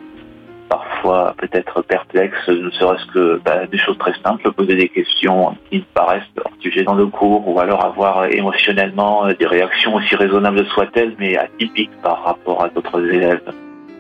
parfois 0.69 1.35
peut-être 1.39 1.83
perplexe, 1.83 2.49
ne 2.49 2.71
serait-ce 2.71 3.07
que 3.13 3.41
bah, 3.45 3.67
des 3.67 3.79
choses 3.79 3.99
très 3.99 4.15
simples, 4.25 4.51
poser 4.53 4.77
des 4.77 4.89
questions 4.89 5.57
qui 5.71 5.81
paraissent 5.95 6.23
hors 6.45 6.53
sujet 6.61 6.83
dans 6.83 6.95
le 6.95 7.07
cours, 7.07 7.47
ou 7.49 7.61
alors 7.61 7.85
avoir 7.85 8.27
émotionnellement 8.27 9.27
euh, 9.27 9.35
des 9.35 9.47
réactions 9.47 9.95
aussi 9.95 10.15
raisonnables 10.17 10.65
soient-elles, 10.67 11.15
mais 11.19 11.37
atypiques 11.37 11.91
par 12.03 12.25
rapport 12.25 12.65
à 12.65 12.69
d'autres 12.69 13.05
élèves. 13.13 13.43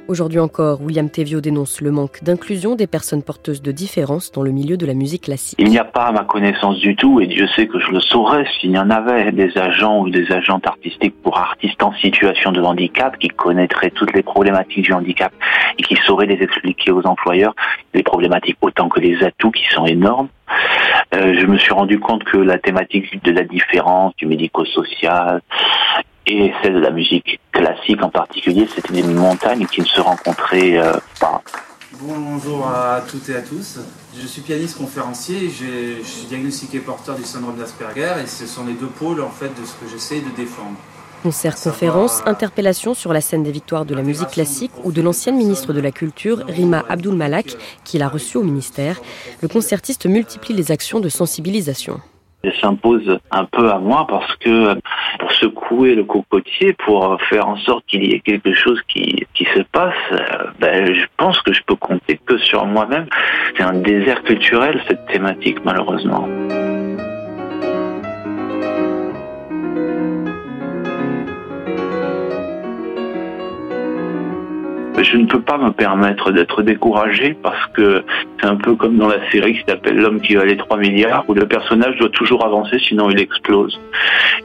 Aujourd'hui 0.07 0.39
encore, 0.39 0.83
William 0.83 1.09
Tevio 1.09 1.41
dénonce 1.41 1.81
le 1.81 1.91
manque 1.91 2.23
d'inclusion 2.23 2.75
des 2.75 2.87
personnes 2.87 3.23
porteuses 3.23 3.63
de 3.63 3.73
différences 3.73 4.31
dans 4.33 4.43
le 4.43 4.51
milieu 4.51 4.77
de 4.77 4.85
la 4.85 4.93
musique 4.93 5.23
classique. 5.23 5.57
Il 5.59 5.69
n'y 5.69 5.79
a 5.79 5.85
pas 5.85 6.05
à 6.05 6.13
ma 6.13 6.25
connaissance 6.25 6.79
du 6.79 6.95
tout, 6.95 7.21
et 7.21 7.27
Dieu 7.27 7.47
sait 7.57 7.67
que 7.67 7.79
je 7.79 7.91
le 7.91 8.01
saurais 8.01 8.45
s'il 8.61 8.73
y 8.73 8.79
en 8.79 8.91
avait, 8.91 9.33
des 9.33 9.57
agents 9.57 10.01
ou 10.01 10.11
des 10.11 10.31
agentes 10.31 10.67
artistiques 10.67 11.15
pour 11.23 11.39
artistes 11.39 11.83
en 11.83 11.95
situation 11.95 12.53
de 12.53 12.61
handicap 12.61 13.19
qui 13.19 13.29
connaîtraient 13.29 13.93
toutes 13.93 14.13
les 14.13 14.23
problématiques 14.23 14.85
du 14.85 14.93
handicap 14.93 15.33
et 15.79 15.83
qui 15.83 15.97
sauraient 16.05 16.27
les 16.27 16.43
expliquer 16.43 16.91
aux 16.91 17.07
employeurs, 17.07 17.55
les 17.95 18.03
problématiques 18.03 18.59
autant 18.61 18.91
que 18.91 19.01
les 19.01 19.25
atouts 19.25 19.53
qui 19.53 19.65
sont 19.73 19.87
énormes. 19.87 20.29
Euh, 21.15 21.35
je 21.41 21.47
me 21.47 21.57
suis 21.57 21.73
rendu 21.73 21.99
compte 21.99 22.25
que 22.25 22.37
la 22.37 22.59
thématique 22.59 23.25
de 23.25 23.33
la 23.33 23.45
différence, 23.45 24.15
du 24.17 24.27
médico-social 24.27 25.41
et 26.27 26.53
celle 26.63 26.75
de 26.75 26.81
la 26.81 26.91
musique 26.91 27.41
classique 27.53 28.03
en 28.03 28.11
particulier, 28.11 28.69
c'était 28.75 28.93
des 28.93 29.03
montagnes 29.03 29.67
qui 29.67 29.81
ne 29.81 29.87
se 29.87 30.01
rencontraient 30.01 30.79
euh, 30.79 30.95
pas. 31.21 31.43
Bonjour 32.01 32.67
à 32.67 33.03
toutes 33.09 33.29
et 33.29 33.37
à 33.37 33.43
tous. 33.43 33.79
Je 34.21 34.27
suis 34.27 34.43
pianiste 34.43 34.79
conférencier. 34.79 35.49
Je 35.49 36.03
suis 36.03 36.27
diagnostiqué 36.27 36.81
porteur 36.81 37.15
du 37.15 37.23
syndrome 37.23 37.57
d'Asperger 37.57 38.15
et 38.23 38.27
ce 38.27 38.47
sont 38.47 38.67
les 38.67 38.73
deux 38.73 38.89
pôles 38.89 39.23
en 39.23 39.31
fait 39.31 39.49
de 39.49 39.65
ce 39.65 39.75
que 39.75 39.89
j'essaie 39.91 40.21
de 40.21 40.31
défendre. 40.37 40.77
Concerts, 41.23 41.57
conférences, 41.59 42.23
interpellations 42.27 42.93
sur 42.93 43.15
la 43.15 43.23
scène 43.23 43.43
des 43.43 43.53
victoires 43.53 43.87
de 43.87 43.95
la 43.95 44.03
musique 44.03 44.29
classique 44.29 44.73
ou 44.83 44.93
de 44.93 45.01
l'ancienne 45.01 45.37
ministre 45.37 45.73
de 45.73 45.81
la 45.81 45.91
Culture, 45.91 46.45
Rima 46.47 46.85
Abdul 46.89 47.15
Malak, 47.15 47.57
qui 47.85 47.97
l'a 47.97 48.09
reçu 48.09 48.37
au 48.37 48.43
ministère. 48.43 49.01
Le 49.41 49.49
concertiste 49.49 50.05
multiplie 50.05 50.55
les 50.55 50.71
actions 50.71 51.01
de 51.01 51.09
sensibilisation 51.09 52.01
s'impose 52.61 53.19
un 53.31 53.45
peu 53.45 53.71
à 53.71 53.79
moi 53.79 54.07
parce 54.09 54.35
que 54.37 54.75
pour 55.19 55.33
secouer 55.33 55.95
le 55.95 56.05
cocotier, 56.05 56.73
pour 56.73 57.21
faire 57.29 57.49
en 57.49 57.57
sorte 57.57 57.85
qu'il 57.87 58.05
y 58.05 58.13
ait 58.13 58.21
quelque 58.21 58.53
chose 58.53 58.81
qui, 58.89 59.27
qui 59.35 59.45
se 59.55 59.63
passe, 59.73 59.95
ben, 60.61 60.93
je 60.93 61.07
pense 61.17 61.41
que 61.43 61.53
je 61.53 61.63
peux 61.67 61.77
compter 61.77 62.19
que 62.25 62.39
sur 62.39 62.67
moi-même. 62.67 63.07
C'est 63.57 63.63
un 63.63 63.75
désert 63.75 64.23
culturel 64.23 64.83
cette 64.89 65.07
thématique 65.07 65.65
malheureusement. 65.65 66.29
Je 75.03 75.17
ne 75.17 75.27
peux 75.27 75.41
pas 75.41 75.59
me 75.59 75.71
permettre 75.71 76.31
d'être 76.31 76.63
découragé 76.63 77.37
parce 77.43 77.67
que 77.75 78.05
c'est 78.41 78.47
un 78.47 78.57
peu 78.57 78.77
comme 78.77 78.97
dans 78.97 79.09
la 79.09 79.31
série 79.31 79.55
qui 79.55 79.65
s'appelle 79.67 79.97
L'homme 79.97 80.21
qui 80.21 80.35
valait 80.35 80.57
3 80.57 80.77
milliards 80.79 81.25
où 81.29 81.35
le 81.35 81.47
personnage 81.47 81.97
doit 81.99 82.11
toujours 82.11 82.45
avancer 82.45 82.79
sinon 82.79 83.11
il 83.11 83.19
explose. 83.19 83.81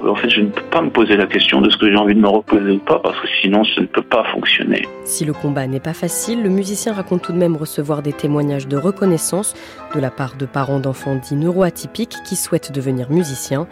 En 0.05 0.15
fait, 0.15 0.29
je 0.29 0.41
ne 0.41 0.47
peux 0.47 0.63
pas 0.71 0.81
me 0.81 0.89
poser 0.89 1.17
la 1.17 1.27
question 1.27 1.61
de 1.61 1.69
ce 1.69 1.77
que 1.77 1.89
j'ai 1.89 1.97
envie 1.97 2.15
de 2.15 2.19
me 2.19 2.27
reposer 2.27 2.71
ou 2.71 2.79
pas 2.79 2.99
parce 2.99 3.19
que 3.19 3.27
sinon 3.41 3.63
ça 3.63 3.81
ne 3.81 3.85
peut 3.85 4.01
pas 4.01 4.23
fonctionner. 4.31 4.87
Si 5.03 5.25
le 5.25 5.33
combat 5.33 5.67
n'est 5.67 5.79
pas 5.79 5.93
facile, 5.93 6.41
le 6.41 6.49
musicien 6.49 6.93
raconte 6.93 7.21
tout 7.21 7.33
de 7.33 7.37
même 7.37 7.55
recevoir 7.55 8.01
des 8.01 8.13
témoignages 8.13 8.67
de 8.67 8.77
reconnaissance 8.77 9.53
de 9.93 9.99
la 9.99 10.09
part 10.09 10.35
de 10.35 10.45
parents 10.45 10.79
d'enfants 10.79 11.15
dits 11.15 11.35
neuroatypiques 11.35 12.15
qui 12.25 12.35
souhaitent 12.35 12.71
devenir 12.71 13.11
musiciens. 13.11 13.67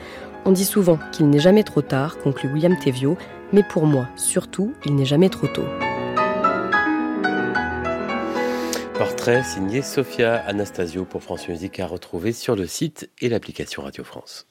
On 0.46 0.52
dit 0.52 0.66
souvent 0.66 1.00
qu'il 1.12 1.30
n'est 1.30 1.40
jamais 1.40 1.64
trop 1.64 1.82
tard, 1.82 2.18
conclut 2.20 2.50
William 2.54 2.78
Tevio, 2.78 3.18
mais 3.54 3.64
pour 3.64 3.86
moi, 3.86 4.08
surtout, 4.16 4.74
il 4.86 4.96
n'est 4.96 5.06
jamais 5.06 5.30
trop 5.30 5.48
tôt. 5.48 5.66
Portrait 8.98 9.44
signé 9.44 9.84
Sophia 9.84 10.38
Anastasio 10.48 11.06
pour 11.06 11.22
France 11.22 11.48
Musique 11.48 11.80
à 11.80 11.86
retrouver 11.86 12.32
sur 12.32 12.56
le 12.56 12.66
site 12.66 13.12
et 13.22 13.30
l'application 13.30 13.84
Radio 13.84 14.04
France. 14.04 14.48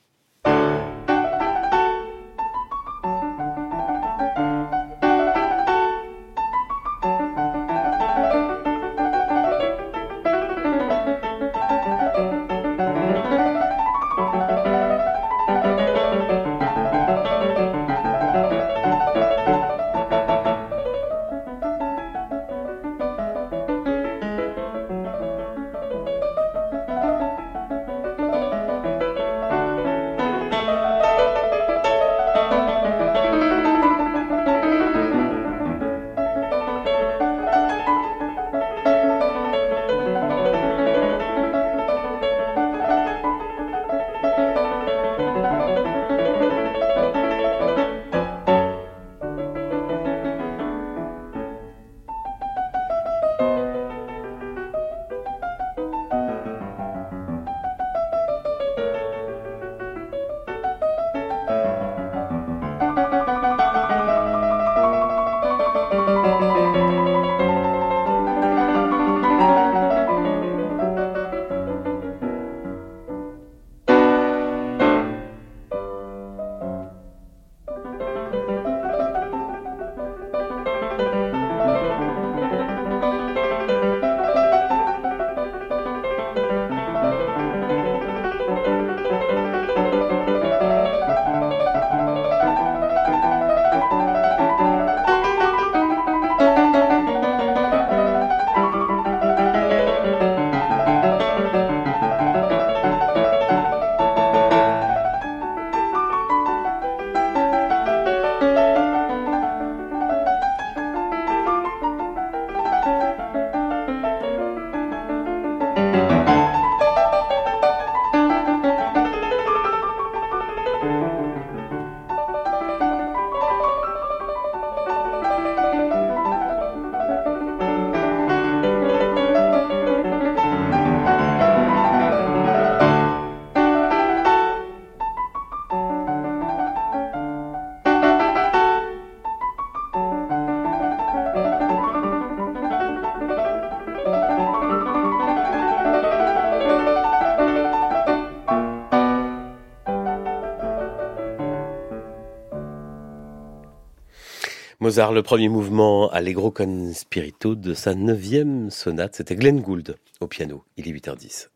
Mozart, 154.87 155.11
le 155.11 155.25
premier 155.25 155.49
mouvement 155.49 156.09
Allegro 156.11 156.53
con 156.53 156.93
spirito 156.95 157.57
de 157.57 157.75
sa 157.75 157.97
neuvième 157.97 158.71
sonate, 158.71 159.17
c'était 159.17 159.35
Glenn 159.35 159.61
Gould 159.61 159.97
au 160.21 160.29
piano. 160.29 160.63
Il 160.77 160.87
est 160.87 160.93
8h10. 160.93 161.49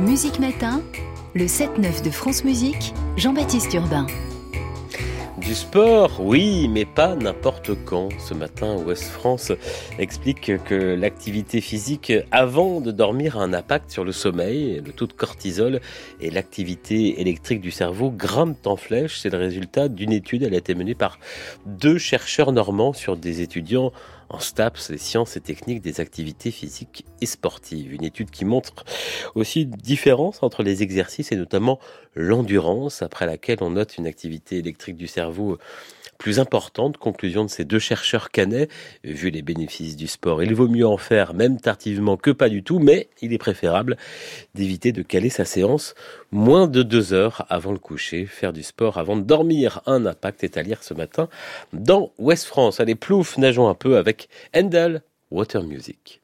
Musique 0.00 0.40
Matin, 0.40 0.82
le 1.36 1.44
7-9 1.44 2.02
de 2.02 2.10
France 2.10 2.42
Musique, 2.42 2.92
Jean-Baptiste 3.16 3.72
Urbain. 3.72 4.08
Du 5.46 5.54
sport, 5.54 6.20
oui, 6.20 6.66
mais 6.66 6.84
pas 6.84 7.14
n'importe 7.14 7.70
quand. 7.84 8.08
Ce 8.18 8.34
matin, 8.34 8.78
Ouest 8.84 9.04
France 9.04 9.52
explique 9.96 10.50
que 10.64 10.74
l'activité 10.74 11.60
physique 11.60 12.12
avant 12.32 12.80
de 12.80 12.90
dormir 12.90 13.38
a 13.38 13.44
un 13.44 13.52
impact 13.52 13.92
sur 13.92 14.02
le 14.02 14.10
sommeil, 14.10 14.82
le 14.84 14.90
taux 14.90 15.06
de 15.06 15.12
cortisol 15.12 15.80
et 16.20 16.30
l'activité 16.30 17.20
électrique 17.20 17.60
du 17.60 17.70
cerveau 17.70 18.10
grimpent 18.10 18.66
en 18.66 18.74
flèche. 18.74 19.20
C'est 19.20 19.30
le 19.30 19.38
résultat 19.38 19.86
d'une 19.86 20.10
étude. 20.10 20.42
Elle 20.42 20.54
a 20.54 20.58
été 20.58 20.74
menée 20.74 20.96
par 20.96 21.20
deux 21.64 21.96
chercheurs 21.96 22.50
normands 22.50 22.92
sur 22.92 23.16
des 23.16 23.40
étudiants 23.40 23.92
en 24.28 24.38
STAPS, 24.38 24.90
les 24.90 24.98
sciences 24.98 25.36
et 25.36 25.40
techniques 25.40 25.80
des 25.80 26.00
activités 26.00 26.50
physiques 26.50 27.04
et 27.20 27.26
sportives. 27.26 27.92
Une 27.92 28.04
étude 28.04 28.30
qui 28.30 28.44
montre 28.44 28.84
aussi 29.34 29.62
une 29.62 29.70
différence 29.70 30.42
entre 30.42 30.62
les 30.62 30.82
exercices 30.82 31.32
et 31.32 31.36
notamment 31.36 31.78
l'endurance, 32.14 33.02
après 33.02 33.26
laquelle 33.26 33.58
on 33.60 33.70
note 33.70 33.98
une 33.98 34.06
activité 34.06 34.58
électrique 34.58 34.96
du 34.96 35.06
cerveau 35.06 35.58
plus 36.18 36.40
importante. 36.40 36.96
Conclusion 36.96 37.44
de 37.44 37.50
ces 37.50 37.64
deux 37.64 37.78
chercheurs 37.78 38.30
canets, 38.30 38.70
vu 39.04 39.30
les 39.30 39.42
bénéfices 39.42 39.96
du 39.96 40.06
sport. 40.06 40.42
Il 40.42 40.54
vaut 40.54 40.68
mieux 40.68 40.86
en 40.86 40.96
faire, 40.96 41.34
même 41.34 41.60
tardivement, 41.60 42.16
que 42.16 42.30
pas 42.30 42.48
du 42.48 42.62
tout, 42.62 42.78
mais 42.78 43.08
il 43.20 43.32
est 43.32 43.38
préférable 43.38 43.96
d'éviter 44.54 44.92
de 44.92 45.02
caler 45.02 45.30
sa 45.30 45.44
séance 45.44 45.94
moins 46.32 46.66
de 46.66 46.82
deux 46.82 47.12
heures 47.12 47.46
avant 47.48 47.72
le 47.72 47.78
coucher. 47.78 48.26
Faire 48.26 48.52
du 48.52 48.62
sport 48.62 48.98
avant 48.98 49.16
de 49.16 49.22
dormir, 49.22 49.80
un 49.86 50.06
impact 50.06 50.44
est 50.44 50.56
à 50.56 50.62
lire 50.62 50.82
ce 50.82 50.94
matin 50.94 51.28
dans 51.72 52.12
Ouest 52.18 52.46
France. 52.46 52.80
Allez, 52.80 52.94
plouf, 52.94 53.38
nageons 53.38 53.68
un 53.68 53.74
peu 53.74 53.96
avec 53.96 54.28
Endel 54.54 55.02
Water 55.30 55.62
Music. 55.62 56.20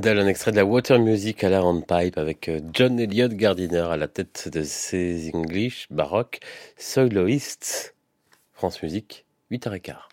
Handel, 0.00 0.18
un 0.18 0.28
extrait 0.28 0.50
de 0.50 0.56
la 0.56 0.64
Water 0.64 0.98
Music 0.98 1.44
à 1.44 1.50
la 1.50 1.62
Pipe 1.86 2.16
avec 2.16 2.48
euh, 2.48 2.62
John 2.72 2.98
Elliott 2.98 3.34
Gardiner 3.34 3.84
à 3.90 3.98
la 3.98 4.08
tête 4.08 4.48
de 4.50 4.62
ses 4.62 5.30
English 5.34 5.88
baroques 5.90 6.40
soloists. 6.78 7.94
France 8.54 8.82
Musique, 8.82 9.26
8h15. 9.50 10.09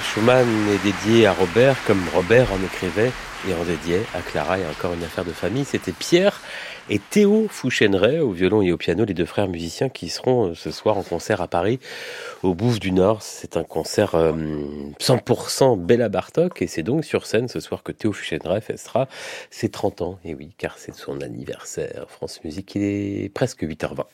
Schumann 0.00 0.46
est 0.68 0.82
dédiée 0.82 1.26
à 1.26 1.32
Robert, 1.32 1.76
comme 1.86 2.02
Robert 2.14 2.52
en 2.52 2.64
écrivait 2.64 3.12
et 3.48 3.54
en 3.54 3.64
dédiait 3.64 4.02
à 4.14 4.20
Clara. 4.20 4.58
Et 4.58 4.66
encore 4.66 4.92
une 4.94 5.02
affaire 5.04 5.24
de 5.24 5.32
famille, 5.32 5.64
c'était 5.64 5.92
Pierre 5.92 6.40
et 6.90 6.98
Théo 6.98 7.46
Fouchéneret 7.48 8.20
au 8.20 8.30
violon 8.30 8.62
et 8.62 8.72
au 8.72 8.76
piano, 8.76 9.04
les 9.04 9.14
deux 9.14 9.24
frères 9.26 9.48
musiciens 9.48 9.88
qui 9.88 10.08
seront 10.08 10.48
euh, 10.48 10.54
ce 10.54 10.70
soir 10.70 10.96
en 10.96 11.02
concert 11.02 11.40
à 11.40 11.48
Paris, 11.48 11.80
au 12.42 12.54
Bouffe 12.54 12.80
du 12.80 12.92
Nord. 12.92 13.22
C'est 13.22 13.56
un 13.56 13.64
concert 13.64 14.14
100% 14.14 15.72
euh, 15.72 15.76
Bella 15.76 16.08
Bartok 16.08 16.62
et 16.62 16.66
c'est 16.66 16.82
donc 16.82 17.04
sur 17.04 17.26
scène 17.26 17.48
ce 17.48 17.60
soir 17.60 17.82
que 17.82 17.92
Théo 17.92 18.12
Fouchéneret 18.12 18.60
festera 18.60 19.08
ses 19.50 19.68
30 19.68 20.02
ans. 20.02 20.18
Et 20.24 20.34
oui, 20.34 20.50
car 20.58 20.78
c'est 20.78 20.94
son 20.94 21.20
anniversaire. 21.20 22.06
France 22.08 22.40
Musique, 22.44 22.74
il 22.74 22.82
est 22.82 23.28
presque 23.32 23.62
8h20. 23.62 24.04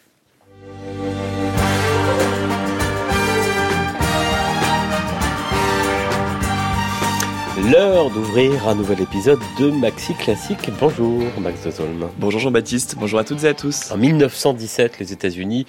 L'heure 7.69 8.11
d'ouvrir 8.11 8.69
un 8.69 8.74
nouvel 8.74 9.03
épisode 9.03 9.39
de 9.59 9.70
Maxi 9.70 10.15
Classique. 10.15 10.70
Bonjour 10.81 11.23
Max 11.41 11.62
de 11.66 11.70
Zolm. 11.70 12.09
Bonjour 12.16 12.41
Jean-Baptiste, 12.41 12.97
bonjour 12.99 13.19
à 13.19 13.24
toutes 13.24 13.45
et 13.45 13.49
à 13.49 13.55
tous. 13.55 13.93
En 13.93 13.99
1917, 13.99 14.99
les 14.99 15.12
États-Unis 15.12 15.66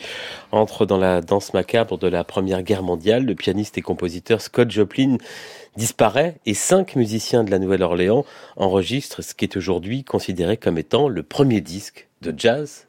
entrent 0.52 0.86
dans 0.86 0.98
la 0.98 1.20
danse 1.20 1.54
macabre 1.54 1.98
de 1.98 2.08
la 2.08 2.24
Première 2.24 2.64
Guerre 2.64 2.82
mondiale. 2.82 3.26
Le 3.26 3.36
pianiste 3.36 3.78
et 3.78 3.82
compositeur 3.82 4.42
Scott 4.42 4.72
Joplin 4.72 5.18
disparaît 5.76 6.38
et 6.46 6.54
cinq 6.54 6.96
musiciens 6.96 7.44
de 7.44 7.52
la 7.52 7.60
Nouvelle-Orléans 7.60 8.26
enregistrent 8.56 9.22
ce 9.22 9.34
qui 9.34 9.44
est 9.44 9.58
aujourd'hui 9.58 10.06
considéré 10.06 10.56
comme 10.56 10.78
étant 10.78 11.10
le 11.10 11.24
premier 11.24 11.60
disque 11.60 12.08
de 12.22 12.34
jazz 12.36 12.88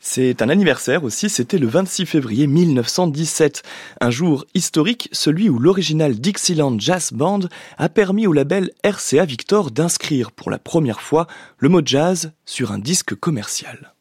C'est 0.00 0.42
un 0.42 0.48
anniversaire 0.48 1.04
aussi, 1.04 1.30
c'était 1.30 1.58
le 1.58 1.68
26 1.68 2.04
février 2.04 2.46
1917, 2.46 3.62
un 4.00 4.10
jour 4.10 4.44
historique, 4.54 5.08
celui 5.12 5.48
où 5.48 5.58
l'original 5.58 6.14
Dixieland 6.14 6.78
Jazz 6.78 7.12
Band 7.12 7.40
a 7.78 7.88
permis 7.88 8.26
au 8.26 8.32
label 8.32 8.70
RCA 8.84 9.24
Victor 9.24 9.70
d'inscrire 9.70 10.32
pour 10.32 10.50
la 10.50 10.58
première 10.58 11.00
fois 11.00 11.26
le 11.58 11.68
mot 11.68 11.80
jazz 11.84 12.32
sur 12.44 12.72
un 12.72 12.78
disque 12.78 13.14
commercial. 13.14 13.93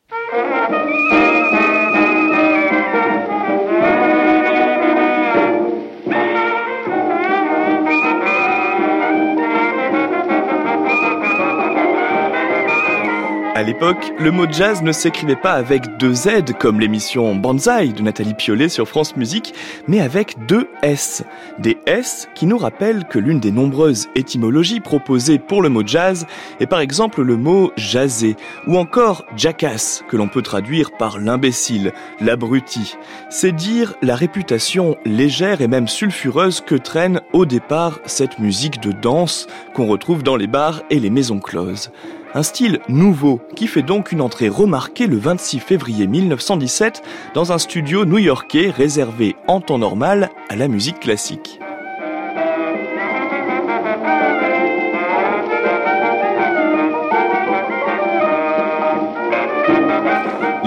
À 13.64 13.65
l'époque, 13.65 14.11
le 14.19 14.30
mot 14.30 14.45
jazz 14.52 14.84
ne 14.84 14.91
s'écrivait 14.91 15.38
pas 15.38 15.53
avec 15.53 15.95
deux 15.95 16.14
Z 16.14 16.52
comme 16.60 16.81
l'émission 16.81 17.34
Banzai 17.34 17.94
de 17.94 18.02
Nathalie 18.02 18.34
Piolet 18.34 18.68
sur 18.68 18.90
France 18.90 19.15
Musique, 19.15 19.53
mais 19.88 20.02
avec 20.02 20.35
deux 20.49 20.68
S. 20.81 21.23
Des 21.60 21.77
S 21.85 22.27
qui 22.35 22.45
nous 22.45 22.57
rappellent 22.57 23.06
que 23.06 23.19
l'une 23.19 23.40
des 23.40 23.53
nombreuses 23.53 24.10
étymologies 24.15 24.81
proposées 24.81 25.40
pour 25.40 25.61
le 25.61 25.69
mot 25.69 25.81
jazz 25.88 26.27
est 26.60 26.65
par 26.65 26.81
exemple 26.81 27.22
le 27.22 27.38
mot 27.38 27.72
jazzé 27.77 28.35
ou 28.68 28.77
encore 28.77 29.23
jackass 29.38 30.03
que 30.10 30.18
l'on 30.18 30.27
peut 30.27 30.41
traduire 30.41 30.91
par 30.91 31.18
l'imbécile, 31.18 31.94
l'abruti. 32.19 32.98
C'est 33.30 33.53
dire 33.53 33.94
la 34.02 34.18
réputation 34.18 34.98
légère 35.06 35.61
et 35.61 35.69
même 35.69 35.88
sulfureuse 35.88 36.60
que 36.60 36.76
traîne 36.76 37.22
au 37.31 37.45
départ 37.45 38.02
cette 38.03 38.40
musique 38.40 38.81
de 38.81 38.91
danse 38.91 39.48
qu'on 39.73 39.88
retrouve 39.88 40.22
dans 40.22 40.35
les 40.35 40.48
bars 40.48 40.81
et 40.90 40.99
les 40.99 41.10
maisons 41.10 41.40
closes. 41.40 41.91
Un 42.35 42.41
style 42.41 42.80
nouveau 42.89 43.41
qui 43.55 43.68
fait 43.68 43.84
donc 43.84 44.11
une 44.11 44.22
entrée 44.22 44.49
remarquée 44.49 45.05
le 45.05 45.18
26 45.18 45.60
février 45.60 46.07
1917 46.07 47.03
dans 47.35 47.51
un 47.51 47.60
studio 47.60 48.05
new-yorkais 48.05 48.72
réservé 48.72 49.35
en 49.47 49.61
temps 49.61 49.77
normal 49.77 50.31
à 50.49 50.55
la 50.55 50.68
musique 50.68 50.99
classique. 50.99 51.60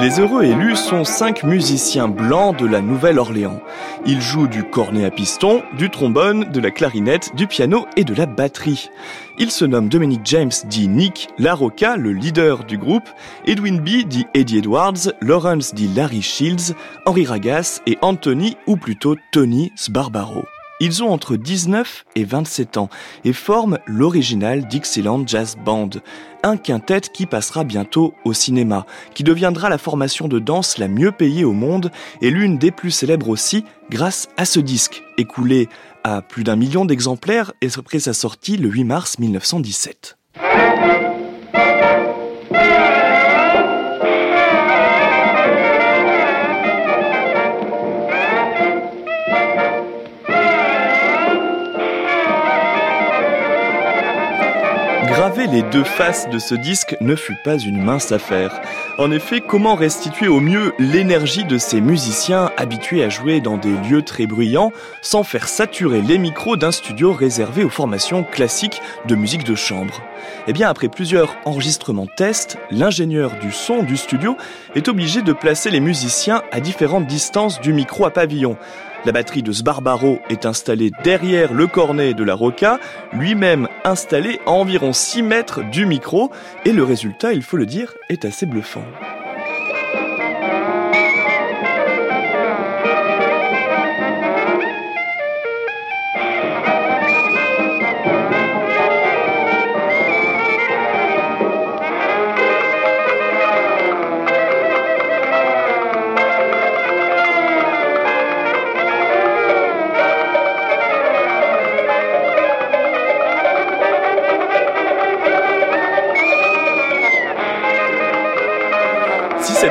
Les 0.07 0.21
heureux 0.21 0.45
élus 0.45 0.77
sont 0.77 1.03
cinq 1.03 1.43
musiciens 1.43 2.07
blancs 2.07 2.57
de 2.57 2.65
la 2.65 2.81
Nouvelle-Orléans. 2.81 3.61
Ils 4.07 4.21
jouent 4.21 4.47
du 4.47 4.63
cornet 4.63 5.05
à 5.05 5.11
piston, 5.11 5.65
du 5.77 5.91
trombone, 5.91 6.45
de 6.45 6.61
la 6.61 6.71
clarinette, 6.71 7.35
du 7.35 7.49
piano 7.49 7.87
et 7.97 8.05
de 8.05 8.15
la 8.15 8.27
batterie. 8.27 8.89
Ils 9.37 9.51
se 9.51 9.65
nomment 9.65 9.89
Dominic 9.89 10.21
James 10.23 10.53
dit 10.67 10.87
Nick 10.87 11.31
LaRocca, 11.39 11.97
le 11.97 12.13
leader 12.13 12.63
du 12.63 12.79
groupe, 12.79 13.09
Edwin 13.47 13.81
B 13.81 14.07
dit 14.07 14.27
Eddie 14.33 14.59
Edwards, 14.59 15.11
Lawrence 15.21 15.75
dit 15.75 15.89
Larry 15.89 16.23
Shields, 16.23 16.77
Henry 17.05 17.27
Ragas 17.27 17.81
et 17.89 17.99
Anthony, 18.01 18.57
ou 18.69 18.77
plutôt 18.77 19.17
Tony 19.33 19.73
Sbarbaro. 19.75 20.45
Ils 20.79 21.03
ont 21.03 21.11
entre 21.11 21.37
19 21.37 22.05
et 22.17 22.25
27 22.25 22.77
ans 22.77 22.91
et 23.25 23.33
forment 23.33 23.79
l'original 23.87 24.67
Dixieland 24.67 25.27
Jazz 25.27 25.57
Band, 25.65 25.89
un 26.43 26.59
quintet 26.59 27.01
qui 27.01 27.25
passera 27.25 27.65
bientôt 27.65 28.13
au 28.27 28.35
cinéma, 28.35 28.85
qui 29.15 29.25
deviendra 29.25 29.71
la 29.71 29.79
formation 29.79 30.29
de 30.29 30.39
danse 30.39 30.77
la 30.77 30.89
mieux 30.89 31.13
payée 31.13 31.45
au 31.45 31.53
monde 31.53 31.91
et 32.21 32.31
l'une 32.31 32.59
des 32.59 32.71
plus 32.71 32.91
célèbres 32.91 33.31
aussi 33.31 33.65
grâce 33.91 34.29
à 34.37 34.45
ce 34.45 34.61
disque, 34.61 35.03
écoulé 35.17 35.69
à 36.05 36.21
plus 36.21 36.45
d'un 36.45 36.57
million 36.57 36.85
d'exemplaires 36.85 37.53
et 37.63 37.69
après 37.79 37.99
sa 37.99 38.13
sortie 38.13 38.59
le 38.59 38.69
8 38.69 38.85
mars 38.85 39.19
1917. 39.19 40.19
Les 55.39 55.63
deux 55.63 55.85
faces 55.85 56.29
de 56.31 56.39
ce 56.39 56.55
disque 56.55 56.97
ne 57.01 57.15
fut 57.15 57.37
pas 57.45 57.59
une 57.59 57.81
mince 57.81 58.11
affaire. 58.11 58.61
En 58.99 59.13
effet, 59.13 59.41
comment 59.41 59.75
restituer 59.75 60.29
au 60.29 60.41
mieux 60.41 60.73
l'énergie 60.79 61.45
de 61.45 61.59
ces 61.59 61.81
musiciens 61.81 62.51
habitués 62.57 63.05
à 63.05 63.11
jouer 63.11 63.41
dans 63.41 63.57
des 63.57 63.75
lieux 63.89 64.03
très 64.03 64.27
bruyants 64.27 64.73
sans 65.03 65.23
faire 65.23 65.47
saturer 65.47 66.01
les 66.01 66.19
micros 66.19 66.57
d'un 66.57 66.73
studio 66.73 67.13
réservé 67.13 67.65
aux 67.65 67.71
formations 67.71 68.25
classiques 68.25 68.81
de 69.07 69.15
musique 69.15 69.45
de 69.45 69.55
chambre? 69.55 70.03
Eh 70.49 70.53
bien, 70.53 70.69
après 70.69 70.89
plusieurs 70.89 71.37
enregistrements 71.45 72.07
tests, 72.07 72.59
l'ingénieur 72.71 73.33
du 73.41 73.53
son 73.53 73.83
du 73.83 73.97
studio 73.97 74.37
est 74.75 74.89
obligé 74.89 75.23
de 75.23 75.33
placer 75.33 75.71
les 75.71 75.81
musiciens 75.81 76.43
à 76.51 76.61
différentes 76.61 77.07
distances 77.07 77.61
du 77.61 77.73
micro 77.73 78.05
à 78.05 78.11
pavillon. 78.11 78.57
La 79.07 79.13
batterie 79.13 79.45
de 79.45 79.53
Sbarbaro 79.53 80.19
est 80.31 80.47
installée 80.47 80.91
derrière 81.05 81.55
le 81.55 81.69
cornet 81.69 82.13
de 82.13 82.25
la 82.25 82.35
Roca, 82.35 82.81
lui-même 83.13 83.69
installé 83.85 84.41
à 84.47 84.51
environ 84.51 84.93
6 84.93 85.23
mètres 85.23 85.63
du 85.71 85.87
micro, 85.87 86.33
et 86.65 86.73
le 86.73 86.83
résultat, 86.83 87.33
il 87.33 87.43
faut 87.43 87.57
le 87.57 87.67
dire, 87.67 87.95
est 88.09 88.25
assez 88.25 88.47
bluffant. 88.47 88.83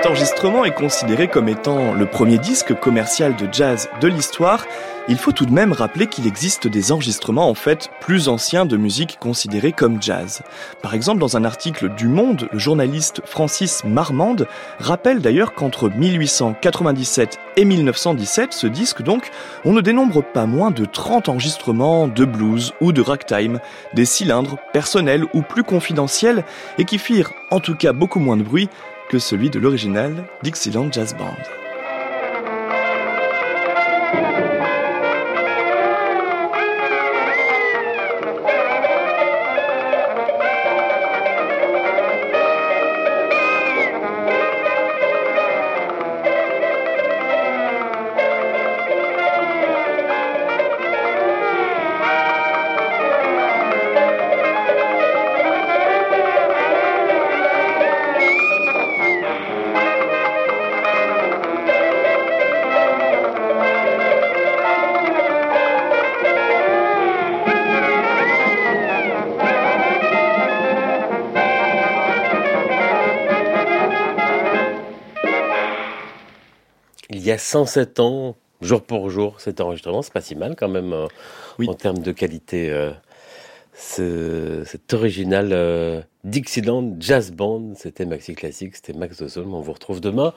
Enregistrement 0.06 0.66
est 0.66 0.74
considéré 0.74 1.28
comme 1.28 1.50
étant 1.50 1.94
le 1.94 2.06
premier 2.06 2.38
disque 2.38 2.74
commercial 2.80 3.36
de 3.36 3.48
jazz 3.52 3.90
de 4.02 4.08
l'histoire, 4.08 4.66
il 5.08 5.18
faut 5.18 5.32
tout 5.32 5.46
de 5.46 5.54
même 5.54 5.72
rappeler 5.72 6.08
qu'il 6.08 6.28
existe 6.28 6.68
des 6.68 6.92
enregistrements 6.92 7.50
en 7.50 7.54
fait 7.54 7.90
plus 8.02 8.28
anciens 8.28 8.66
de 8.66 8.78
musique 8.78 9.18
considérée 9.20 9.72
comme 9.72 10.02
jazz. 10.02 10.42
Par 10.82 10.94
exemple, 10.94 11.20
dans 11.20 11.38
un 11.38 11.44
article 11.44 11.90
du 11.96 12.08
Monde, 12.08 12.48
le 12.52 12.60
journaliste 12.60 13.22
Francis 13.26 13.84
Marmande 13.84 14.48
rappelle 14.80 15.22
d'ailleurs 15.22 15.54
qu'entre 15.54 15.90
1897 15.90 17.40
et 17.58 17.66
1917, 17.66 18.54
ce 18.54 18.68
disque 18.68 19.02
donc, 19.02 19.32
on 19.64 19.74
ne 19.74 19.82
dénombre 19.82 20.24
pas 20.24 20.46
moins 20.46 20.72
de 20.72 20.86
30 20.86 21.30
enregistrements 21.30 22.08
de 22.08 22.26
blues 22.26 22.74
ou 22.82 22.92
de 22.92 23.02
ragtime, 23.02 23.60
des 23.94 24.06
cylindres 24.06 24.58
personnels 24.74 25.26
ou 25.34 25.42
plus 25.42 25.64
confidentiels 25.64 26.44
et 26.78 26.86
qui 26.86 27.00
firent 27.00 27.32
en 27.50 27.60
tout 27.60 27.76
cas 27.76 27.94
beaucoup 27.94 28.20
moins 28.20 28.38
de 28.38 28.44
bruit 28.44 28.70
que 29.16 29.20
celui 29.20 29.50
de 29.50 29.60
l'original 29.60 30.28
Dixieland 30.44 30.92
Jazz 30.92 31.16
Band. 31.16 31.65
A 77.36 77.38
107 77.38 78.00
ans, 78.00 78.36
jour 78.62 78.82
pour 78.82 79.10
jour, 79.10 79.42
cet 79.42 79.60
enregistrement. 79.60 80.02
C'est 80.02 80.14
pas 80.14 80.22
si 80.22 80.36
mal 80.36 80.56
quand 80.58 80.70
même 80.70 80.94
euh, 80.94 81.08
en 81.68 81.74
termes 81.74 82.00
de 82.00 82.12
qualité. 82.12 82.70
Euh, 82.70 82.92
cet 83.74 84.94
original 84.94 85.50
euh, 85.52 86.02
Dixieland 86.24 86.96
Jazz 86.98 87.32
Band, 87.32 87.74
c'était 87.76 88.06
Maxi 88.06 88.34
Classique, 88.36 88.78
c'était 88.78 88.94
Max 88.94 89.18
Dozolm. 89.18 89.54
On 89.54 89.60
vous 89.60 89.74
retrouve 89.74 90.00
demain 90.00 90.34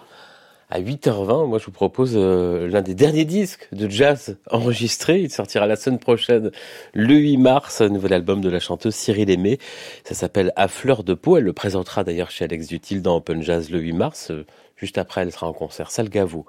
à 0.70 0.80
8h20. 0.80 1.46
Moi, 1.46 1.58
je 1.60 1.66
vous 1.66 1.70
propose 1.70 2.16
l'un 2.16 2.82
des 2.82 2.94
derniers 2.94 3.24
disques 3.24 3.68
de 3.70 3.88
jazz 3.88 4.36
enregistrés. 4.50 5.20
Il 5.20 5.30
sortira 5.30 5.68
la 5.68 5.76
semaine 5.76 6.00
prochaine, 6.00 6.50
le 6.94 7.14
8 7.14 7.36
mars, 7.36 7.80
un 7.80 7.90
nouvel 7.90 8.12
album 8.12 8.40
de 8.40 8.50
la 8.50 8.58
chanteuse 8.58 8.96
Cyril 8.96 9.30
Aimé. 9.30 9.60
Ça 10.02 10.14
s'appelle 10.14 10.52
À 10.56 10.66
fleur 10.66 11.04
de 11.04 11.14
peau. 11.14 11.36
Elle 11.36 11.44
le 11.44 11.52
présentera 11.52 12.02
d'ailleurs 12.02 12.32
chez 12.32 12.44
Alex 12.44 12.66
Dutil 12.66 13.02
dans 13.02 13.18
Open 13.18 13.40
Jazz 13.40 13.70
le 13.70 13.78
8 13.78 13.92
mars. 13.92 14.32
Juste 14.78 14.96
après, 14.96 15.22
elle 15.22 15.32
sera 15.32 15.48
en 15.48 15.52
concert 15.52 15.90
Salgavo 15.90 16.46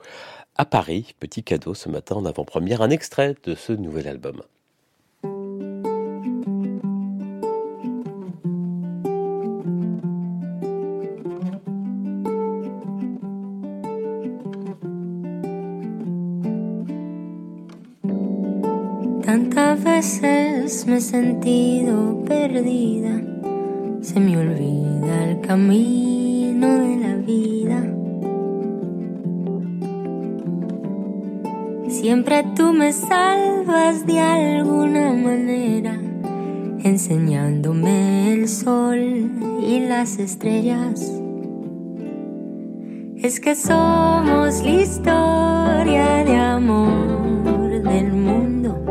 à 0.56 0.66
Paris. 0.66 1.16
Petit 1.20 1.44
cadeau 1.44 1.74
ce 1.74 1.90
matin 1.90 2.16
en 2.16 2.26
avant-première, 2.26 2.82
un 2.82 2.92
extrait 2.92 3.36
de 3.44 3.56
ce 3.56 3.74
nouvel 3.74 4.08
album. 4.08 4.42
Tantas 19.24 19.76
veces 19.76 20.86
me 20.88 21.00
sentido 21.00 22.24
perdida, 22.28 23.22
se 24.02 24.20
me 24.20 24.38
olvida 24.38 25.42
camino 25.48 26.68
de 26.68 26.96
la 27.02 27.16
vida. 27.16 27.99
Siempre 32.00 32.46
tú 32.56 32.72
me 32.72 32.94
salvas 32.94 34.06
de 34.08 34.22
alguna 34.22 35.12
manera, 35.12 36.00
enseñándome 36.82 38.36
el 38.36 38.48
sol 38.48 39.30
y 39.62 39.82
las 39.82 40.18
estrellas. 40.18 41.12
Es 43.18 43.42
que 43.42 43.54
somos 43.54 44.64
la 44.64 44.70
historia 44.70 46.24
de 46.24 46.38
amor 46.38 47.84
del 47.84 48.14
mundo. 48.14 48.82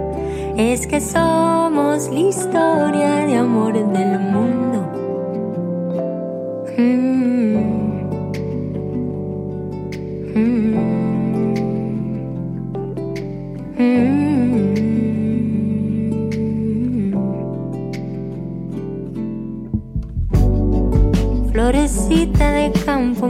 Es 0.59 0.87
que 0.87 1.01
somos 1.01 2.11
la 2.11 2.21
historia 2.21 3.27
de 3.27 3.37
amor 3.37 3.73
del 3.73 4.21
mundo. 4.21 4.68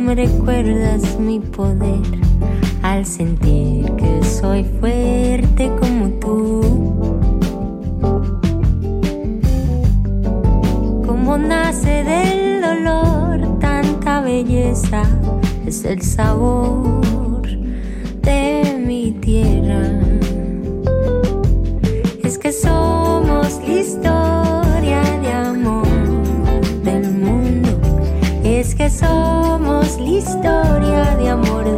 Me 0.09 0.15
recuerdas 0.15 1.21
mi 1.21 1.39
poder 1.39 2.01
al 2.83 3.05
sentir 3.05 3.93
que 3.97 4.25
soy 4.25 4.65
fuerte 4.81 5.71
como 5.79 6.09
tú. 6.19 6.61
Como 11.07 11.37
nace 11.37 12.05
del 12.05 12.63
dolor 12.63 13.59
tanta 13.59 14.23
belleza, 14.23 15.03
es 15.67 15.85
el 15.85 16.01
sabor 16.01 17.47
de 18.23 18.83
mi 18.87 19.13
tierra. 19.13 19.98
Historia 30.19 31.15
de 31.17 31.29
amor 31.29 31.78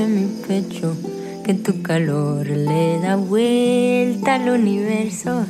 contra 0.00 0.06
mi 0.06 0.26
pecho, 0.46 0.94
que 1.44 1.54
tu 1.54 1.82
calor 1.82 2.46
le 2.46 2.98
da 3.00 3.16
vuelta 3.16 4.34
al 4.34 4.48
universo. 4.48 5.44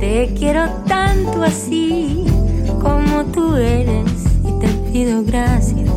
Te 0.00 0.34
quiero 0.36 0.68
tanto 0.86 1.42
así 1.42 2.24
como 2.80 3.24
tú 3.26 3.56
eres 3.56 4.10
y 4.44 4.58
te 4.60 4.68
pido 4.90 5.22
gracias, 5.24 5.90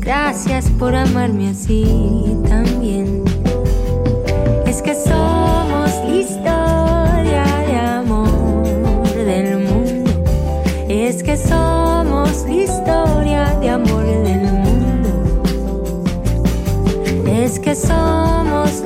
gracias 0.00 0.70
por 0.78 0.94
amarme 0.94 1.50
así 1.50 1.84
también. 2.48 3.29
Somos 17.74 18.82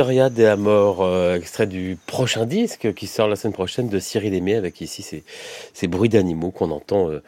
etc. 0.00 0.09
Historia 0.10 0.28
de 0.28 0.44
Amor, 0.44 1.02
euh, 1.04 1.36
extrait 1.36 1.68
du 1.68 1.96
prochain 2.08 2.44
disque 2.44 2.92
qui 2.94 3.06
sort 3.06 3.28
la 3.28 3.36
semaine 3.36 3.52
prochaine 3.52 3.88
de 3.88 4.00
Cyril 4.00 4.34
Aimé, 4.34 4.56
avec 4.56 4.80
ici 4.80 5.02
ces, 5.02 5.22
ces 5.72 5.86
bruits 5.86 6.08
d'animaux 6.08 6.50
qu'on 6.50 6.72
entend 6.72 7.08
euh, 7.10 7.22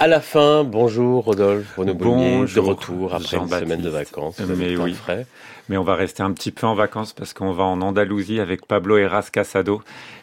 à 0.00 0.08
la 0.08 0.20
fin. 0.20 0.64
Bonjour 0.64 1.26
Rodolphe, 1.26 1.76
Renaud 1.76 1.94
Bonnier, 1.94 2.32
de 2.32 2.38
Bonjour, 2.40 2.66
retour 2.66 3.14
après 3.14 3.36
une 3.36 3.48
semaine 3.48 3.82
de 3.82 3.88
vacances. 3.88 4.40
Vous 4.40 4.56
Mais 4.56 4.76
oui. 4.76 4.94
frais. 4.94 5.26
Mais 5.68 5.76
on 5.76 5.84
va 5.84 5.94
rester 5.94 6.24
un 6.24 6.32
petit 6.32 6.50
peu 6.50 6.66
en 6.66 6.74
vacances 6.74 7.12
parce 7.12 7.32
qu'on 7.34 7.52
va 7.52 7.62
en 7.62 7.80
Andalousie 7.80 8.40
avec 8.40 8.66
Pablo 8.66 8.96
Eras 8.98 9.28
Casado. 9.32 9.82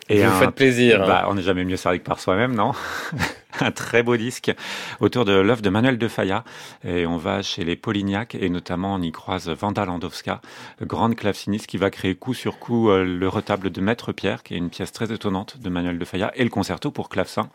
Vous 0.09 0.21
un- 0.21 0.31
faites 0.31 0.51
plaisir, 0.51 1.01
hein. 1.03 1.07
Bah, 1.07 1.25
on 1.29 1.35
n'est 1.35 1.41
jamais 1.41 1.63
mieux 1.63 1.77
servi 1.77 1.99
que 1.99 2.03
par 2.03 2.19
soi-même, 2.19 2.53
non 2.53 2.73
Un 3.59 3.71
très 3.71 4.01
beau 4.01 4.15
disque 4.15 4.51
autour 5.01 5.25
de 5.25 5.33
l'œuvre 5.33 5.61
de 5.61 5.69
Manuel 5.69 5.97
de 5.97 6.07
Falla. 6.07 6.45
Et 6.85 7.05
on 7.05 7.17
va 7.17 7.41
chez 7.41 7.65
les 7.65 7.75
Polignac 7.75 8.33
et 8.33 8.49
notamment 8.49 8.95
on 8.95 9.01
y 9.01 9.11
croise 9.11 9.49
Vanda 9.49 9.83
Landowska, 9.85 10.39
grande 10.81 11.15
claveciniste 11.15 11.67
qui 11.67 11.77
va 11.77 11.89
créer 11.89 12.00
coup 12.19 12.33
sur 12.33 12.59
coup 12.59 12.89
euh, 12.89 13.03
le 13.03 13.27
retable 13.27 13.69
de 13.69 13.81
Maître 13.81 14.11
Pierre, 14.11 14.43
qui 14.43 14.53
est 14.55 14.57
une 14.57 14.69
pièce 14.69 14.91
très 14.91 15.11
étonnante 15.11 15.57
de 15.59 15.69
Manuel 15.69 15.97
de 15.99 16.05
Falla, 16.05 16.31
et 16.35 16.43
le 16.43 16.49
concerto 16.49 16.91
pour 16.91 17.09
clavecin. 17.09 17.49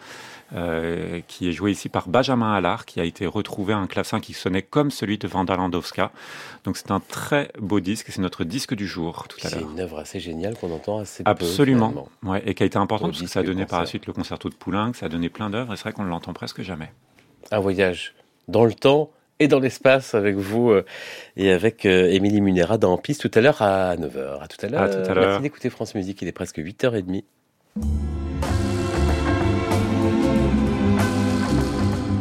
euh, 0.55 1.21
qui 1.27 1.49
est 1.49 1.53
joué 1.53 1.73
ici 1.73 1.89
par 1.89 2.07
Benjamin 2.09 2.53
Allard, 2.53 2.85
qui 2.87 3.01
a 3.01 3.05
été 3.05 3.27
retrouvé 3.27 3.73
un 3.75 3.89
clavecin 3.89 4.21
qui 4.21 4.33
sonnait 4.33 4.63
comme 4.63 4.93
celui 4.93 5.19
de 5.19 5.27
Vanda 5.27 5.57
Landowska. 5.57 6.13
Donc 6.63 6.77
c'est 6.77 6.93
un 6.93 7.01
très 7.01 7.51
beau 7.59 7.81
disque, 7.81 8.07
c'est 8.11 8.21
notre 8.21 8.45
disque 8.45 8.75
du 8.75 8.87
jour 8.87 9.27
tout 9.29 9.39
à 9.43 9.49
C'est 9.49 9.59
l'heure. 9.59 9.69
une 9.69 9.81
œuvre 9.81 9.99
assez 9.99 10.21
géniale 10.21 10.57
qu'on 10.57 10.71
entend 10.73 10.99
assez 11.01 11.25
peu. 11.25 11.31
Absolument, 11.31 11.89
finalement. 11.89 12.09
ouais, 12.23 12.43
et 12.47 12.55
qui 12.55 12.63
a 12.63 12.67
été 12.67 12.79
important 12.79 13.07
Au 13.07 13.11
parce 13.11 13.23
que 13.23 13.27
ça 13.27 13.41
a 13.41 13.43
donné 13.43 13.67
par 13.67 13.81
la 13.81 13.87
suite 13.87 14.07
le 14.07 14.13
concerto 14.13 14.49
de 14.49 14.55
Poulenc, 14.55 14.93
ça 14.95 15.07
a 15.07 15.09
donné 15.09 15.31
plein 15.31 15.51
d'œuvres, 15.51 15.73
et 15.73 15.77
c'est 15.77 15.83
vrai 15.83 15.93
qu'on 15.93 16.05
ne 16.05 16.11
l'entend 16.11 16.33
presque 16.33 16.63
jamais. 16.63 16.93
Un 17.51 17.59
voyage 17.59 18.15
dans 18.47 18.65
le 18.65 18.75
temps 18.75 19.11
et 19.41 19.49
dans 19.49 19.61
l'espace 19.61 20.15
avec 20.15 20.37
vous 20.37 20.71
euh, 20.71 20.85
et 21.37 21.51
avec 21.51 21.85
euh, 21.85 22.11
Émilie 22.11 22.41
Munera 22.41 22.79
dans 22.79 22.97
Piste 22.97 23.29
tout 23.29 23.39
à 23.39 23.43
l'heure 23.43 23.63
à 23.63 23.97
9h. 23.97 24.43
À 24.43 24.49
tout 24.49 24.65
à 24.65 24.69
l'heure. 24.69 24.83
À 24.83 24.89
tout 24.89 25.11
à 25.11 25.15
l'heure. 25.15 25.27
Merci 25.27 25.43
d'écouter 25.43 25.71
France 25.71 25.95
Musique, 25.95 26.23
il 26.23 26.29
est 26.29 26.33
presque 26.33 26.59
8h30. 26.59 27.25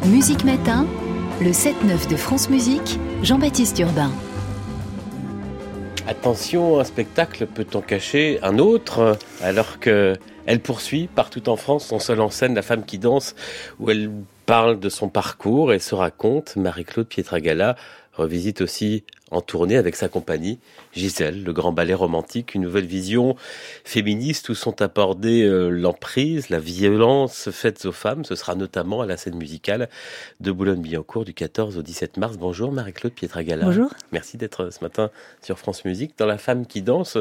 Musique 0.07 0.43
Matin, 0.43 0.85
le 1.41 1.51
7-9 1.51 2.09
de 2.09 2.15
France 2.15 2.49
Musique, 2.49 2.99
Jean-Baptiste 3.23 3.79
Urbain. 3.79 4.11
Attention, 6.07 6.79
un 6.79 6.83
spectacle 6.83 7.47
peut 7.47 7.65
en 7.73 7.81
cacher 7.81 8.39
un 8.43 8.59
autre, 8.59 9.17
alors 9.41 9.79
que 9.79 10.13
elle 10.45 10.59
poursuit 10.59 11.07
partout 11.07 11.49
en 11.49 11.55
France 11.55 11.87
son 11.87 11.97
seul 11.97 12.21
en 12.21 12.29
scène, 12.29 12.53
La 12.53 12.61
femme 12.61 12.85
qui 12.85 12.99
danse, 12.99 13.35
où 13.79 13.89
elle 13.89 14.11
parle 14.45 14.80
de 14.80 14.89
son 14.89 15.09
parcours 15.09 15.73
et 15.73 15.80
se 15.80 15.95
raconte. 15.95 16.55
Marie-Claude 16.55 17.07
Pietragala 17.07 17.76
revisite 18.13 18.61
aussi 18.61 19.03
en 19.36 19.41
tournée 19.41 19.76
avec 19.76 19.95
sa 19.95 20.07
compagnie 20.07 20.60
Gisèle, 20.94 21.44
le 21.44 21.53
grand 21.53 21.74
ballet 21.74 21.94
romantique, 21.94 22.56
une 22.56 22.62
nouvelle 22.62 22.86
vision 22.86 23.36
féministe 23.84 24.48
où 24.49 24.56
sont 24.56 24.82
abordées 24.82 25.44
euh, 25.44 25.70
l'emprise, 25.70 26.49
la 26.49 26.60
violence 26.60 27.49
faite 27.52 27.86
aux 27.86 27.91
femmes. 27.91 28.24
Ce 28.24 28.36
sera 28.36 28.56
notamment 28.56 29.02
à 29.02 29.06
la 29.06 29.18
scène 29.18 29.36
musicale 29.36 29.90
de 30.40 30.52
Boulogne-Billancourt 30.52 31.26
du 31.26 31.34
14 31.34 31.78
au 31.78 31.82
17 31.82 32.18
mars. 32.18 32.38
Bonjour 32.38 32.72
Marie-Claude 32.72 33.12
Pietragala. 33.12 33.66
Bonjour. 33.66 33.90
Merci 34.14 34.38
d'être 34.38 34.70
ce 34.72 34.82
matin 34.82 35.12
sur 35.41 35.60
France 35.60 35.84
Musique. 35.84 36.14
Dans 36.18 36.26
La 36.26 36.38
femme 36.38 36.66
qui 36.66 36.82
danse, 36.82 37.18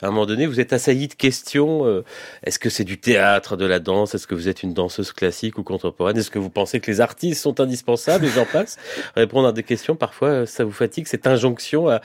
à 0.00 0.06
un 0.06 0.10
moment 0.10 0.26
donné, 0.26 0.46
vous 0.46 0.60
êtes 0.60 0.72
assailli 0.72 1.08
de 1.08 1.14
questions. 1.14 1.86
Euh, 1.86 2.04
est-ce 2.42 2.58
que 2.58 2.70
c'est 2.70 2.84
du 2.84 2.98
théâtre, 2.98 3.56
de 3.56 3.66
la 3.66 3.80
danse 3.80 4.14
Est-ce 4.14 4.26
que 4.26 4.34
vous 4.34 4.48
êtes 4.48 4.62
une 4.62 4.72
danseuse 4.72 5.12
classique 5.12 5.58
ou 5.58 5.62
contemporaine 5.62 6.16
Est-ce 6.16 6.30
que 6.30 6.38
vous 6.38 6.50
pensez 6.50 6.80
que 6.80 6.90
les 6.90 7.02
artistes 7.02 7.42
sont 7.42 7.60
indispensables 7.60 8.24
Et 8.24 8.28
j'en 8.28 8.46
passe. 8.46 8.78
Répondre 9.14 9.48
à 9.48 9.52
des 9.52 9.62
questions, 9.62 9.94
parfois, 9.94 10.46
ça 10.46 10.64
vous 10.64 10.72
fatigue. 10.72 11.06
Cette 11.06 11.26
injonction 11.50 11.88
à, 11.88 12.00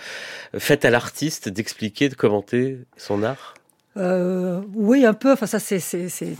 faite 0.58 0.86
à 0.86 0.90
l'artiste 0.90 1.50
d'expliquer, 1.50 2.10
de 2.10 2.16
commenter 2.16 2.80
son 2.98 3.24
art? 3.24 3.56
Euh, 3.98 4.62
oui, 4.74 5.06
un 5.06 5.14
peu. 5.14 5.32
Enfin, 5.32 5.46
ça, 5.46 5.60
c'est 5.60 5.80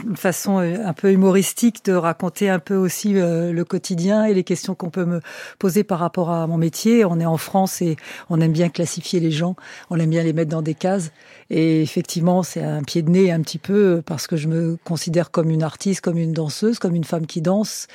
une 0.04 0.18
façon 0.18 0.60
euh, 0.60 0.76
un 0.84 0.92
peu 0.92 1.12
humoristique 1.12 1.86
de 1.86 1.94
raconter 1.94 2.50
un 2.50 2.60
peu 2.60 2.76
aussi 2.76 3.14
euh, 3.16 3.54
le 3.54 3.64
quotidien 3.64 4.26
et 4.26 4.34
les 4.34 4.44
questions 4.44 4.76
qu'on 4.76 4.90
peut 4.90 5.06
me 5.06 5.22
poser 5.58 5.86
par 5.86 6.00
rapport 6.00 6.32
à 6.32 6.48
mon 6.48 6.58
métier. 6.58 7.06
On 7.06 7.18
est 7.18 7.26
en 7.26 7.38
France 7.38 7.82
et 7.82 7.96
on 8.30 8.42
aime 8.42 8.52
bien 8.52 8.68
classifier 8.68 9.22
les 9.22 9.32
gens. 9.32 9.56
On 9.90 9.98
aime 10.00 10.10
bien 10.10 10.24
les 10.24 10.34
mettre 10.34 10.52
dans 10.52 10.62
des 10.62 10.74
cases. 10.74 11.12
Et 11.50 11.82
effectivement, 11.82 12.44
c'est 12.44 12.64
un 12.64 12.84
pied 12.84 13.02
de 13.04 13.10
nez 13.10 13.32
un 13.32 13.42
petit 13.42 13.60
peu 13.60 14.02
parce 14.06 14.28
que 14.28 14.36
je 14.36 14.50
me 14.50 14.78
considère 14.84 15.32
comme 15.32 15.50
une 15.50 15.64
artiste, 15.64 16.02
comme 16.02 16.18
une 16.18 16.34
danseuse, 16.34 16.78
comme 16.78 16.96
une 16.96 17.06
femme 17.06 17.26
qui 17.26 17.42
danse. 17.42 17.88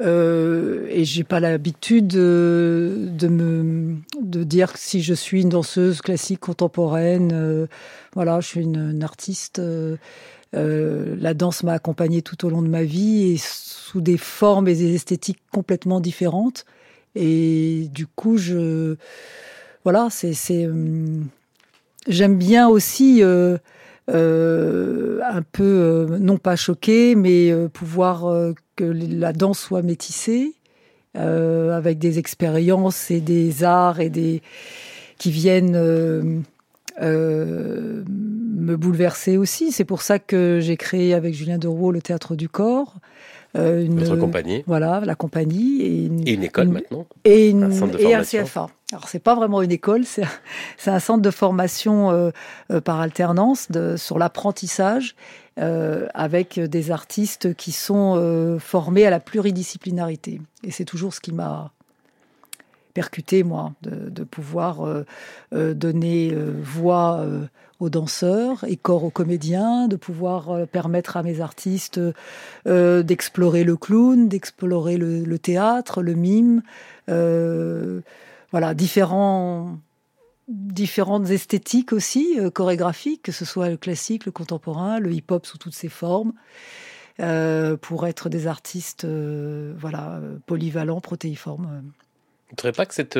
Euh, 0.00 0.86
et 0.88 1.04
j'ai 1.04 1.24
pas 1.24 1.40
l'habitude 1.40 2.06
de, 2.06 3.08
de, 3.10 3.28
me 3.28 3.96
de 4.20 4.44
dire 4.44 4.76
si 4.76 5.02
je 5.02 5.12
suis 5.12 5.42
une 5.42 5.50
danseuse 5.50 6.00
classique 6.00 6.40
contemporaine. 6.40 7.32
Euh, 7.34 7.66
voilà, 8.14 8.40
je 8.40 8.46
suis 8.46 8.62
une, 8.62 9.02
artiste. 9.02 9.58
Euh, 9.58 9.96
euh, 10.56 11.14
la 11.18 11.34
danse 11.34 11.62
m'a 11.62 11.72
accompagnée 11.72 12.22
tout 12.22 12.44
au 12.46 12.50
long 12.50 12.62
de 12.62 12.68
ma 12.68 12.82
vie 12.82 13.32
et 13.32 13.36
sous 13.38 14.00
des 14.00 14.16
formes 14.16 14.68
et 14.68 14.74
des 14.74 14.94
esthétiques 14.94 15.40
complètement 15.52 16.00
différentes. 16.00 16.64
Et 17.14 17.88
du 17.92 18.06
coup, 18.06 18.36
je 18.36 18.96
voilà, 19.84 20.08
c'est 20.10 20.32
c'est 20.32 20.68
j'aime 22.08 22.38
bien 22.38 22.68
aussi. 22.68 23.22
Euh, 24.10 25.20
un 25.24 25.42
peu, 25.42 25.62
euh, 25.62 26.18
non 26.18 26.36
pas 26.36 26.56
choqué, 26.56 27.14
mais 27.14 27.50
euh, 27.50 27.68
pouvoir 27.68 28.52
que 28.76 28.84
la 28.84 29.32
danse 29.32 29.60
soit 29.60 29.82
métissée, 29.82 30.54
avec 31.14 31.98
des 31.98 32.18
expériences 32.18 33.10
et 33.10 33.20
des 33.20 33.64
arts 33.64 34.00
et 34.00 34.10
des 34.10 34.42
qui 35.18 35.30
viennent 35.30 35.72
me 37.00 38.76
bouleverser 38.76 39.36
aussi. 39.36 39.72
C'est 39.72 39.84
pour 39.84 40.02
ça 40.02 40.18
que 40.18 40.60
j'ai 40.60 40.76
créé 40.76 41.14
avec 41.14 41.34
Julien 41.34 41.58
Derouet 41.58 41.92
le 41.92 42.02
théâtre 42.02 42.36
du 42.36 42.48
corps. 42.48 42.96
Euh, 43.56 43.84
une, 43.84 44.18
compagnie. 44.18 44.62
Voilà, 44.66 45.00
la 45.04 45.14
compagnie. 45.14 45.82
Et 45.82 46.04
une, 46.06 46.44
école 46.44 46.68
maintenant. 46.68 47.06
Et, 47.24 47.50
une, 47.50 47.64
un, 47.64 48.22
CFA. 48.22 48.68
Alors, 48.92 49.08
c'est 49.08 49.20
pas 49.20 49.34
vraiment 49.34 49.62
une 49.62 49.70
école, 49.70 50.04
c'est 50.04 50.90
un 50.90 50.98
centre 50.98 51.22
de 51.22 51.30
formation 51.30 52.10
euh, 52.10 52.30
euh, 52.70 52.80
par 52.80 53.00
alternance 53.00 53.70
de, 53.70 53.96
sur 53.96 54.18
l'apprentissage 54.18 55.14
avec 56.14 56.58
des 56.58 56.90
artistes 56.90 57.54
qui 57.54 57.70
sont 57.70 58.58
formés 58.58 59.04
à 59.04 59.10
la 59.10 59.20
pluridisciplinarité. 59.20 60.40
Et 60.64 60.70
c'est 60.70 60.86
toujours 60.86 61.12
ce 61.12 61.20
qui 61.20 61.32
m'a 61.32 61.70
percuté, 62.94 63.42
moi, 63.42 63.74
de, 63.82 64.08
de 64.08 64.24
pouvoir 64.24 65.04
donner 65.52 66.34
voix 66.62 67.26
aux 67.80 67.88
danseurs 67.88 68.64
et 68.68 68.76
corps 68.76 69.04
aux 69.04 69.10
comédiens, 69.10 69.88
de 69.88 69.96
pouvoir 69.96 70.50
euh, 70.50 70.66
permettre 70.66 71.16
à 71.16 71.22
mes 71.22 71.40
artistes 71.40 72.00
euh, 72.66 73.02
d'explorer 73.02 73.64
le 73.64 73.76
clown, 73.76 74.28
d'explorer 74.28 74.98
le, 74.98 75.38
théâtre, 75.38 76.02
le 76.02 76.14
mime, 76.14 76.62
euh, 77.08 78.00
voilà, 78.50 78.74
différents 78.74 79.78
différentes 80.48 81.30
esthétiques 81.30 81.92
aussi, 81.92 82.36
chorégraphiques, 82.52 83.22
que 83.22 83.30
ce 83.30 83.44
soit 83.44 83.70
le 83.70 83.76
classique, 83.76 84.26
le 84.26 84.32
contemporain, 84.32 84.98
le 84.98 85.12
hip-hop 85.12 85.46
sous 85.46 85.58
toutes 85.58 85.74
ses 85.74 85.88
formes, 85.88 86.32
pour 87.18 88.06
être 88.08 88.28
des 88.28 88.48
artistes 88.48 89.06
voilà, 89.06 90.20
polyvalents, 90.46 91.00
protéiformes. 91.00 91.82
Vous 92.50 92.54
ne 92.54 92.56
trouvez 92.56 92.72
pas 92.72 92.84
que 92.84 92.94
cette 92.94 93.16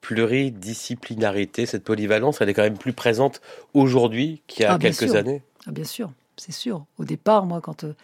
pluridisciplinarité, 0.00 1.66
cette 1.66 1.84
polyvalence, 1.84 2.40
elle 2.40 2.48
est 2.48 2.54
quand 2.54 2.62
même 2.62 2.78
plus 2.78 2.92
présente 2.92 3.40
aujourd'hui 3.74 4.42
qu'il 4.46 4.62
y 4.62 4.66
a 4.66 4.74
ah, 4.74 4.78
quelques 4.78 5.14
années? 5.14 5.42
Ah, 5.66 5.72
bien 5.72 5.84
sûr, 5.84 6.12
c'est 6.36 6.52
sûr. 6.52 6.84
Au 6.98 7.04
départ, 7.04 7.46
moi, 7.46 7.60
quand 7.60 7.84
euh, 7.84 7.94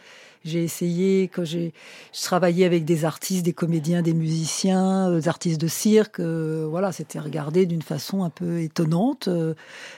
j'ai 0.45 0.63
essayé, 0.63 1.29
quand 1.29 1.45
j'ai 1.45 1.73
travaillé 2.23 2.67
avec 2.67 2.85
des 2.85 3.05
artistes, 3.05 3.45
des 3.45 3.55
comédiens, 3.55 4.03
des 4.03 4.13
musiciens, 4.13 5.11
euh, 5.11 5.21
des 5.21 5.29
artistes 5.29 5.61
de 5.61 5.69
cirque. 5.69 6.21
Euh, 6.21 6.67
voilà, 6.69 6.93
c'était 6.93 7.19
regardé 7.19 7.65
d'une 7.65 7.83
façon 7.83 8.25
un 8.25 8.31
peu 8.31 8.61
étonnante. 8.61 9.29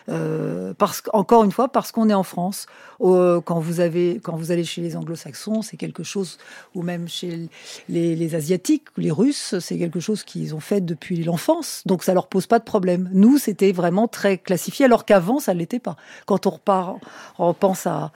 Euh, 0.09 0.74
parce 0.78 1.02
encore 1.12 1.43
une 1.44 1.52
fois, 1.52 1.68
parce 1.68 1.90
qu'on 1.90 2.09
est 2.09 2.14
en 2.14 2.23
France. 2.23 2.66
quand 3.01 3.60
vous 3.60 3.81
avez, 3.81 4.20
quand 4.23 4.36
vous 4.36 4.52
allez 4.52 4.64
chez 4.64 4.82
les 4.82 4.97
Anglo-Saxons, 4.97 5.62
c'est 5.62 5.77
quelque 5.77 6.05
chose, 6.05 6.39
ou 6.74 6.82
même 6.82 7.09
chez 7.09 7.48
les, 7.89 8.14
les 8.14 8.35
asiatiques 8.35 8.85
les 8.97 9.10
Russes, 9.10 9.59
c'est 9.60 9.78
quelque 9.78 10.01
chose 10.01 10.23
qu'ils 10.23 10.55
ont 10.55 10.60
fait 10.60 10.81
depuis 10.81 11.23
l'enfance. 11.24 11.82
Donc 11.86 12.02
ça 12.05 12.14
leur 12.14 12.28
pose 12.28 12.47
pas 12.47 12.59
de 12.59 12.64
problème. 12.64 13.10
Nous, 13.12 13.39
c'était 13.39 13.73
vraiment 13.73 14.09
très 14.09 14.39
classifié, 14.39 14.85
alors 14.85 15.05
qu'avant, 15.05 15.39
ça 15.40 15.55
l'était 15.55 15.81
pas. 15.81 15.97
Quand 16.24 16.47
on 16.47 16.51
repart, 16.51 16.98
on 17.39 17.52
pense 17.52 17.86
à, 17.86 18.12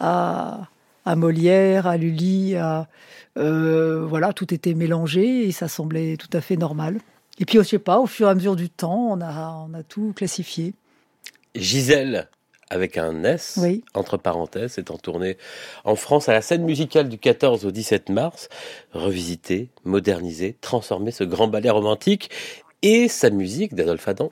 à 0.00 0.68
à 1.04 1.16
Molière, 1.16 1.86
à 1.86 1.96
Lully, 1.96 2.56
à, 2.56 2.88
euh, 3.36 4.04
voilà, 4.06 4.32
tout 4.32 4.52
était 4.54 4.74
mélangé 4.74 5.46
et 5.46 5.52
ça 5.52 5.68
semblait 5.68 6.16
tout 6.16 6.30
à 6.32 6.40
fait 6.40 6.56
normal. 6.56 6.98
Et 7.38 7.44
puis, 7.44 7.58
je 7.58 7.64
sais 7.64 7.78
pas, 7.78 7.98
au 7.98 8.06
fur 8.06 8.28
et 8.28 8.30
à 8.30 8.34
mesure 8.34 8.56
du 8.56 8.70
temps, 8.70 9.08
on 9.10 9.20
a, 9.20 9.66
on 9.68 9.74
a 9.74 9.82
tout 9.82 10.12
classifié. 10.14 10.74
Gisèle, 11.56 12.28
avec 12.70 12.96
un 12.96 13.24
S, 13.24 13.60
entre 13.94 14.16
parenthèses, 14.16 14.78
est 14.78 14.90
en 14.90 14.98
tournée 14.98 15.36
en 15.84 15.96
France 15.96 16.28
à 16.28 16.32
la 16.32 16.42
scène 16.42 16.64
musicale 16.64 17.08
du 17.08 17.18
14 17.18 17.64
au 17.66 17.70
17 17.70 18.08
mars. 18.08 18.48
Revisiter, 18.92 19.68
moderniser, 19.84 20.56
transformer 20.60 21.10
ce 21.10 21.24
grand 21.24 21.48
ballet 21.48 21.70
romantique 21.70 22.30
et 22.82 23.08
sa 23.08 23.30
musique 23.30 23.74
d'Adolphe 23.74 24.08
Adam 24.08 24.30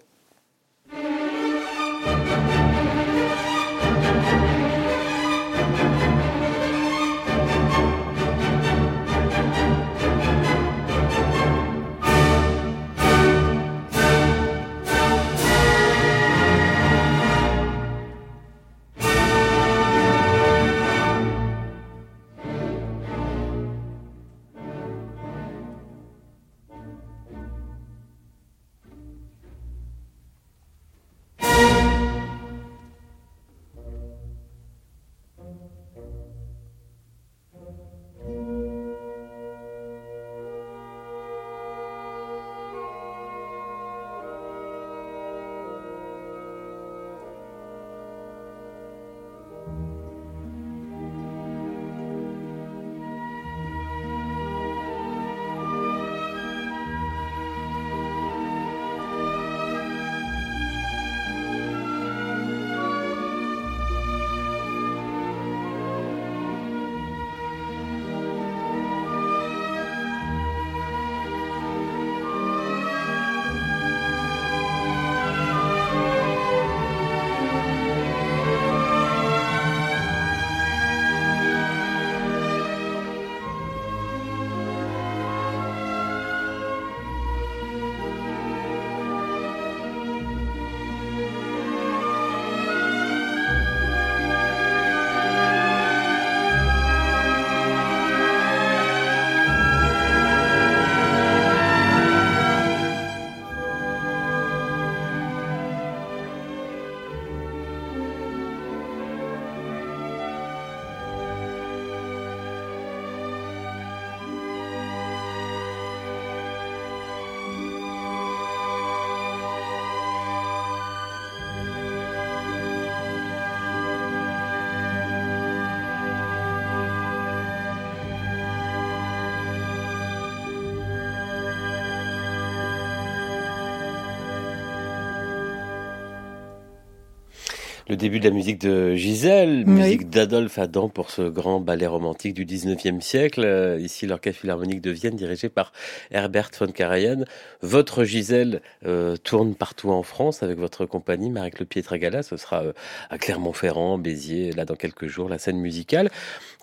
début 138.02 138.18
de 138.18 138.24
la 138.24 138.34
musique 138.34 138.60
de 138.60 138.96
Gisèle, 138.96 139.64
musique 139.64 140.10
d'Adolphe 140.10 140.58
Adam 140.58 140.88
pour 140.88 141.12
ce 141.12 141.22
grand 141.22 141.60
ballet 141.60 141.86
romantique 141.86 142.34
du 142.34 142.44
19e 142.44 143.00
siècle. 143.00 143.44
Euh, 143.44 143.78
ici, 143.78 144.08
l'Orchestre 144.08 144.40
Philharmonique 144.40 144.80
de 144.80 144.90
Vienne, 144.90 145.14
dirigé 145.14 145.48
par 145.48 145.72
Herbert 146.10 146.50
von 146.58 146.66
Karajan. 146.66 147.22
Votre 147.60 148.02
Gisèle 148.02 148.60
euh, 148.84 149.16
tourne 149.16 149.54
partout 149.54 149.90
en 149.90 150.02
France 150.02 150.42
avec 150.42 150.58
votre 150.58 150.84
compagnie, 150.84 151.30
Marie 151.30 151.52
Le 151.56 151.64
Pietragala. 151.64 152.24
Ce 152.24 152.36
sera 152.36 152.64
euh, 152.64 152.72
à 153.08 153.18
Clermont-Ferrand, 153.18 153.98
Béziers, 153.98 154.50
là 154.50 154.64
dans 154.64 154.74
quelques 154.74 155.06
jours, 155.06 155.28
la 155.28 155.38
scène 155.38 155.58
musicale. 155.58 156.10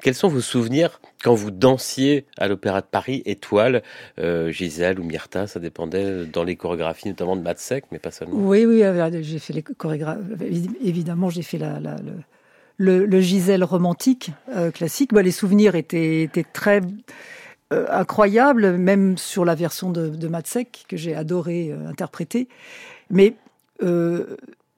Quels 0.02 0.16
sont 0.16 0.30
vos 0.30 0.42
souvenirs 0.42 1.02
quand 1.24 1.34
vous 1.34 1.52
dansiez 1.52 2.26
à 2.38 2.48
l'Opéra 2.48 2.82
de 2.82 2.86
Paris, 2.86 3.22
Étoile, 3.26 3.84
Gisèle 4.18 5.00
ou 5.00 5.04
Myrta? 5.04 5.48
Ça 5.48 5.60
dépendait 5.60 6.26
dans 6.26 6.44
les 6.44 6.56
chorégraphies, 6.56 7.10
notamment 7.10 7.36
de 7.36 7.42
Matsek, 7.42 7.86
mais 7.92 8.00
pas 8.00 8.12
seulement. 8.12 8.36
Oui, 8.36 8.66
oui, 8.66 8.84
j'ai 9.22 9.40
fait 9.40 9.54
les 9.54 9.64
chorégraphies 9.64 10.70
évidemment, 10.82 11.30
j'ai 11.30 11.42
fait 11.42 11.58
la, 11.58 11.80
le, 12.80 13.06
le, 13.06 13.22
Gisèle 13.22 13.64
romantique 13.64 14.32
euh, 14.56 14.72
classique. 14.72 15.14
Bah, 15.14 15.22
les 15.22 15.32
souvenirs 15.32 15.76
étaient, 15.76 16.30
très 16.54 16.82
euh, 17.74 17.86
incroyables, 17.92 18.78
même 18.78 19.18
sur 19.18 19.46
la 19.46 19.54
version 19.54 19.92
de, 19.92 20.08
de 20.08 20.28
Matsek, 20.28 20.86
que 20.88 20.98
j'ai 20.98 21.14
adoré 21.14 21.72
euh, 21.72 21.88
interpréter. 21.88 22.48
Mais 23.12 23.36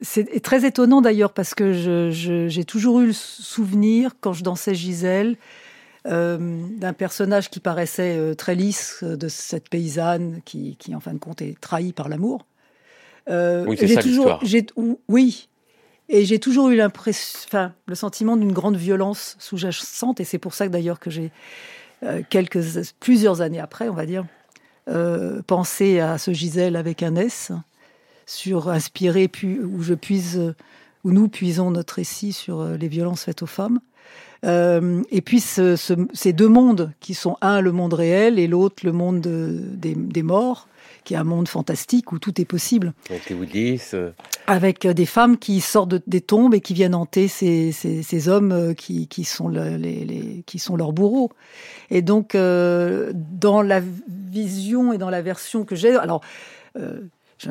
c'est 0.02 0.42
très 0.42 0.66
étonnant 0.66 1.02
d'ailleurs, 1.02 1.34
parce 1.34 1.54
que 1.54 2.10
j'ai 2.10 2.66
toujours 2.66 3.02
eu 3.02 3.08
le 3.08 3.14
souvenir, 3.14 4.12
quand 4.20 4.34
je 4.34 4.44
dansais 4.44 4.76
Gisèle, 4.76 5.38
d'un 6.06 6.94
personnage 6.98 7.50
qui 7.50 7.60
paraissait 7.60 8.36
très 8.36 8.56
lisse, 8.56 9.04
de 9.04 9.28
cette 9.28 9.70
paysanne 9.70 10.42
qui, 10.44 10.76
qui, 10.78 10.96
en 10.96 11.00
fin 11.00 11.14
de 11.14 11.20
compte, 11.20 11.42
est 11.42 11.60
trahie 11.60 11.94
par 11.94 12.10
l'amour. 12.10 12.46
oui, 13.28 13.78
c'est 13.78 13.88
ça 13.88 14.02
toujours, 14.02 14.40
Oui, 15.08 15.50
et 16.14 16.26
j'ai 16.26 16.40
toujours 16.40 16.70
eu 16.70 16.76
l'impression, 16.76 17.40
enfin, 17.48 17.74
le 17.86 17.96
sentiment 17.96 18.36
d'une 18.36 18.52
grande 18.52 18.76
violence 18.76 19.38
sous-jacente, 19.40 20.20
et 20.20 20.26
c'est 20.26 20.40
pour 20.40 20.54
ça 20.54 20.68
que 20.68 20.72
d'ailleurs 20.74 21.00
que 21.00 21.10
j'ai 21.10 21.32
euh, 22.04 22.22
quelques, 22.30 22.60
plusieurs 23.00 23.40
années 23.40 23.62
après, 23.62 23.88
on 23.88 23.94
va 23.94 24.06
dire, 24.06 24.26
euh, 24.90 25.42
pensé 25.48 26.02
à 26.02 26.18
ce 26.18 26.34
Gisèle 26.34 26.76
avec 26.76 27.02
un 27.02 27.16
S, 27.16 27.54
sur 28.32 28.70
inspiré, 28.70 29.30
où 29.44 29.82
je 29.84 29.94
puise, 29.94 30.56
où 31.04 31.12
nous 31.12 31.28
puisons 31.28 31.72
notre 31.72 31.96
récit 31.96 32.32
sur 32.32 32.62
euh, 32.62 32.78
les 32.78 32.88
violences 32.88 33.24
faites 33.24 33.42
aux 33.42 33.48
femmes. 33.48 33.80
Euh, 34.44 35.04
et 35.12 35.22
puis 35.22 35.40
ce, 35.40 35.76
ce, 35.76 35.94
ces 36.14 36.34
deux 36.34 36.48
mondes 36.48 36.92
qui 37.00 37.14
sont 37.14 37.38
un 37.42 37.62
le 37.62 37.72
monde 37.72 37.94
réel 37.94 38.40
et 38.40 38.48
l'autre 38.48 38.84
le 38.84 38.92
monde 38.92 39.22
de, 39.22 39.60
des, 39.74 39.94
des, 39.94 40.24
morts, 40.24 40.68
qui 41.04 41.14
est 41.14 41.18
un 41.18 41.24
monde 41.24 41.48
fantastique 41.48 42.12
où 42.12 42.20
tout 42.20 42.42
est 42.42 42.46
possible. 42.46 42.94
Avec. 43.10 43.32
Euh. 43.94 44.12
Avec 44.48 44.88
des 44.88 45.06
femmes 45.06 45.38
qui 45.38 45.62
sortent 45.62 45.96
des 46.08 46.22
tombes 46.22 46.56
et 46.56 46.62
qui 46.62 46.74
viennent 46.74 46.96
hanter 46.96 47.28
ces, 47.28 47.72
ces, 47.72 48.02
ces 48.02 48.30
hommes 48.30 48.74
qui, 48.76 49.08
qui, 49.08 49.26
sont 49.26 49.48
le, 49.48 49.76
les, 49.76 50.06
les, 50.06 50.44
qui 50.48 50.58
sont 50.58 50.76
leurs 50.76 50.94
bourreaux. 50.94 51.32
Et 51.90 52.02
donc, 52.02 52.34
euh, 52.34 53.12
dans 53.14 53.62
la 53.62 53.82
vision 54.08 54.94
et 54.94 54.98
dans 54.98 55.10
la 55.10 55.22
version 55.22 55.66
que 55.66 55.76
j'ai, 55.76 55.96
alors. 55.96 56.22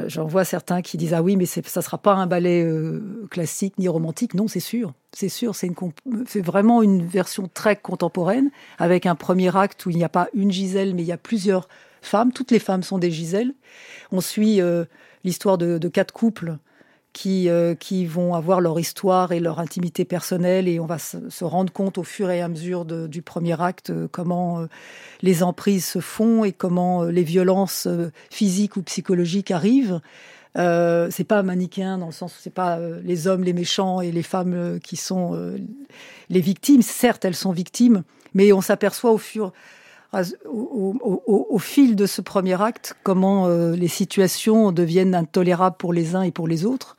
J'en 0.06 0.24
vois 0.24 0.44
certains 0.44 0.82
qui 0.82 0.96
disent 0.96 1.14
ah 1.14 1.22
oui 1.22 1.36
mais 1.36 1.46
ça 1.46 1.82
sera 1.82 1.98
pas 1.98 2.14
un 2.14 2.26
ballet 2.26 2.62
euh, 2.62 3.26
classique 3.30 3.74
ni 3.78 3.88
romantique 3.88 4.34
non 4.34 4.46
c'est 4.46 4.60
sûr 4.60 4.92
c'est 5.12 5.28
sûr 5.28 5.54
c'est 5.56 6.40
vraiment 6.40 6.82
une 6.82 7.04
version 7.04 7.50
très 7.52 7.74
contemporaine 7.74 8.50
avec 8.78 9.06
un 9.06 9.16
premier 9.16 9.56
acte 9.56 9.86
où 9.86 9.90
il 9.90 9.96
n'y 9.96 10.04
a 10.04 10.08
pas 10.08 10.28
une 10.32 10.52
Gisèle 10.52 10.94
mais 10.94 11.02
il 11.02 11.08
y 11.08 11.12
a 11.12 11.16
plusieurs 11.16 11.66
femmes. 12.02 12.32
Toutes 12.32 12.50
les 12.50 12.58
femmes 12.58 12.82
sont 12.82 12.98
des 12.98 13.10
Giselles. 13.10 13.54
On 14.12 14.20
suit 14.20 14.60
euh, 14.60 14.84
l'histoire 15.24 15.58
de, 15.58 15.78
quatre 15.88 16.12
couples 16.12 16.56
qui, 17.12 17.48
euh, 17.48 17.74
qui 17.74 18.06
vont 18.06 18.34
avoir 18.34 18.60
leur 18.60 18.78
histoire 18.78 19.32
et 19.32 19.40
leur 19.40 19.58
intimité 19.58 20.04
personnelle 20.04 20.68
et 20.68 20.78
on 20.80 20.86
va 20.86 20.98
se, 20.98 21.44
rendre 21.44 21.72
compte 21.72 21.98
au 21.98 22.04
fur 22.04 22.30
et 22.30 22.40
à 22.40 22.48
mesure 22.48 22.84
du 22.84 23.22
premier 23.22 23.60
acte 23.60 23.90
euh, 23.90 24.08
comment 24.10 24.66
les 25.22 25.42
emprises 25.42 25.84
se 25.84 26.00
font 26.00 26.44
et 26.44 26.52
comment 26.52 27.04
les 27.04 27.22
violences 27.22 27.88
physiques 28.30 28.76
ou 28.76 28.82
psychologiques 28.82 29.50
arrivent. 29.50 30.00
c'est 30.54 31.26
pas 31.26 31.42
manichéen 31.42 31.98
dans 31.98 32.06
le 32.06 32.12
sens 32.12 32.34
où 32.34 32.38
c'est 32.40 32.50
pas 32.50 32.78
les 33.02 33.26
hommes 33.26 33.44
les 33.44 33.52
méchants 33.52 34.00
et 34.00 34.12
les 34.12 34.22
femmes 34.22 34.78
qui 34.82 34.96
sont 34.96 35.56
les 36.28 36.40
victimes. 36.40 36.82
Certes, 36.82 37.24
elles 37.24 37.36
sont 37.36 37.52
victimes, 37.52 38.02
mais 38.34 38.52
on 38.52 38.60
s'aperçoit 38.60 39.12
au 39.12 39.18
fur 39.18 39.52
au, 40.12 41.58
fil 41.58 41.96
de 41.96 42.06
ce 42.06 42.20
premier 42.20 42.60
acte 42.60 42.96
comment 43.02 43.46
euh, 43.46 43.76
les 43.76 43.88
situations 43.88 44.72
deviennent 44.72 45.14
intolérables 45.14 45.76
pour 45.76 45.92
les 45.92 46.14
uns 46.14 46.22
et 46.22 46.30
pour 46.32 46.48
les 46.48 46.64
autres. 46.64 46.96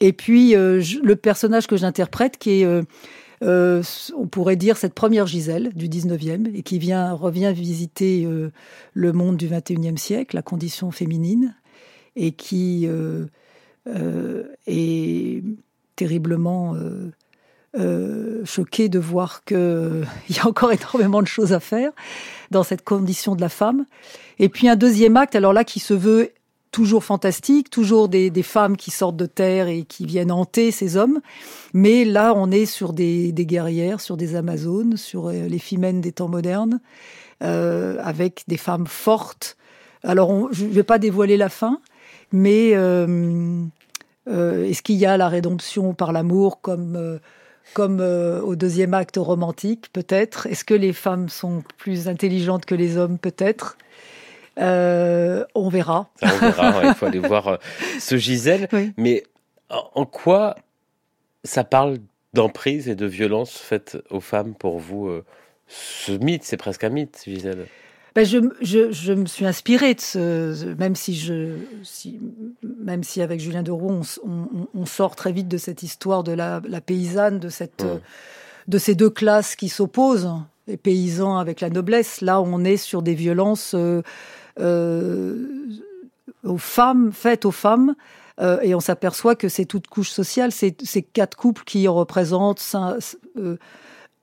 Et 0.00 0.12
puis 0.12 0.54
euh, 0.54 0.82
le 1.02 1.16
personnage 1.16 1.66
que 1.66 1.76
j'interprète, 1.76 2.38
qui 2.38 2.62
est, 2.62 2.84
euh, 3.42 3.82
on 4.16 4.26
pourrait 4.26 4.56
dire, 4.56 4.76
cette 4.76 4.94
première 4.94 5.26
Gisèle 5.26 5.72
du 5.74 5.88
19e, 5.88 6.54
et 6.54 6.62
qui 6.62 6.78
vient, 6.78 7.12
revient 7.12 7.52
visiter 7.54 8.28
le 8.92 9.12
monde 9.12 9.36
du 9.36 9.48
21e 9.48 9.96
siècle, 9.96 10.36
la 10.36 10.42
condition 10.42 10.90
féminine, 10.90 11.54
et 12.14 12.32
qui 12.32 12.88
est 14.66 15.42
terriblement 15.96 16.74
euh, 17.78 18.44
choquée 18.44 18.88
de 18.88 18.98
voir 18.98 19.44
qu'il 19.44 19.56
euh, 19.58 20.04
y 20.30 20.38
a 20.38 20.46
encore 20.46 20.72
énormément 20.72 21.20
de 21.20 21.26
choses 21.26 21.52
à 21.52 21.60
faire 21.60 21.92
dans 22.50 22.62
cette 22.62 22.82
condition 22.82 23.34
de 23.34 23.40
la 23.40 23.48
femme. 23.48 23.84
Et 24.38 24.48
puis 24.48 24.68
un 24.68 24.76
deuxième 24.76 25.16
acte, 25.16 25.34
alors 25.34 25.52
là, 25.52 25.64
qui 25.64 25.80
se 25.80 25.94
veut 25.94 26.30
toujours 26.70 27.04
fantastique, 27.04 27.70
toujours 27.70 28.08
des, 28.08 28.30
femmes 28.42 28.76
qui 28.76 28.90
sortent 28.90 29.16
de 29.16 29.26
terre 29.26 29.68
et 29.68 29.84
qui 29.84 30.06
viennent 30.06 30.32
hanter 30.32 30.70
ces 30.70 30.96
hommes. 30.96 31.20
Mais 31.72 32.04
là, 32.04 32.34
on 32.36 32.50
est 32.50 32.66
sur 32.66 32.92
des, 32.92 33.32
guerrières, 33.32 34.00
sur 34.00 34.16
des 34.16 34.36
Amazones, 34.36 34.96
sur 34.96 35.28
euh, 35.28 35.48
les 35.48 35.58
femmes 35.58 36.00
des 36.00 36.12
temps 36.12 36.28
modernes, 36.28 36.80
euh, 37.42 37.98
avec 38.02 38.44
des 38.48 38.58
femmes 38.58 38.86
fortes. 38.86 39.56
Alors, 40.02 40.52
je 40.52 40.64
ne 40.64 40.70
vais 40.70 40.82
pas 40.82 40.98
dévoiler 40.98 41.36
la 41.36 41.48
fin, 41.48 41.80
mais 42.32 42.70
est-ce 42.70 43.62
qu'il 44.82 44.96
y 44.96 45.06
a 45.06 45.16
la 45.16 45.28
rédemption 45.28 45.94
par 45.94 46.12
l'amour 46.12 46.60
comme 46.60 47.18
comme 47.74 48.00
euh, 48.00 48.40
au 48.40 48.56
deuxième 48.56 48.94
acte 48.94 49.16
romantique, 49.16 49.88
peut-être. 49.92 50.46
Est-ce 50.46 50.64
que 50.64 50.74
les 50.74 50.92
femmes 50.92 51.28
sont 51.28 51.62
plus 51.78 52.08
intelligentes 52.08 52.64
que 52.64 52.74
les 52.74 52.96
hommes, 52.96 53.18
peut-être? 53.18 53.76
Euh, 54.58 55.44
On 55.54 55.68
verra. 55.68 56.08
on 56.22 56.26
verra, 56.26 56.84
il 56.84 56.94
faut 56.94 57.06
aller 57.06 57.18
voir 57.26 57.48
euh, 57.48 57.56
ce 58.00 58.16
Gisèle. 58.16 58.68
Mais 58.96 59.22
en 59.68 60.06
quoi 60.06 60.54
ça 61.44 61.64
parle 61.64 61.98
d'emprise 62.32 62.88
et 62.88 62.94
de 62.94 63.06
violence 63.06 63.56
faite 63.56 63.98
aux 64.10 64.20
femmes 64.20 64.54
pour 64.54 64.78
vous 64.78 65.10
Ce 65.66 66.12
mythe, 66.12 66.44
c'est 66.44 66.56
presque 66.56 66.84
un 66.84 66.88
mythe, 66.90 67.22
Gisèle. 67.26 67.66
Ben 68.16 68.24
je, 68.24 68.38
je, 68.62 68.90
je, 68.92 69.12
me 69.12 69.26
suis 69.26 69.44
inspirée 69.44 69.92
de 69.92 70.00
ce, 70.00 70.74
même 70.76 70.96
si 70.96 71.14
je, 71.14 71.58
si, 71.82 72.18
même 72.62 73.04
si 73.04 73.20
avec 73.20 73.40
Julien 73.40 73.62
Deroux, 73.62 73.90
on, 73.90 74.00
on, 74.26 74.68
on, 74.72 74.86
sort 74.86 75.16
très 75.16 75.32
vite 75.32 75.48
de 75.48 75.58
cette 75.58 75.82
histoire 75.82 76.24
de 76.24 76.32
la, 76.32 76.62
la 76.66 76.80
paysanne, 76.80 77.38
de 77.38 77.50
cette, 77.50 77.84
de 78.68 78.78
ces 78.78 78.94
deux 78.94 79.10
classes 79.10 79.54
qui 79.54 79.68
s'opposent, 79.68 80.30
les 80.66 80.78
paysans 80.78 81.36
avec 81.36 81.60
la 81.60 81.68
noblesse. 81.68 82.22
Là, 82.22 82.40
on 82.40 82.64
est 82.64 82.78
sur 82.78 83.02
des 83.02 83.14
violences 83.14 83.74
euh, 83.74 84.00
euh, 84.60 85.46
aux 86.42 86.56
femmes, 86.56 87.12
faites 87.12 87.44
aux 87.44 87.52
femmes. 87.52 87.94
Euh, 88.40 88.58
et 88.62 88.74
on 88.74 88.80
s'aperçoit 88.80 89.34
que 89.34 89.50
c'est 89.50 89.66
toute 89.66 89.88
couche 89.88 90.10
sociale, 90.10 90.52
c'est 90.52 90.74
ces 90.86 91.02
quatre 91.02 91.36
couples 91.36 91.64
qui 91.64 91.86
représentent 91.86 92.76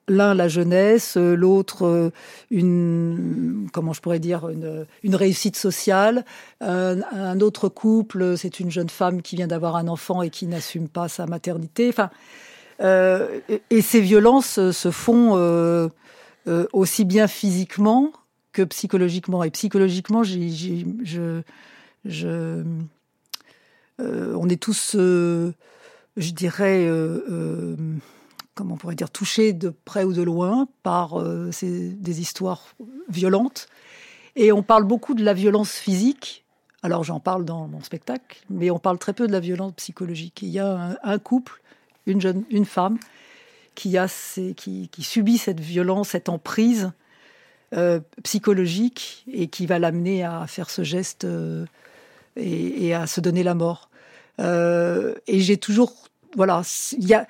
l'un 0.08 0.34
la 0.34 0.48
jeunesse, 0.48 1.16
l'autre 1.18 1.86
euh, 1.86 2.10
une 2.52 3.68
comment 3.72 3.94
je 3.94 4.02
pourrais 4.02 4.20
dire 4.20 4.50
une, 4.50 5.16
réussite 5.16 5.56
sociale. 5.56 6.26
Un, 6.62 7.02
un 7.12 7.40
autre 7.40 7.70
couple, 7.70 8.38
c'est 8.38 8.60
une 8.60 8.72
jeune 8.72 8.90
femme 8.90 9.22
qui 9.22 9.36
vient 9.36 9.48
d'avoir 9.48 9.76
un 9.76 9.88
enfant 9.88 10.22
et 10.22 10.30
qui 10.30 10.48
n'assume 10.48 10.90
pas 10.90 11.08
sa 11.08 11.26
maternité. 11.26 11.90
Enfin, 11.90 12.10
euh, 12.82 13.40
et, 13.70 13.82
ces 13.82 14.02
violences 14.02 14.72
se 14.72 14.92
font 14.92 15.38
euh, 15.38 15.88
euh, 16.48 16.68
aussi 16.74 17.06
bien 17.06 17.28
physiquement 17.28 18.12
que 18.52 18.64
psychologiquement. 18.64 19.44
Et 19.44 19.52
psychologiquement, 19.52 20.24
je, 20.24 21.42
euh, 22.06 22.64
on 24.00 24.50
est 24.50 24.62
tous, 24.62 24.96
je 24.96 25.52
dirais 26.18 26.88
comment 28.56 28.76
on 28.76 28.78
pourrait 28.78 28.96
dire, 28.96 29.10
touché 29.10 29.54
de 29.54 29.70
près 29.70 30.04
ou 30.04 30.14
de 30.14 30.22
loin 30.22 30.68
par 30.84 31.20
euh, 31.20 31.52
ces, 31.52 31.90
des 31.90 32.22
histoires 32.22 32.76
violentes. 33.10 33.68
Et 34.36 34.52
on 34.52 34.64
parle 34.64 34.84
beaucoup 34.84 35.14
de 35.14 35.24
la 35.24 35.34
violence 35.34 35.72
physique. 35.72 36.44
Alors 36.82 37.04
j'en 37.04 37.20
parle 37.20 37.46
dans 37.46 37.68
mon 37.68 37.82
spectacle, 37.82 38.44
mais 38.50 38.70
on 38.70 38.80
parle 38.80 38.98
très 38.98 39.14
peu 39.14 39.28
de 39.28 39.32
la 39.32 39.40
violence 39.40 39.74
psychologique. 39.74 40.42
Il 40.42 40.50
y 40.50 40.60
a 40.60 40.98
un, 41.02 41.20
couple, 41.20 41.62
une 42.06 42.20
jeune, 42.20 42.44
une 42.50 42.66
femme, 42.66 42.98
qui, 43.76 43.98
a 43.98 44.08
qui, 44.56 44.90
subit 45.00 45.38
cette 45.38 45.60
violence, 45.60 46.10
cette 46.10 46.30
emprise 46.30 46.92
euh, 47.74 48.00
psychologique 48.24 49.26
et 49.32 49.48
qui 49.48 49.66
va 49.66 49.80
l'amener 49.80 50.24
à 50.24 50.46
faire 50.46 50.70
ce 50.70 50.84
geste 50.84 51.26
euh, 51.26 51.66
et, 52.36 52.88
et, 52.88 52.94
à 52.94 53.08
se 53.08 53.22
donner 53.22 53.44
la 53.44 53.56
mort. 53.56 53.90
Et 54.40 55.40
j'ai 55.40 55.58
toujours 55.58 55.94
voilà, 56.36 56.64
il 56.98 57.08
y 57.08 57.14
a, 57.14 57.28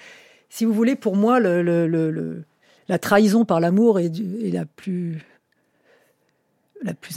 si 0.54 0.66
vous 0.66 0.74
voulez, 0.74 0.96
pour 0.96 1.16
moi, 1.16 1.40
la 1.40 3.00
trahison 3.00 3.44
par 3.44 3.60
l'amour 3.60 4.00
est, 4.00 4.12
la 4.52 4.66
plus 4.66 5.18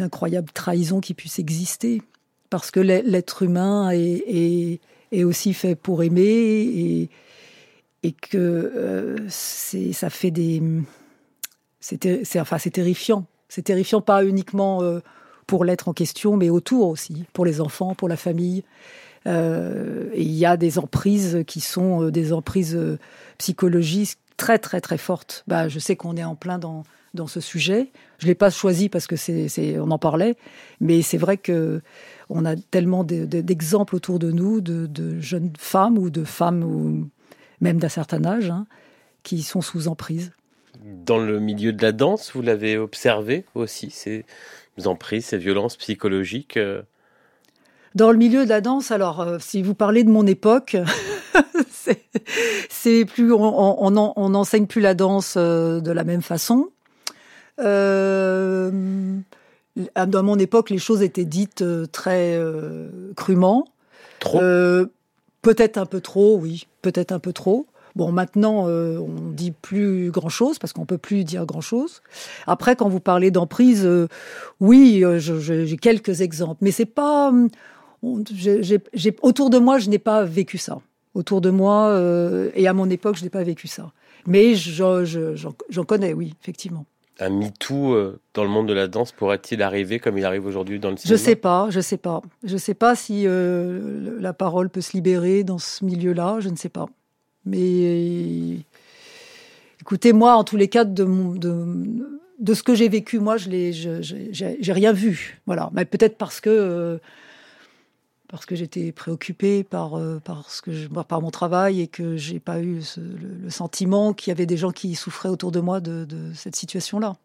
incroyable 0.00 0.50
trahison 0.52 1.02
qui 1.02 1.12
puisse 1.12 1.38
exister, 1.38 2.00
parce 2.48 2.70
que 2.70 2.80
l'être 2.80 3.42
humain 3.42 3.90
est, 3.92 4.80
aussi 5.22 5.52
fait 5.52 5.74
pour 5.74 6.02
aimer 6.02 7.10
et, 8.02 8.12
que 8.12 8.38
euh, 8.38 9.16
ça 9.28 10.08
fait 10.08 10.30
des 10.30 10.62
enfin 12.36 12.56
c'est 12.56 12.70
terrifiant, 12.70 13.26
c'est 13.50 13.62
terrifiant 13.62 14.00
pas 14.00 14.24
uniquement 14.24 14.82
euh, 14.82 15.00
pour 15.46 15.66
l'être 15.66 15.88
en 15.88 15.92
question, 15.92 16.38
mais 16.38 16.48
autour 16.48 16.88
aussi, 16.88 17.26
pour 17.34 17.44
les 17.44 17.60
enfants, 17.60 17.94
pour 17.94 18.08
la 18.08 18.16
famille. 18.16 18.64
Euh, 19.26 20.08
il 20.14 20.32
y 20.32 20.46
a 20.46 20.56
des 20.56 20.78
emprises 20.78 21.42
qui 21.46 21.60
sont 21.60 22.04
euh, 22.04 22.10
des 22.10 22.32
emprises 22.32 22.76
euh, 22.76 22.98
psychologiques 23.38 24.18
très 24.36 24.58
très 24.58 24.80
très 24.80 24.98
fortes. 24.98 25.42
Bah, 25.48 25.68
je 25.68 25.78
sais 25.78 25.96
qu'on 25.96 26.16
est 26.16 26.24
en 26.24 26.36
plein 26.36 26.58
dans 26.58 26.84
dans 27.14 27.26
ce 27.26 27.40
sujet. 27.40 27.90
Je 28.18 28.26
l'ai 28.26 28.34
pas 28.34 28.50
choisi 28.50 28.88
parce 28.88 29.06
que 29.06 29.16
c'est 29.16 29.78
on 29.78 29.90
en 29.90 29.98
parlait, 29.98 30.36
mais 30.80 31.02
c'est 31.02 31.16
vrai 31.16 31.38
que 31.38 31.80
on 32.28 32.44
a 32.44 32.56
tellement 32.56 33.04
d'exemples 33.04 33.96
autour 33.96 34.18
de 34.18 34.30
nous 34.30 34.60
de, 34.60 34.86
de, 34.86 35.18
jeunes 35.20 35.52
femmes 35.58 35.96
ou 35.96 36.10
de 36.10 36.24
femmes 36.24 36.62
ou 36.62 37.08
même 37.60 37.78
d'un 37.78 37.88
certain 37.88 38.24
âge 38.26 38.50
hein, 38.50 38.66
qui 39.22 39.42
sont 39.42 39.62
sous 39.62 39.88
emprise. 39.88 40.32
Dans 40.84 41.18
le 41.18 41.40
milieu 41.40 41.72
de 41.72 41.82
la 41.82 41.92
danse, 41.92 42.32
vous 42.34 42.42
l'avez 42.42 42.76
observé 42.76 43.46
aussi 43.54 43.90
ces 43.90 44.26
emprises, 44.84 45.26
ces 45.26 45.38
violences 45.38 45.76
psychologiques. 45.76 46.58
Dans 47.96 48.10
le 48.10 48.18
milieu 48.18 48.44
de 48.44 48.50
la 48.50 48.60
danse, 48.60 48.90
alors 48.90 49.22
euh, 49.22 49.38
si 49.40 49.62
vous 49.62 49.72
parlez 49.72 50.04
de 50.04 50.10
mon 50.10 50.26
époque, 50.26 50.76
c'est 52.68 53.06
plus 53.06 53.32
on 53.32 53.90
n'enseigne 53.90 54.64
on 54.64 54.66
plus 54.66 54.82
la 54.82 54.92
danse 54.92 55.36
euh, 55.38 55.80
de 55.80 55.90
la 55.92 56.04
même 56.04 56.20
façon. 56.20 56.68
Euh, 57.58 58.70
dans 59.96 60.22
mon 60.22 60.38
époque, 60.38 60.68
les 60.68 60.76
choses 60.76 61.00
étaient 61.00 61.24
dites 61.24 61.62
euh, 61.62 61.86
très 61.86 62.38
crûment. 63.16 63.64
Trop. 64.18 64.40
peut-être 65.40 65.78
un 65.78 65.86
peu 65.86 66.02
trop, 66.02 66.36
oui, 66.36 66.66
peut-être 66.82 67.12
un 67.12 67.18
peu 67.18 67.32
trop. 67.32 67.66
Bon, 67.96 68.12
maintenant, 68.12 68.68
euh, 68.68 68.98
on 68.98 69.30
dit 69.30 69.52
plus 69.52 70.10
grand-chose 70.10 70.58
parce 70.58 70.74
qu'on 70.74 70.84
peut 70.84 70.98
plus 70.98 71.24
dire 71.24 71.46
grand-chose. 71.46 72.02
Après, 72.46 72.76
quand 72.76 72.90
vous 72.90 73.00
parlez 73.00 73.30
d'emprise, 73.30 73.86
euh, 73.86 74.06
oui, 74.60 75.02
j'ai 75.16 75.76
quelques 75.78 76.20
exemples, 76.20 76.58
mais 76.60 76.72
c'est 76.72 76.84
pas. 76.84 77.32
Autour 79.22 79.50
de 79.50 79.58
moi, 79.58 79.78
je 79.78 79.90
n'ai 79.90 79.98
pas 79.98 80.24
vécu 80.24 80.58
ça. 80.58 80.78
Autour 81.14 81.40
de 81.40 81.50
moi 81.50 81.88
euh, 81.88 82.50
et 82.54 82.68
à 82.68 82.72
mon 82.72 82.90
époque, 82.90 83.16
je 83.16 83.24
n'ai 83.24 83.30
pas 83.30 83.42
vécu 83.42 83.68
ça. 83.68 83.92
Mais 84.26 84.54
j'en 84.54 85.84
connais, 85.86 86.12
oui, 86.12 86.34
effectivement. 86.42 86.84
Un 87.18 87.30
MeToo 87.30 87.94
euh, 87.94 88.20
dans 88.34 88.42
le 88.42 88.50
monde 88.50 88.68
de 88.68 88.74
la 88.74 88.88
danse 88.88 89.12
pourrait-il 89.12 89.62
arriver 89.62 89.98
comme 89.98 90.18
il 90.18 90.24
arrive 90.26 90.44
aujourd'hui 90.44 90.78
dans 90.78 90.90
le 90.90 90.98
cinéma 90.98 91.16
Je 91.16 91.22
sais 91.22 91.36
pas, 91.36 91.68
je 91.70 91.80
sais 91.80 91.96
pas. 91.96 92.20
Je 92.44 92.58
sais 92.58 92.74
pas 92.74 92.94
si 92.94 93.22
euh, 93.26 94.18
la 94.20 94.34
parole 94.34 94.68
peut 94.68 94.82
se 94.82 94.92
libérer 94.92 95.42
dans 95.42 95.58
ce 95.58 95.82
milieu-là, 95.84 96.40
je 96.40 96.50
ne 96.50 96.56
sais 96.56 96.68
pas. 96.68 96.86
Mais 97.46 98.58
écoutez, 99.80 100.12
moi, 100.12 100.34
en 100.34 100.44
tous 100.44 100.56
les 100.56 100.68
cas, 100.68 100.84
de, 100.84 101.04
de, 101.38 101.64
de 102.38 102.54
ce 102.54 102.62
que 102.62 102.74
j'ai 102.74 102.88
vécu, 102.88 103.18
moi, 103.18 103.36
je 103.36 103.48
j'ai 104.02 104.72
rien 104.72 104.92
vu. 104.92 105.40
Voilà. 105.46 105.70
Mais 105.72 105.84
peut-être 105.84 106.18
parce 106.18 106.40
que 106.40 106.50
euh, 106.50 106.98
parce 108.28 108.46
que 108.46 108.56
j'étais 108.56 108.92
préoccupée 108.92 109.64
par, 109.64 109.98
euh, 109.98 110.20
parce 110.24 110.60
que 110.60 110.72
je, 110.72 110.88
par 110.88 111.20
mon 111.22 111.30
travail 111.30 111.80
et 111.80 111.86
que 111.86 112.16
j'ai 112.16 112.40
pas 112.40 112.60
eu 112.60 112.82
ce, 112.82 113.00
le, 113.00 113.34
le, 113.44 113.50
sentiment 113.50 114.12
qu'il 114.12 114.30
y 114.30 114.32
avait 114.32 114.46
des 114.46 114.56
gens 114.56 114.72
qui 114.72 114.94
souffraient 114.94 115.28
autour 115.28 115.52
de 115.52 115.60
moi 115.60 115.80
de, 115.80 116.04
de 116.04 116.32
cette 116.34 116.56
situation-là. 116.56 117.16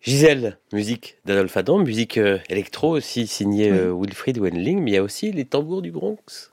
Gisèle, 0.00 0.58
musique 0.72 1.18
d'Adolphe 1.24 1.56
Adam, 1.56 1.78
musique 1.78 2.18
euh, 2.18 2.38
électro 2.48 2.90
aussi 2.96 3.26
signée 3.26 3.70
oui. 3.72 3.78
euh, 3.78 3.92
Wilfried 3.92 4.38
Wenling, 4.38 4.80
mais 4.80 4.92
il 4.92 4.94
y 4.94 4.98
a 4.98 5.02
aussi 5.02 5.32
les 5.32 5.44
tambours 5.44 5.82
du 5.82 5.90
Bronx. 5.90 6.52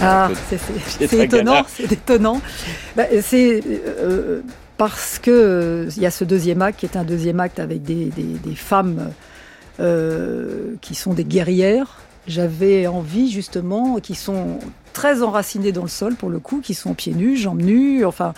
Ah, 0.00 0.30
c'est 0.98 1.18
étonnant, 1.24 1.64
c'est 1.68 1.90
étonnant. 1.92 2.40
Bah, 2.96 3.04
c'est 3.22 3.62
euh, 3.66 4.40
parce 4.76 5.18
que 5.18 5.30
euh, 5.30 5.90
il 5.96 6.02
y 6.02 6.06
a 6.06 6.10
ce 6.10 6.24
deuxième 6.24 6.62
acte 6.62 6.80
qui 6.80 6.86
est 6.86 6.96
un 6.96 7.04
deuxième 7.04 7.40
acte 7.40 7.58
avec 7.58 7.82
des, 7.82 8.06
des, 8.06 8.22
des 8.22 8.54
femmes 8.54 9.10
euh, 9.80 10.74
qui 10.80 10.94
sont 10.94 11.14
des 11.14 11.24
guerrières. 11.24 11.98
J'avais 12.26 12.86
envie 12.86 13.30
justement, 13.30 14.00
qui 14.00 14.14
sont 14.14 14.58
très 14.92 15.22
enracinées 15.22 15.72
dans 15.72 15.82
le 15.82 15.88
sol 15.88 16.14
pour 16.14 16.30
le 16.30 16.38
coup, 16.38 16.60
qui 16.60 16.74
sont 16.74 16.94
pieds 16.94 17.14
nus, 17.14 17.36
jambes 17.36 17.62
nues, 17.62 18.04
enfin 18.04 18.34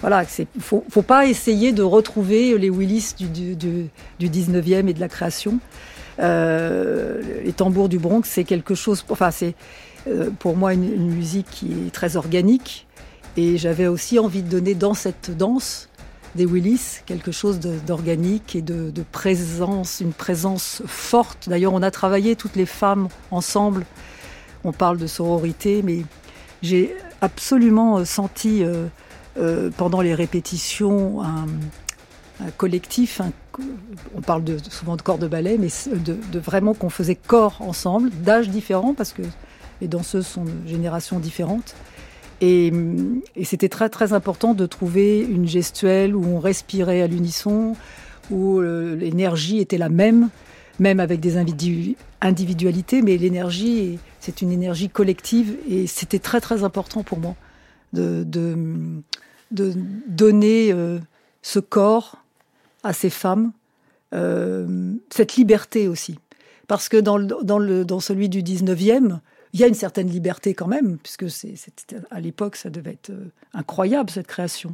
voilà, 0.00 0.24
il 0.38 0.46
faut, 0.60 0.84
faut 0.90 1.02
pas 1.02 1.26
essayer 1.26 1.72
de 1.72 1.82
retrouver 1.82 2.56
les 2.56 2.70
Willis 2.70 3.14
du, 3.18 3.26
du, 3.26 3.56
du, 3.56 3.88
du 4.18 4.28
19e 4.28 4.88
et 4.88 4.94
de 4.94 5.00
la 5.00 5.08
création. 5.08 5.58
Euh, 6.20 7.20
les 7.44 7.52
tambours 7.52 7.88
du 7.88 7.98
Bronx, 7.98 8.22
c'est 8.24 8.44
quelque 8.44 8.74
chose, 8.74 9.04
enfin 9.08 9.30
c'est 9.30 9.54
pour 10.38 10.56
moi 10.56 10.74
une, 10.74 11.10
musique 11.10 11.48
qui 11.50 11.72
est 11.86 11.90
très 11.92 12.16
organique. 12.16 12.86
Et 13.36 13.56
j'avais 13.56 13.86
aussi 13.86 14.18
envie 14.18 14.42
de 14.42 14.48
donner 14.48 14.74
dans 14.74 14.94
cette 14.94 15.36
danse 15.36 15.88
des 16.34 16.44
Willis 16.44 17.00
quelque 17.06 17.32
chose 17.32 17.60
d'organique 17.60 18.56
et 18.56 18.62
de, 18.62 18.92
présence, 19.12 20.00
une 20.00 20.12
présence 20.12 20.82
forte. 20.86 21.48
D'ailleurs, 21.48 21.72
on 21.72 21.82
a 21.82 21.90
travaillé 21.90 22.36
toutes 22.36 22.56
les 22.56 22.66
femmes 22.66 23.08
ensemble. 23.30 23.84
On 24.64 24.72
parle 24.72 24.98
de 24.98 25.06
sororité, 25.06 25.82
mais 25.82 26.02
j'ai 26.62 26.96
absolument 27.20 28.04
senti 28.04 28.64
euh, 28.64 28.86
euh, 29.38 29.70
pendant 29.76 30.00
les 30.00 30.14
répétitions 30.14 31.22
un, 31.22 31.46
collectif. 32.56 33.20
On 34.16 34.20
parle 34.20 34.44
souvent 34.70 34.96
de 34.96 35.02
corps 35.02 35.18
de 35.18 35.26
ballet, 35.26 35.58
mais 35.58 35.68
de 35.92 36.38
vraiment 36.38 36.72
qu'on 36.74 36.90
faisait 36.90 37.16
corps 37.16 37.60
ensemble, 37.60 38.10
d'âges 38.10 38.48
différents, 38.48 38.94
parce 38.94 39.12
que 39.12 39.22
les 39.80 39.88
danseuses 39.88 40.26
sont 40.26 40.44
de 40.44 40.50
générations 40.66 41.18
différentes. 41.18 41.74
Et, 42.40 42.72
c'était 43.44 43.68
très 43.68 43.88
très 43.88 44.12
important 44.12 44.54
de 44.54 44.66
trouver 44.66 45.20
une 45.20 45.48
gestuelle 45.48 46.14
où 46.14 46.24
on 46.24 46.38
respirait 46.38 47.02
à 47.02 47.06
l'unisson, 47.06 47.74
où 48.30 48.60
euh, 48.60 48.94
l'énergie 48.94 49.58
était 49.58 49.78
la 49.78 49.88
même, 49.88 50.28
même 50.78 51.00
avec 51.00 51.20
des 51.20 51.36
individualités, 52.20 53.02
mais 53.02 53.16
l'énergie, 53.16 53.98
c'est 54.20 54.42
une 54.42 54.52
énergie 54.52 54.88
collective 54.88 55.56
et 55.68 55.86
c'était 55.86 56.20
très 56.20 56.40
très 56.40 56.62
important 56.62 57.02
pour 57.02 57.18
moi 57.18 57.34
de, 57.92 58.24
donner 59.50 60.72
euh, 60.72 60.98
ce 61.42 61.58
corps 61.58 62.22
à 62.84 62.92
ces 62.92 63.10
femmes, 63.10 63.52
euh, 64.14 64.92
cette 65.10 65.36
liberté 65.36 65.88
aussi. 65.88 66.18
Parce 66.66 66.88
que 66.88 66.98
dans, 66.98 67.18
dans 67.18 68.00
celui 68.00 68.28
du 68.28 68.42
19e, 68.42 69.20
il 69.58 69.62
y 69.62 69.64
a 69.64 69.68
une 69.68 69.74
certaine 69.74 70.08
liberté 70.08 70.54
quand 70.54 70.66
même, 70.66 70.98
puisque 70.98 71.30
c'est, 71.30 71.54
à 72.10 72.20
l'époque, 72.20 72.56
ça 72.56 72.70
devait 72.70 72.92
être 72.92 73.10
euh, 73.10 73.30
incroyable, 73.54 74.10
cette 74.10 74.26
création. 74.26 74.72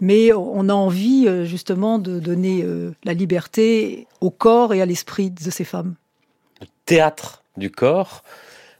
Mais 0.00 0.32
on 0.32 0.68
a 0.68 0.72
envie 0.72 1.28
justement 1.46 2.00
de 2.00 2.18
donner 2.18 2.66
la 3.04 3.14
liberté 3.14 4.08
au 4.20 4.30
corps 4.30 4.74
et 4.74 4.82
à 4.82 4.86
l'esprit 4.86 5.30
de 5.30 5.50
ces 5.50 5.62
femmes. 5.62 5.94
Le 6.60 6.66
théâtre 6.84 7.44
du 7.56 7.70
corps, 7.70 8.24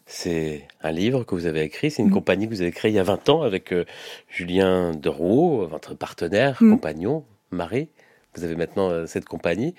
c'est 0.06 0.66
un 0.82 0.93
livre 0.93 1.24
que 1.24 1.35
vous 1.35 1.47
avez 1.47 1.62
écrit, 1.62 1.90
c'est 1.90 2.02
une 2.02 2.09
mm. 2.09 2.15
compagnie 2.15 2.47
que 2.47 2.55
vous 2.55 2.62
avez 2.62 2.73
créée 2.73 2.90
il 2.90 2.94
y 2.94 2.98
a 2.98 3.05
20 3.05 3.28
ans 3.31 3.43
avec 3.43 3.73
euh, 3.73 3.85
Julien 4.28 4.93
Derouault, 4.93 5.66
votre 5.66 5.94
partenaire, 5.94 6.62
mm. 6.62 6.70
compagnon, 6.70 7.24
mari. 7.51 7.89
Vous 8.35 8.44
avez 8.44 8.56
maintenant 8.56 8.90
euh, 8.90 9.06
cette 9.06 9.24
compagnie. 9.24 9.74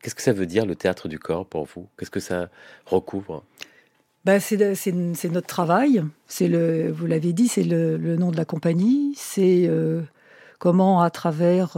Qu'est-ce 0.00 0.14
que 0.14 0.22
ça 0.22 0.32
veut 0.32 0.46
dire 0.46 0.66
le 0.66 0.76
théâtre 0.76 1.08
du 1.08 1.18
corps 1.18 1.46
pour 1.46 1.64
vous? 1.64 1.88
Qu'est-ce 1.98 2.10
que 2.10 2.20
ça 2.20 2.50
recouvre? 2.86 3.42
Ben, 4.24 4.40
c'est, 4.40 4.92
notre 5.30 5.46
travail. 5.46 6.04
C'est 6.26 6.48
le, 6.48 6.90
vous 6.90 7.06
l'avez 7.06 7.32
dit, 7.32 7.48
c'est 7.48 7.64
le, 7.64 8.16
nom 8.16 8.30
de 8.30 8.36
la 8.36 8.44
compagnie. 8.44 9.14
C'est 9.16 9.66
euh, 9.66 10.02
comment, 10.58 11.02
à 11.02 11.10
travers 11.10 11.76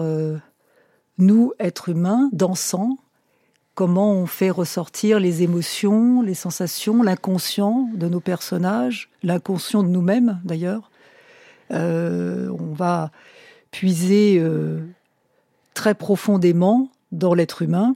nous, 1.18 1.52
êtres 1.59 1.89
humains, 1.89 2.28
dansant, 2.32 2.98
comment 3.74 4.12
on 4.12 4.27
fait 4.27 4.51
ressortir 4.51 5.20
les 5.20 5.43
émotions, 5.43 6.23
les 6.23 6.35
sensations, 6.35 7.02
l'inconscient 7.02 7.89
de 7.94 8.09
nos 8.09 8.20
personnages, 8.20 9.10
l'inconscient 9.23 9.82
de 9.82 9.89
nous-mêmes 9.89 10.40
d'ailleurs. 10.44 10.90
Euh, 11.73 12.48
on 12.59 12.73
va 12.73 13.10
puiser 13.70 14.39
euh, 14.39 14.81
très 15.74 15.94
profondément 15.94 16.90
dans 17.12 17.35
l'être 17.35 17.62
humain. 17.62 17.94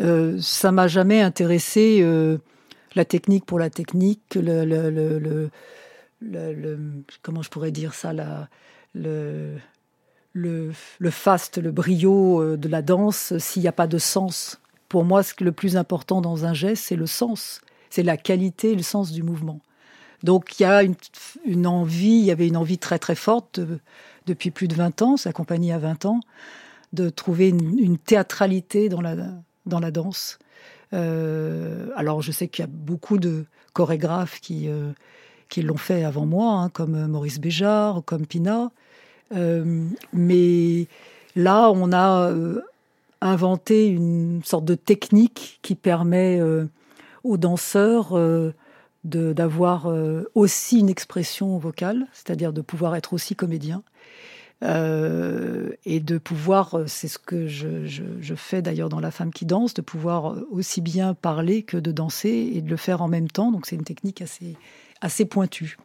Euh, 0.00 0.38
ça 0.40 0.72
m'a 0.72 0.88
jamais 0.88 1.20
intéressé 1.20 2.00
euh, 2.02 2.38
la 2.96 3.04
technique 3.04 3.44
pour 3.44 3.58
la 3.58 3.70
technique, 3.70 4.34
le, 4.34 5.50
comment 7.22 7.42
je 7.42 7.50
pourrais 7.50 7.70
dire 7.70 7.94
ça, 7.94 8.12
le, 8.94 9.58
faste, 11.10 11.58
le 11.58 11.70
brio 11.70 12.56
de 12.56 12.68
la 12.68 12.82
danse, 12.82 13.36
s'il 13.38 13.62
n'y 13.62 13.68
a 13.68 13.72
pas 13.72 13.86
de 13.86 13.98
sens 13.98 14.60
pour 14.92 15.06
moi, 15.06 15.22
ce 15.22 15.32
le 15.42 15.52
plus 15.52 15.78
important 15.78 16.20
dans 16.20 16.44
un 16.44 16.52
geste, 16.52 16.84
c'est 16.84 16.96
le 16.96 17.06
sens, 17.06 17.62
c'est 17.88 18.02
la 18.02 18.18
qualité, 18.18 18.74
le 18.74 18.82
sens 18.82 19.10
du 19.10 19.22
mouvement. 19.22 19.60
Donc 20.22 20.60
il 20.60 20.64
y 20.64 20.66
a 20.66 20.82
une, 20.82 21.66
envie, 21.66 22.18
il 22.18 22.24
y 22.26 22.30
avait 22.30 22.46
une 22.46 22.58
envie 22.58 22.76
très 22.76 22.98
très 22.98 23.14
forte 23.14 23.58
depuis 24.26 24.50
plus 24.50 24.68
de 24.68 24.74
20 24.74 25.00
ans, 25.00 25.16
sa 25.16 25.32
compagnie 25.32 25.72
a 25.72 25.78
20 25.78 26.04
ans, 26.04 26.20
de 26.92 27.08
trouver 27.08 27.48
une, 27.48 27.96
théâtralité 27.96 28.90
dans 28.90 29.00
la, 29.00 29.16
dans 29.64 29.80
la 29.80 29.90
danse. 29.90 30.38
Euh, 30.92 31.88
alors 31.96 32.22
je 32.22 32.32
sais 32.32 32.48
qu'il 32.48 32.62
y 32.62 32.66
a 32.66 32.70
beaucoup 32.70 33.18
de 33.18 33.44
chorégraphes 33.72 34.40
qui, 34.40 34.68
euh, 34.68 34.92
qui 35.48 35.62
l'ont 35.62 35.76
fait 35.76 36.04
avant 36.04 36.26
moi, 36.26 36.54
hein, 36.54 36.68
comme 36.68 37.06
Maurice 37.06 37.40
Béjart, 37.40 38.02
comme 38.04 38.26
Pina. 38.26 38.70
Euh, 39.34 39.86
mais 40.12 40.86
là, 41.34 41.70
on 41.70 41.92
a 41.92 42.30
inventer 43.22 43.86
une 43.86 44.42
sorte 44.44 44.64
de 44.64 44.74
technique 44.74 45.58
qui 45.62 45.74
permet 45.74 46.40
euh, 46.40 46.66
aux 47.24 47.36
danseurs 47.36 48.16
euh, 48.16 48.52
d'avoir 49.04 49.86
euh, 49.86 50.30
aussi 50.34 50.80
une 50.80 50.88
expression 50.88 51.56
vocale, 51.58 52.06
c'est-à-dire 52.12 52.52
de 52.52 52.60
pouvoir 52.60 52.94
être 52.96 53.12
aussi 53.12 53.34
comédien. 53.34 53.82
Et 54.62 56.00
de 56.00 56.18
pouvoir, 56.18 56.82
c'est 56.86 57.08
ce 57.08 57.18
que 57.18 57.48
je, 57.48 57.86
je 57.86 58.34
fais 58.34 58.62
d'ailleurs 58.62 58.88
dans 58.88 59.00
La 59.00 59.10
femme 59.10 59.32
qui 59.32 59.44
danse, 59.44 59.74
de 59.74 59.82
pouvoir 59.82 60.36
aussi 60.50 60.80
bien 60.80 61.14
parler 61.14 61.62
que 61.62 61.76
de 61.76 61.92
danser 61.92 62.52
et 62.54 62.62
de 62.62 62.70
le 62.70 62.76
faire 62.76 63.02
en 63.02 63.08
même 63.08 63.28
temps. 63.28 63.50
Donc 63.50 63.66
c'est 63.66 63.76
une 63.76 63.84
technique 63.84 64.22
assez, 64.22 64.56
assez 65.00 65.24
pointue. 65.24 65.76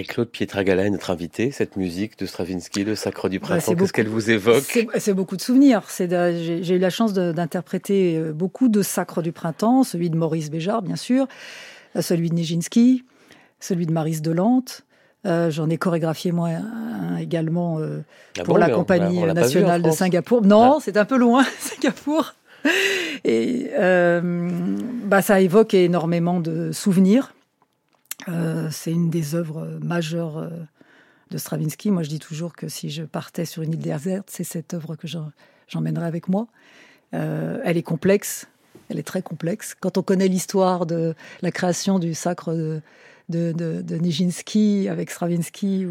Marie-Claude 0.00 0.30
Pietragala 0.30 0.86
est 0.86 0.90
notre 0.90 1.10
invitée. 1.10 1.50
Cette 1.50 1.76
musique 1.76 2.18
de 2.18 2.24
Stravinsky, 2.24 2.84
le 2.84 2.94
Sacre 2.94 3.28
du 3.28 3.38
bah, 3.38 3.48
Printemps, 3.48 3.74
qu'est-ce 3.74 3.92
qu'elle 3.92 4.08
vous 4.08 4.30
évoque 4.30 4.86
C'est 4.98 5.12
beaucoup 5.12 5.36
de 5.36 5.42
souvenirs. 5.42 5.82
J'ai 5.98 6.74
eu 6.74 6.78
la 6.78 6.88
chance 6.88 7.12
d'interpréter 7.12 8.16
euh, 8.16 8.32
beaucoup 8.32 8.68
de 8.68 8.80
Sacres 8.80 9.20
du 9.20 9.32
Printemps, 9.32 9.84
celui 9.84 10.08
de 10.08 10.16
Maurice 10.16 10.50
Béjart, 10.50 10.80
bien 10.80 10.96
sûr, 10.96 11.26
euh, 11.96 12.00
celui 12.00 12.30
de 12.30 12.34
Nijinsky, 12.34 13.04
celui 13.58 13.84
de 13.84 13.92
Maris 13.92 14.22
Delante. 14.22 14.86
Euh, 15.26 15.50
J'en 15.50 15.68
ai 15.68 15.76
chorégraphié 15.76 16.32
moi 16.32 16.48
également 17.20 17.78
euh, 17.78 18.00
ah 18.38 18.44
pour 18.44 18.56
la 18.56 18.70
compagnie 18.70 19.20
nationale 19.20 19.82
de 19.82 19.90
Singapour. 19.90 20.40
Non, 20.40 20.76
ah. 20.78 20.80
c'est 20.82 20.96
un 20.96 21.04
peu 21.04 21.18
loin, 21.18 21.44
Singapour. 21.58 22.32
Et 23.24 23.70
bah, 23.76 25.20
ça 25.20 25.42
évoque 25.42 25.74
énormément 25.74 26.40
de 26.40 26.72
souvenirs. 26.72 27.34
Euh, 28.28 28.68
c'est 28.70 28.92
une 28.92 29.10
des 29.10 29.34
œuvres 29.34 29.78
majeures 29.82 30.38
euh, 30.38 30.50
de 31.30 31.38
Stravinsky. 31.38 31.90
Moi, 31.90 32.02
je 32.02 32.08
dis 32.08 32.18
toujours 32.18 32.54
que 32.54 32.68
si 32.68 32.90
je 32.90 33.02
partais 33.02 33.44
sur 33.44 33.62
une 33.62 33.72
île 33.72 33.80
déserte, 33.80 34.28
c'est 34.30 34.44
cette 34.44 34.74
œuvre 34.74 34.96
que 34.96 35.06
j'emmènerais 35.68 36.06
avec 36.06 36.28
moi. 36.28 36.48
Euh, 37.14 37.60
elle 37.64 37.76
est 37.76 37.82
complexe, 37.82 38.48
elle 38.88 38.98
est 38.98 39.06
très 39.06 39.22
complexe. 39.22 39.74
Quand 39.78 39.98
on 39.98 40.02
connaît 40.02 40.28
l'histoire 40.28 40.86
de 40.86 41.14
la 41.42 41.50
création 41.50 41.98
du 41.98 42.14
sacre 42.14 42.52
de, 42.54 42.82
de, 43.28 43.96
Nijinsky 43.96 44.88
avec 44.88 45.10
Stravinsky, 45.10 45.86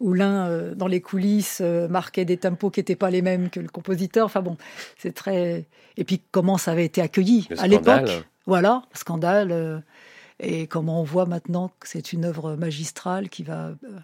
où, 0.00 0.14
l'un, 0.14 0.74
dans 0.74 0.88
les 0.88 1.00
coulisses, 1.00 1.60
marquait 1.60 2.24
des 2.24 2.38
tempos 2.38 2.70
qui 2.70 2.80
n'étaient 2.80 2.96
pas 2.96 3.10
les 3.10 3.22
mêmes 3.22 3.50
que 3.50 3.60
le 3.60 3.68
compositeur. 3.68 4.26
Enfin 4.26 4.42
bon, 4.42 4.56
c'est 4.98 5.14
très. 5.14 5.66
Et 5.96 6.04
puis 6.04 6.22
comment 6.32 6.58
ça 6.58 6.72
avait 6.72 6.84
été 6.84 7.00
accueilli 7.00 7.48
à 7.58 7.68
l'époque. 7.68 8.10
Voilà, 8.46 8.82
scandale 8.92 9.84
et 10.42 10.66
comment 10.66 11.00
on 11.00 11.04
voit 11.04 11.26
maintenant 11.26 11.70
que 11.80 11.88
c'est 11.88 12.12
une 12.12 12.24
œuvre 12.24 12.56
magistrale 12.56 13.28
qui 13.28 13.44
va, 13.44 13.68
euh, 13.84 13.98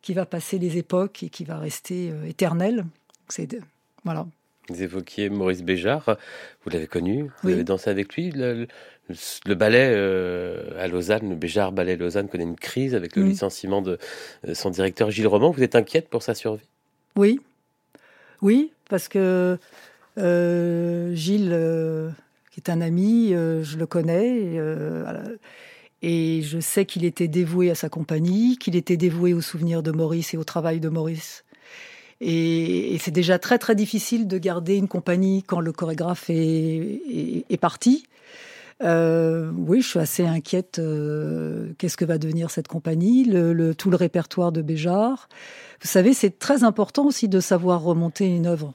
qui 0.00 0.14
va 0.14 0.26
passer 0.26 0.58
les 0.58 0.78
époques 0.78 1.22
et 1.22 1.28
qui 1.28 1.44
va 1.44 1.58
rester 1.58 2.10
euh, 2.10 2.26
éternelle. 2.26 2.84
C'est 3.28 3.56
voilà. 4.04 4.26
Vous 4.68 4.82
évoquiez 4.82 5.28
Maurice 5.30 5.62
Béjart, 5.62 6.16
vous 6.64 6.70
l'avez 6.70 6.86
connu, 6.86 7.30
vous 7.42 7.50
avez 7.50 7.64
dansé 7.64 7.88
avec 7.88 8.14
lui. 8.14 8.30
Le, 8.32 8.66
ballet 9.54 9.90
euh, 9.94 10.82
à 10.82 10.88
Lausanne, 10.88 11.30
le 11.30 11.36
Béjart 11.36 11.72
Ballet 11.72 11.96
Lausanne 11.96 12.28
connaît 12.28 12.44
une 12.44 12.56
crise 12.56 12.94
avec 12.94 13.16
le 13.16 13.22
licenciement 13.22 13.80
de 13.80 13.98
son 14.52 14.68
directeur 14.68 15.10
Gilles 15.10 15.26
Roman. 15.26 15.50
Vous 15.50 15.62
êtes 15.62 15.74
inquiète 15.74 16.10
pour 16.10 16.22
sa 16.22 16.34
survie? 16.34 16.68
Oui, 17.16 17.40
oui, 18.42 18.70
parce 18.90 19.08
que 19.08 19.58
Gilles 20.16 22.14
est 22.58 22.68
un 22.68 22.80
ami, 22.80 23.34
euh, 23.34 23.62
je 23.62 23.78
le 23.78 23.86
connais. 23.86 24.58
Euh, 24.58 25.36
Et 26.02 26.42
je 26.42 26.60
sais 26.60 26.84
qu'il 26.84 27.04
était 27.04 27.26
dévoué 27.26 27.70
à 27.70 27.74
sa 27.74 27.88
compagnie, 27.88 28.56
qu'il 28.56 28.76
était 28.76 28.96
dévoué 28.96 29.34
au 29.34 29.40
souvenir 29.40 29.82
de 29.82 29.90
Maurice 29.90 30.34
et 30.34 30.36
au 30.36 30.44
travail 30.44 30.78
de 30.78 30.88
Maurice. 30.88 31.44
Et, 32.20 32.96
c'est 33.00 33.10
déjà 33.10 33.38
très 33.38 33.58
très 33.58 33.74
difficile 33.74 34.28
de 34.28 34.38
garder 34.38 34.76
une 34.76 34.88
compagnie 34.88 35.42
quand 35.42 35.60
le 35.60 35.72
chorégraphe 35.72 36.30
est, 36.30 37.60
parti. 37.60 38.04
Euh, 38.82 39.50
oui, 39.56 39.82
je 39.82 39.88
suis 39.88 39.98
assez 39.98 40.24
inquiète. 40.24 40.80
Qu'est-ce 41.78 41.96
que 41.96 42.04
va 42.04 42.18
devenir 42.18 42.50
cette 42.50 42.68
compagnie 42.68 43.24
Tout 43.76 43.90
le 43.90 43.96
répertoire 43.96 44.52
de 44.52 44.62
Béjar. 44.62 45.28
Vous 45.82 45.88
savez, 45.88 46.14
c'est 46.14 46.38
très 46.38 46.62
important 46.62 47.06
aussi 47.06 47.28
de 47.28 47.40
savoir 47.40 47.82
remonter 47.82 48.26
une 48.26 48.46
œuvre. 48.46 48.74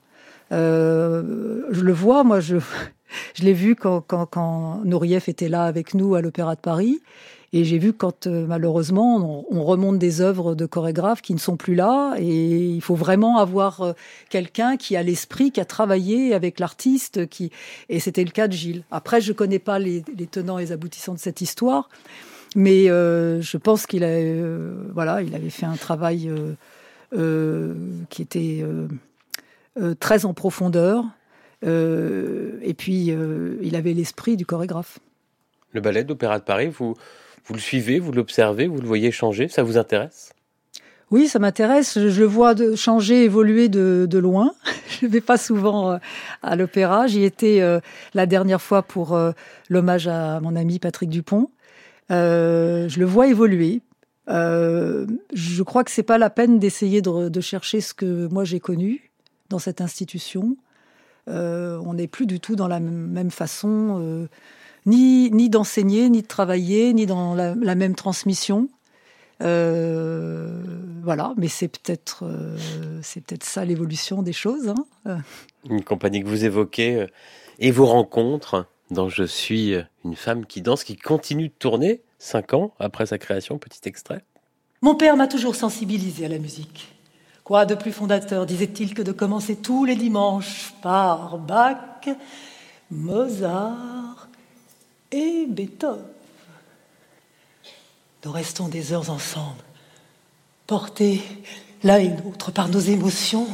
Je 0.52 1.82
le 1.82 1.94
vois, 1.94 2.26
moi, 2.26 2.42
je, 2.42 2.58
je 3.34 3.44
l'ai 3.44 3.53
vu 3.53 3.76
quand, 3.76 4.02
quand, 4.02 4.26
quand 4.26 4.81
Nourieff 4.85 5.30
était 5.30 5.49
là 5.49 5.64
avec 5.65 5.94
nous 5.94 6.15
à 6.15 6.22
l'Opéra 6.22 6.56
de 6.56 6.61
Paris. 6.61 7.02
Et 7.56 7.65
j'ai 7.65 7.77
vu 7.77 7.94
quand 7.94 8.26
euh, 8.26 8.48
malheureusement 8.48 9.45
on, 9.52 9.64
remonte 9.64 9.99
des 9.99 10.22
œuvres 10.22 10.56
de 10.56 10.65
chorégraphes 10.65 11.22
qui 11.22 11.35
ne 11.35 11.40
sont 11.40 11.56
plus 11.56 11.76
là, 11.76 12.15
et 12.18 12.57
il 12.57 12.81
faut 12.81 12.95
vraiment 12.95 13.38
avoir 13.38 13.81
euh, 13.81 13.94
quelqu'un 14.30 14.76
qui 14.76 14.98
a 14.98 15.03
l'esprit, 15.03 15.52
qui 15.52 15.61
a 15.61 15.65
travaillé 15.65 16.34
avec 16.34 16.60
l'artiste, 16.60 17.30
qui 17.30 17.52
et 17.90 17.99
c'était 17.99 18.23
le 18.23 18.31
cas 18.31 18.48
de 18.48 18.53
Gilles. 18.53 18.84
Après, 18.90 19.22
je 19.22 19.31
connais 19.34 19.60
pas 19.60 19.77
les, 19.77 20.02
tenants 20.31 20.57
et 20.57 20.64
les 20.64 20.72
aboutissants 20.72 21.14
de 21.14 21.19
cette 21.19 21.41
histoire, 21.41 21.90
mais 22.56 22.90
euh, 22.90 23.40
je 23.40 23.57
pense 23.57 23.85
qu'il 23.85 24.03
a 24.03 24.18
voilà, 24.91 25.22
il 25.22 25.35
avait 25.35 25.52
fait 25.52 25.68
un 25.68 25.77
travail 25.77 26.31
qui 28.10 28.22
était 28.23 28.65
très 29.99 30.26
en 30.26 30.34
profondeur. 30.34 31.06
Et 31.64 32.73
puis, 32.77 33.14
il 33.61 33.76
avait 33.76 33.94
l'esprit 33.94 34.38
du 34.38 34.45
chorégraphe. 34.45 34.99
Le 35.72 35.81
ballet 35.81 36.03
d'Opéra 36.03 36.40
de 36.40 36.44
Paris, 36.44 36.68
vous, 36.68 36.95
vous 37.45 37.53
le 37.53 37.60
suivez, 37.60 37.99
vous 37.99 38.11
l'observez, 38.11 38.68
vous 38.68 38.80
le 38.80 38.88
voyez 38.88 39.11
changer, 39.11 39.48
ça 39.48 39.64
vous 39.64 39.77
intéresse? 39.77 40.34
Oui, 41.14 41.27
ça 41.27 41.38
m'intéresse. 41.38 41.99
Je 41.99 42.19
le 42.22 42.26
vois 42.26 42.56
de 42.56 42.76
changer, 42.76 43.23
évoluer 43.23 43.69
de, 43.69 44.18
loin. 44.18 44.53
Je 44.90 45.06
ne 45.06 45.11
vais 45.11 45.22
pas 45.22 45.38
souvent 45.38 45.91
euh, 45.91 45.98
à 46.41 46.56
l'opéra. 46.56 47.06
J'y 47.06 47.23
étais 47.23 47.61
euh, 47.61 47.80
la 48.15 48.26
dernière 48.26 48.61
fois 48.61 48.81
pour 48.81 49.14
euh, 49.14 49.31
l'hommage 49.69 50.07
à 50.07 50.40
mon 50.40 50.56
ami 50.56 50.80
Patrick 50.80 51.11
Dupont. 51.11 51.49
je 52.10 52.99
le 52.99 53.06
vois 53.06 53.27
évoluer. 53.27 53.81
je 54.27 55.61
crois 55.61 55.84
que 55.84 55.91
c'est 55.91 56.02
pas 56.02 56.18
la 56.18 56.31
peine 56.31 56.57
d'essayer 56.57 57.03
de, 57.03 57.30
de, 57.30 57.41
chercher 57.41 57.80
ce 57.80 57.94
que 57.94 58.27
moi 58.27 58.44
j'ai 58.44 58.60
connu 58.60 59.11
dans 59.49 59.60
cette 59.60 59.81
institution. 59.81 60.57
On 61.28 61.94
n'est 61.94 62.08
plus 62.08 62.26
du 62.26 62.40
tout 62.40 62.56
dans 62.56 62.68
la 62.68 62.80
même 62.80 63.32
façon 63.32 64.28
ni, 64.86 65.32
ni 65.32 65.50
d'enseigner, 65.50 66.10
ni 66.10 66.22
de 66.22 66.28
travailler, 66.28 66.94
ni 66.94 67.06
dans 67.06 67.36
la, 67.36 67.76
même 67.76 67.95
transmission. 67.95 68.70
Euh, 69.41 70.62
voilà, 71.04 71.34
mais 71.38 71.48
c'est 71.48 71.68
peut-être 71.68 72.24
euh, 72.24 72.56
c'est 73.02 73.22
peut-être 73.22 73.44
ça 73.44 73.66
l'évolution 73.66 74.22
des 74.22 74.32
choses. 74.32 74.70
Hein. 74.70 74.86
Euh. 75.08 75.18
Une 75.70 75.84
compagnie 75.84 76.22
que 76.22 76.28
vous 76.28 76.45
évoquez 76.45 77.08
et 77.60 77.72
vos 77.72 77.86
rencontres 77.86 78.68
dont 78.91 79.10
je 79.10 79.24
suis 79.24 79.76
une 80.06 80.16
femme 80.16 80.45
qui 80.45 80.62
danse, 80.62 80.84
qui 80.84 80.95
continue 80.95 81.48
de 81.48 81.54
tourner 81.58 82.02
cinq 82.20 82.54
ans 82.54 82.74
après 82.80 83.08
sa 83.08 83.18
création. 83.18 83.58
Petit 83.58 83.82
extrait. 83.86 84.24
Mon 84.82 84.95
père 84.95 85.18
m'a 85.18 85.28
toujours 85.28 85.56
sensibilisé 85.56 86.26
à 86.26 86.30
la 86.30 86.40
musique. 86.40 86.93
Quoi 87.44 87.65
de 87.65 87.76
plus 87.76 87.91
fondateur, 87.91 88.45
disait-il, 88.45 88.94
que 88.94 89.02
de 89.02 89.11
commencer 89.11 89.57
tous 89.57 89.84
les 89.84 89.95
dimanches 89.95 90.74
par 90.82 91.38
Bach, 91.38 92.07
Mozart, 92.90 94.30
et 95.11 95.45
Beethoven. 95.48 96.06
Nous 98.26 98.32
restons 98.32 98.70
des 98.70 98.94
heures 98.94 99.10
ensemble, 99.10 99.64
portés 100.65 101.22
l'un 101.84 101.98
et 101.98 102.10
l'autre 102.10 102.52
par 102.52 102.70
nos 102.70 102.80
émotions. 102.80 103.48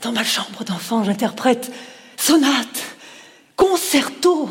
Dans 0.00 0.12
ma 0.12 0.24
chambre 0.24 0.64
d'enfant, 0.64 1.04
j'interprète 1.04 1.70
sonate, 2.16 2.96
concerto, 3.56 4.48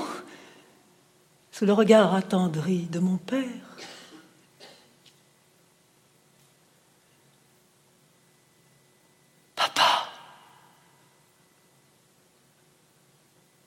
sous 1.52 1.66
le 1.66 1.74
regard 1.74 2.14
attendri 2.14 2.88
de 2.92 3.00
mon 3.00 3.18
père. 3.18 3.63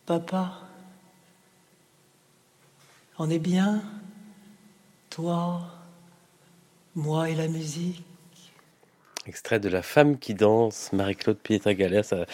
Papa. 0.06 0.52
On 3.18 3.28
est 3.28 3.40
bien, 3.40 3.82
toi, 5.10 5.62
moi 6.94 7.28
et 7.28 7.34
la 7.34 7.48
musique. 7.48 8.04
Extrait 9.26 9.58
de 9.58 9.68
La 9.68 9.82
femme 9.82 10.18
qui 10.18 10.34
danse, 10.34 10.92
Marie-Claude 10.92 11.38
Pietragalia. 11.38 12.04
Ça 12.04 12.26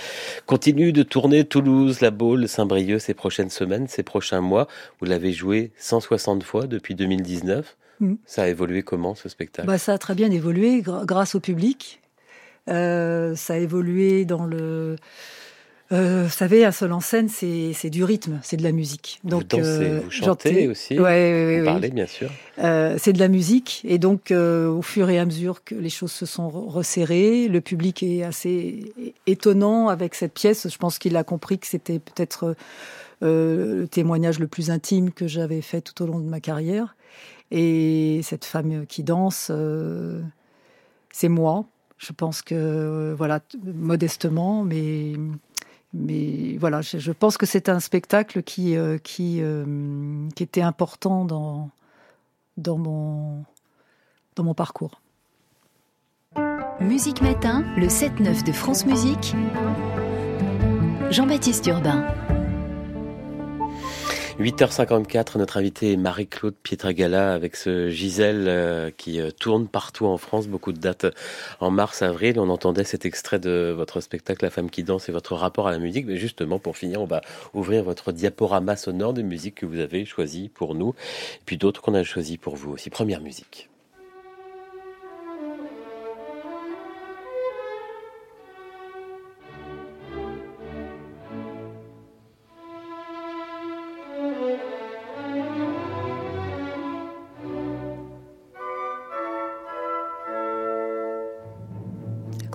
continue 0.44 0.92
de 0.92 1.02
tourner 1.02 1.44
Toulouse, 1.44 2.02
La 2.02 2.10
Baule, 2.10 2.46
Saint-Brieuc 2.46 2.98
ces 3.00 3.14
prochaines 3.14 3.48
semaines, 3.48 3.88
ces 3.88 4.02
prochains 4.02 4.42
mois. 4.42 4.68
Vous 5.00 5.06
l'avez 5.06 5.32
joué 5.32 5.72
160 5.78 6.42
fois 6.42 6.66
depuis 6.66 6.94
2019. 6.94 7.78
Mm. 8.00 8.14
Ça 8.26 8.42
a 8.42 8.48
évolué 8.48 8.82
comment 8.82 9.14
ce 9.14 9.30
spectacle? 9.30 9.66
Bah, 9.66 9.78
Ça 9.78 9.94
a 9.94 9.98
très 9.98 10.14
bien 10.14 10.30
évolué 10.30 10.82
grâce 10.82 11.34
au 11.34 11.40
public. 11.40 12.02
Euh, 12.68 13.34
ça 13.34 13.54
a 13.54 13.56
évolué 13.56 14.26
dans 14.26 14.44
le 14.44 14.96
euh, 15.92 16.24
vous 16.24 16.30
savez, 16.30 16.64
un 16.64 16.72
seul 16.72 16.92
en 16.92 17.00
scène, 17.00 17.28
c'est 17.28 17.90
du 17.90 18.04
rythme, 18.04 18.40
c'est 18.42 18.56
de 18.56 18.62
la 18.62 18.72
musique. 18.72 19.20
Donc, 19.24 19.42
vous 19.42 19.58
dansez, 19.58 19.62
euh, 19.64 20.00
vous 20.04 20.10
chantez 20.10 20.68
aussi, 20.68 20.98
ouais, 20.98 21.58
vous 21.58 21.64
parlez 21.64 21.90
bien 21.90 22.06
sûr. 22.06 22.30
Euh, 22.58 22.96
c'est 22.98 23.12
de 23.12 23.18
la 23.18 23.28
musique, 23.28 23.82
et 23.84 23.98
donc 23.98 24.30
au 24.30 24.82
fur 24.82 25.10
et 25.10 25.18
à 25.18 25.24
mesure 25.24 25.64
que 25.64 25.74
les 25.74 25.90
choses 25.90 26.12
se 26.12 26.26
sont 26.26 26.48
resserrées, 26.48 27.48
le 27.48 27.60
public 27.60 28.02
est 28.02 28.22
assez 28.22 28.92
étonnant 29.26 29.88
avec 29.88 30.14
cette 30.14 30.34
pièce. 30.34 30.68
Je 30.68 30.78
pense 30.78 30.98
qu'il 30.98 31.16
a 31.16 31.24
compris 31.24 31.58
que 31.58 31.66
c'était 31.66 31.98
peut-être 31.98 32.56
le 33.20 33.86
témoignage 33.90 34.38
le 34.38 34.48
plus 34.48 34.70
intime 34.70 35.12
que 35.12 35.26
j'avais 35.26 35.60
fait 35.60 35.80
tout 35.80 36.02
au 36.02 36.06
long 36.06 36.18
de 36.18 36.28
ma 36.28 36.40
carrière. 36.40 36.96
Et 37.50 38.20
cette 38.22 38.46
femme 38.46 38.86
qui 38.86 39.02
danse, 39.02 39.52
c'est 41.12 41.28
moi. 41.28 41.66
Je 41.98 42.12
pense 42.12 42.42
que, 42.42 43.14
voilà, 43.16 43.38
modestement, 43.62 44.64
mais 44.64 45.12
mais 45.94 46.56
voilà, 46.58 46.80
je, 46.80 47.12
pense 47.12 47.36
que 47.36 47.44
c'est 47.44 47.68
un 47.68 47.80
spectacle 47.80 48.42
qui, 48.42 48.76
euh, 48.76 48.96
euh, 49.20 50.28
qui 50.34 50.42
était 50.42 50.62
important 50.62 51.24
dans, 51.24 51.70
dans, 52.56 52.78
mon, 52.78 53.44
dans 54.36 54.44
mon 54.44 54.54
parcours. 54.54 55.00
Musique 56.80 57.20
Matin, 57.20 57.64
le 57.76 57.88
7-9 57.88 58.44
de 58.44 58.52
France 58.52 58.86
Musique. 58.86 59.34
Jean-Baptiste 61.10 61.66
Urbain. 61.66 62.06
8h54, 64.38 65.36
notre 65.36 65.58
invité 65.58 65.92
est 65.92 65.96
Marie-Claude 65.96 66.54
Pietragala 66.62 67.34
avec 67.34 67.54
ce 67.54 67.90
Gisèle 67.90 68.46
euh, 68.48 68.90
qui 68.90 69.20
euh, 69.20 69.30
tourne 69.30 69.68
partout 69.68 70.06
en 70.06 70.16
France, 70.16 70.48
beaucoup 70.48 70.72
de 70.72 70.78
dates 70.78 71.06
en 71.60 71.70
mars, 71.70 72.00
avril. 72.00 72.40
On 72.40 72.48
entendait 72.48 72.84
cet 72.84 73.04
extrait 73.04 73.38
de 73.38 73.74
votre 73.76 74.00
spectacle 74.00 74.42
La 74.44 74.50
femme 74.50 74.70
qui 74.70 74.84
danse 74.84 75.10
et 75.10 75.12
votre 75.12 75.34
rapport 75.34 75.68
à 75.68 75.70
la 75.70 75.78
musique. 75.78 76.06
Mais 76.06 76.16
justement, 76.16 76.58
pour 76.58 76.78
finir, 76.78 77.02
on 77.02 77.06
va 77.06 77.20
ouvrir 77.52 77.84
votre 77.84 78.10
diaporama 78.10 78.76
sonore 78.76 79.12
de 79.12 79.22
musique 79.22 79.56
que 79.56 79.66
vous 79.66 79.78
avez 79.78 80.06
choisi 80.06 80.48
pour 80.48 80.74
nous, 80.74 80.94
puis 81.44 81.58
d'autres 81.58 81.82
qu'on 81.82 81.94
a 81.94 82.02
choisi 82.02 82.38
pour 82.38 82.56
vous 82.56 82.72
aussi. 82.72 82.88
Première 82.88 83.20
musique. 83.20 83.68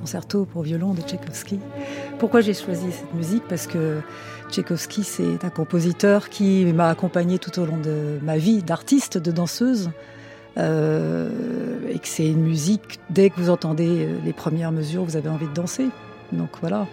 Concerto 0.07 0.45
pour 0.45 0.61
violon 0.61 0.93
de 0.93 1.01
Tchaïkovski. 1.01 1.59
Pourquoi 2.17 2.39
j'ai 2.39 2.53
choisi 2.53 2.93
cette 2.93 3.13
musique? 3.13 3.43
Parce 3.49 3.67
que 3.67 3.99
Tchaïkovski, 4.49 5.03
c'est 5.03 5.43
un 5.43 5.49
compositeur 5.49 6.29
qui 6.29 6.63
m'a 6.67 6.87
accompagné 6.87 7.39
tout 7.39 7.59
au 7.59 7.65
long 7.65 7.75
de 7.75 8.17
ma 8.21 8.37
vie 8.37 8.63
d'artiste, 8.63 9.17
de 9.17 9.31
danseuse. 9.31 9.91
Euh, 10.57 11.29
et 11.89 11.99
que 11.99 12.07
c'est 12.07 12.25
une 12.25 12.41
musique, 12.41 13.01
dès 13.09 13.29
que 13.29 13.35
vous 13.35 13.49
entendez 13.49 14.07
les 14.23 14.31
premières 14.31 14.71
mesures, 14.71 15.03
vous 15.03 15.17
avez 15.17 15.27
envie 15.27 15.47
de 15.47 15.53
danser. 15.53 15.89
Donc 16.31 16.51
voilà, 16.61 16.87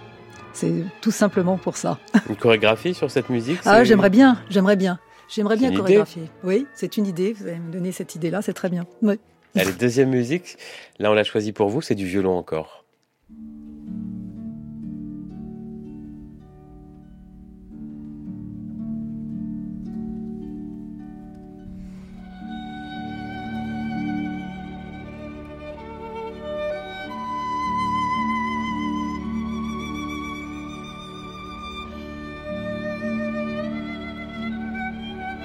c'est 0.52 0.82
tout 1.00 1.12
simplement 1.12 1.56
pour 1.56 1.76
ça. 1.76 2.00
Une 2.28 2.34
chorégraphie 2.36 2.94
sur 2.94 3.12
cette 3.12 3.30
musique 3.30 3.60
Ah, 3.64 3.84
j'aimerais 3.84 4.10
bien, 4.10 4.38
j'aimerais 4.50 4.76
bien. 4.76 4.98
J'aimerais 5.28 5.56
bien 5.56 5.72
chorégraphier. 5.72 6.24
Oui, 6.42 6.66
c'est 6.74 6.96
une 6.96 7.06
idée, 7.06 7.32
vous 7.32 7.46
allez 7.46 7.60
me 7.60 7.72
donner 7.72 7.92
cette 7.92 8.16
idée-là, 8.16 8.42
c'est 8.42 8.52
très 8.52 8.68
bien. 8.68 8.84
Oui. 9.02 9.20
Allez, 9.56 9.72
deuxième 9.72 10.10
musique, 10.10 10.58
là 10.98 11.12
on 11.12 11.14
l'a 11.14 11.22
choisi 11.22 11.52
pour 11.52 11.68
vous, 11.68 11.80
c'est 11.80 11.94
du 11.94 12.06
violon 12.06 12.36
encore. 12.36 12.83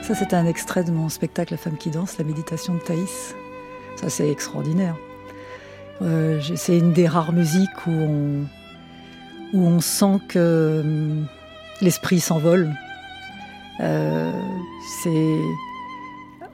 Ça, 0.10 0.16
c'est 0.16 0.34
un 0.34 0.48
extrait 0.48 0.84
de 0.84 0.90
mon 0.90 1.08
spectacle 1.08 1.54
La 1.54 1.58
femme 1.60 1.78
qui 1.78 1.92
danse, 1.92 2.18
la 2.18 2.24
méditation 2.24 2.74
de 2.74 2.80
Thaïs. 2.80 3.36
Ça, 3.96 4.10
c'est 4.10 4.28
extraordinaire. 4.28 4.96
Euh, 6.02 6.42
c'est 6.56 6.80
une 6.80 6.94
des 6.94 7.08
rares 7.08 7.32
musiques 7.32 7.86
où 7.86 8.48
on, 9.54 9.80
sent 9.80 10.18
que 10.28 10.82
hum, 10.84 11.28
l'esprit 11.82 12.20
s'envole. 12.20 12.74
Euh, 13.82 14.32
c'est 15.04 15.42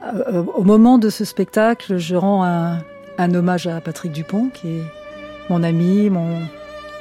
euh, 0.04 0.44
au 0.54 0.64
moment 0.66 0.98
de 0.98 1.10
ce 1.10 1.24
spectacle, 1.24 1.96
je 1.96 2.18
rends 2.18 2.44
un, 2.44 3.34
hommage 3.34 3.68
à 3.68 3.80
Patrick 3.80 4.12
Dupont, 4.12 4.50
qui 4.54 4.68
est 4.68 4.84
mon 5.50 5.64
ami, 5.64 6.10
mon 6.10 6.42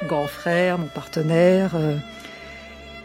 grand 0.07 0.27
frère, 0.27 0.77
mon 0.77 0.87
partenaire. 0.87 1.71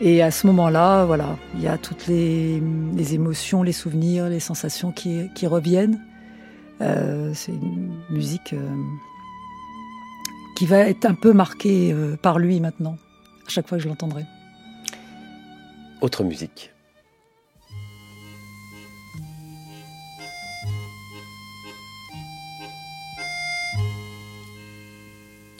Et 0.03 0.23
à 0.23 0.31
ce 0.31 0.47
moment-là, 0.47 1.05
voilà, 1.05 1.37
il 1.55 1.61
y 1.61 1.69
a 1.69 1.77
toutes 1.77 2.07
les, 2.07 2.63
les, 2.97 3.15
émotions, 3.15 3.63
les 3.63 3.73
souvenirs, 3.73 4.31
les 4.31 4.41
sensations 4.41 4.93
qui, 4.93 5.29
qui 5.35 5.47
reviennent. 5.47 6.01
Euh, 6.81 7.33
c'est 7.35 7.53
une 7.53 7.93
musique 8.09 8.55
euh, 8.55 8.77
qui 10.57 10.65
va 10.65 10.79
être 10.79 11.05
un 11.05 11.15
peu 11.15 11.35
marquée 11.35 11.93
euh, 11.93 12.17
par 12.17 12.39
lui 12.39 12.61
maintenant, 12.61 12.97
à 13.47 13.51
chaque 13.51 13.69
fois 13.69 13.77
que 13.77 13.85
je 13.85 13.89
l'entendrai. 13.89 14.25
Autre 16.01 16.25
musique. 16.25 16.73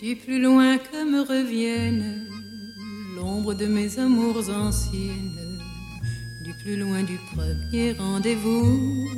Du 0.01 0.17
plus 0.17 0.41
loin 0.41 0.79
que 0.79 1.05
me 1.05 1.21
revienne 1.21 2.30
l'ombre 3.21 3.55
de 3.55 3.67
mes 3.67 3.99
amours 3.99 4.49
anciennes, 4.49 5.61
du 6.41 6.55
plus 6.55 6.77
loin 6.77 7.03
du 7.03 7.19
premier 7.35 7.93
rendez-vous, 7.93 9.09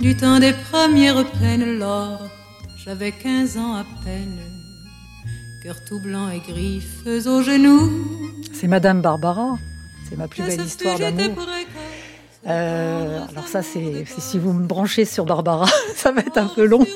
du 0.00 0.16
temps 0.16 0.38
des 0.38 0.52
premières 0.70 1.24
peines, 1.32 1.78
lors 1.78 2.20
j'avais 2.76 3.10
quinze 3.10 3.56
ans 3.58 3.74
à 3.74 3.84
peine, 4.04 4.38
cœur 5.62 5.84
tout 5.84 5.98
blanc 5.98 6.30
et 6.30 6.38
griffes 6.38 7.04
aux 7.06 7.42
genoux. 7.42 7.90
C'est 8.52 8.68
Madame 8.68 9.02
Barbara, 9.02 9.58
c'est 10.08 10.16
ma 10.16 10.28
plus 10.28 10.42
belle 10.42 10.60
histoire 10.60 10.98
d'amour. 10.98 11.46
Euh, 12.46 13.20
alors 13.28 13.48
ça, 13.48 13.62
c'est 13.62 14.04
si 14.18 14.38
vous 14.38 14.52
me 14.52 14.66
branchez 14.66 15.04
sur 15.04 15.24
Barbara, 15.24 15.66
ça 15.96 16.12
va 16.12 16.20
être 16.20 16.38
un 16.38 16.46
peu 16.46 16.64
long. 16.64 16.86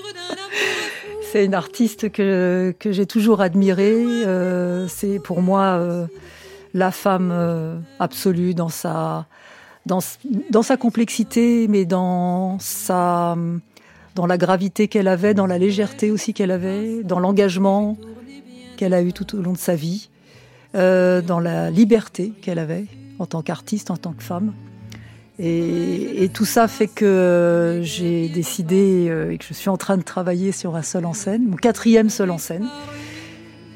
C'est 1.33 1.47
une 1.47 1.55
artiste 1.55 2.13
que, 2.13 2.75
j'ai 2.85 3.07
toujours 3.07 3.41
admirée. 3.41 4.05
Euh, 4.05 4.87
c'est 4.87 5.19
pour 5.19 5.41
moi 5.41 5.79
euh, 5.79 6.07
la 6.75 6.91
femme 6.91 7.31
euh, 7.33 7.79
absolue 7.99 8.53
dans 8.53 8.69
sa, 8.69 9.27
complexité, 10.79 11.69
mais 11.69 11.87
dans, 11.87 12.59
dans 14.15 14.27
la 14.27 14.37
gravité 14.37 14.89
qu'elle 14.89 15.09
avait, 15.09 15.33
dans 15.33 15.47
la 15.47 15.57
légèreté 15.57 16.11
aussi 16.11 16.35
qu'elle 16.35 16.51
avait, 16.51 17.03
dans 17.03 17.19
l'engagement 17.19 17.97
qu'elle 18.77 18.93
a 18.93 19.01
eu 19.01 19.15
tout 19.15 19.35
au 19.35 19.41
long 19.41 19.53
de 19.53 19.59
sa 19.59 19.75
vie, 19.75 20.11
dans 20.75 21.41
la 21.43 21.71
liberté 21.71 22.35
qu'elle 22.43 22.59
avait 22.59 22.85
en 23.19 23.25
tant 23.25 23.41
qu'artiste, 23.41 23.91
en 23.91 23.97
tant 23.97 24.13
que 24.13 24.23
femme. 24.23 24.53
Et, 25.44 26.31
tout 26.32 26.44
ça 26.44 26.69
fait 26.69 26.86
que 26.86 27.81
j'ai 27.82 28.28
décidé 28.28 29.09
euh, 29.09 29.32
et 29.32 29.39
que 29.39 29.44
je 29.44 29.55
suis 29.55 29.69
en 29.69 29.77
train 29.77 29.97
de 29.97 30.02
travailler 30.02 30.52
sur 30.52 30.77
un 30.77 30.82
seul 30.82 31.05
en 31.05 31.14
scène, 31.14 31.48
mon 31.48 31.56
quatrième 31.56 32.10
seul 32.10 32.31
en 32.31 32.39
scène, 32.39 32.69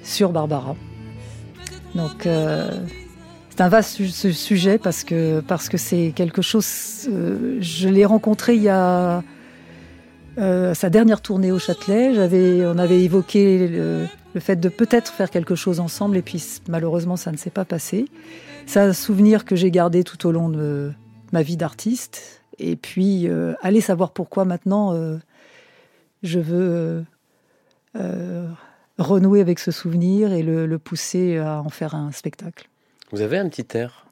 sur 0.05 0.31
Barbara. 0.31 0.77
Donc 1.97 2.25
euh, 2.27 2.71
c'est 3.51 3.61
un 3.63 3.69
vaste 3.69 3.97
su 4.07 4.33
sujet 4.33 4.79
parce 4.79 5.03
que 5.03 5.41
parce 5.41 5.69
que 5.69 5.77
c'est 5.77 6.13
quelque 6.15 6.41
chose. 6.41 7.09
Euh, 7.09 7.59
je 7.61 7.89
l'ai 7.89 8.05
rencontré 8.05 8.55
il 8.55 8.63
y 8.63 8.69
a 8.69 9.23
sa 10.39 10.91
dernière 10.91 11.23
tournée 11.23 11.51
au 11.51 11.59
Châtelet. 11.59 12.13
On 12.67 12.79
avait 12.79 13.03
évoqué 13.03 13.67
le 13.69 14.41
fait 14.41 14.57
de 14.57 14.69
peut-être 14.69 15.13
faire 15.13 15.31
quelque 15.31 15.55
chose 15.55 15.81
ensemble 15.81 16.17
et 16.19 16.23
puis 16.23 16.45
malheureusement 16.69 17.17
ça 17.17 17.33
ne 17.33 17.39
s'est 17.39 17.51
pas 17.51 17.65
passé. 17.65 18.05
C'est 18.67 18.81
un 18.81 18.93
souvenir 18.93 19.45
que 19.45 19.57
j'ai 19.57 19.71
gardé 19.71 20.05
tout 20.05 20.27
au 20.27 20.33
long 20.33 20.49
de 20.49 20.93
ma 21.37 21.43
vie 21.43 21.59
d'artiste. 21.59 22.41
Et 22.59 22.77
puis, 22.77 23.29
euh, 23.29 23.53
aller 23.61 23.83
savoir 23.83 24.13
pourquoi 24.13 24.47
maintenant 24.47 24.95
euh, 24.95 25.19
je 26.23 26.41
veux 26.41 27.05
euh, 27.95 28.49
renouer 28.97 29.43
avec 29.43 29.59
ce 29.59 29.71
souvenir 29.71 30.33
et 30.33 30.43
le, 30.43 30.67
le, 30.67 30.79
pousser 30.79 31.37
à 31.37 31.61
en 31.61 31.69
faire 31.69 31.95
un 31.95 32.11
spectacle. 32.11 32.71
Vous 33.13 33.21
avez 33.21 33.37
un 33.37 33.51
petit 33.51 33.67
air 33.77 34.07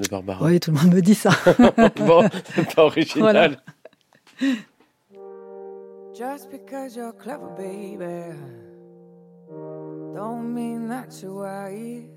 de 0.00 0.08
Barbara 0.08 0.44
Oui, 0.44 0.58
tout 0.58 0.72
le 0.72 0.78
monde 0.78 0.92
me 0.92 1.00
dit 1.00 1.14
ça. 1.14 1.30
bon, 1.98 2.28
c'est 2.56 2.74
pas 2.74 2.82
original. 2.82 3.20
Voilà. 3.20 4.56
Just 6.12 6.50
because 6.50 6.96
you're 6.96 7.12
clever, 7.12 7.46
baby, 7.56 8.34
don't 10.16 10.52
mean 10.52 10.88
that 10.88 11.22
you're 11.22 11.32
wise. 11.32 12.15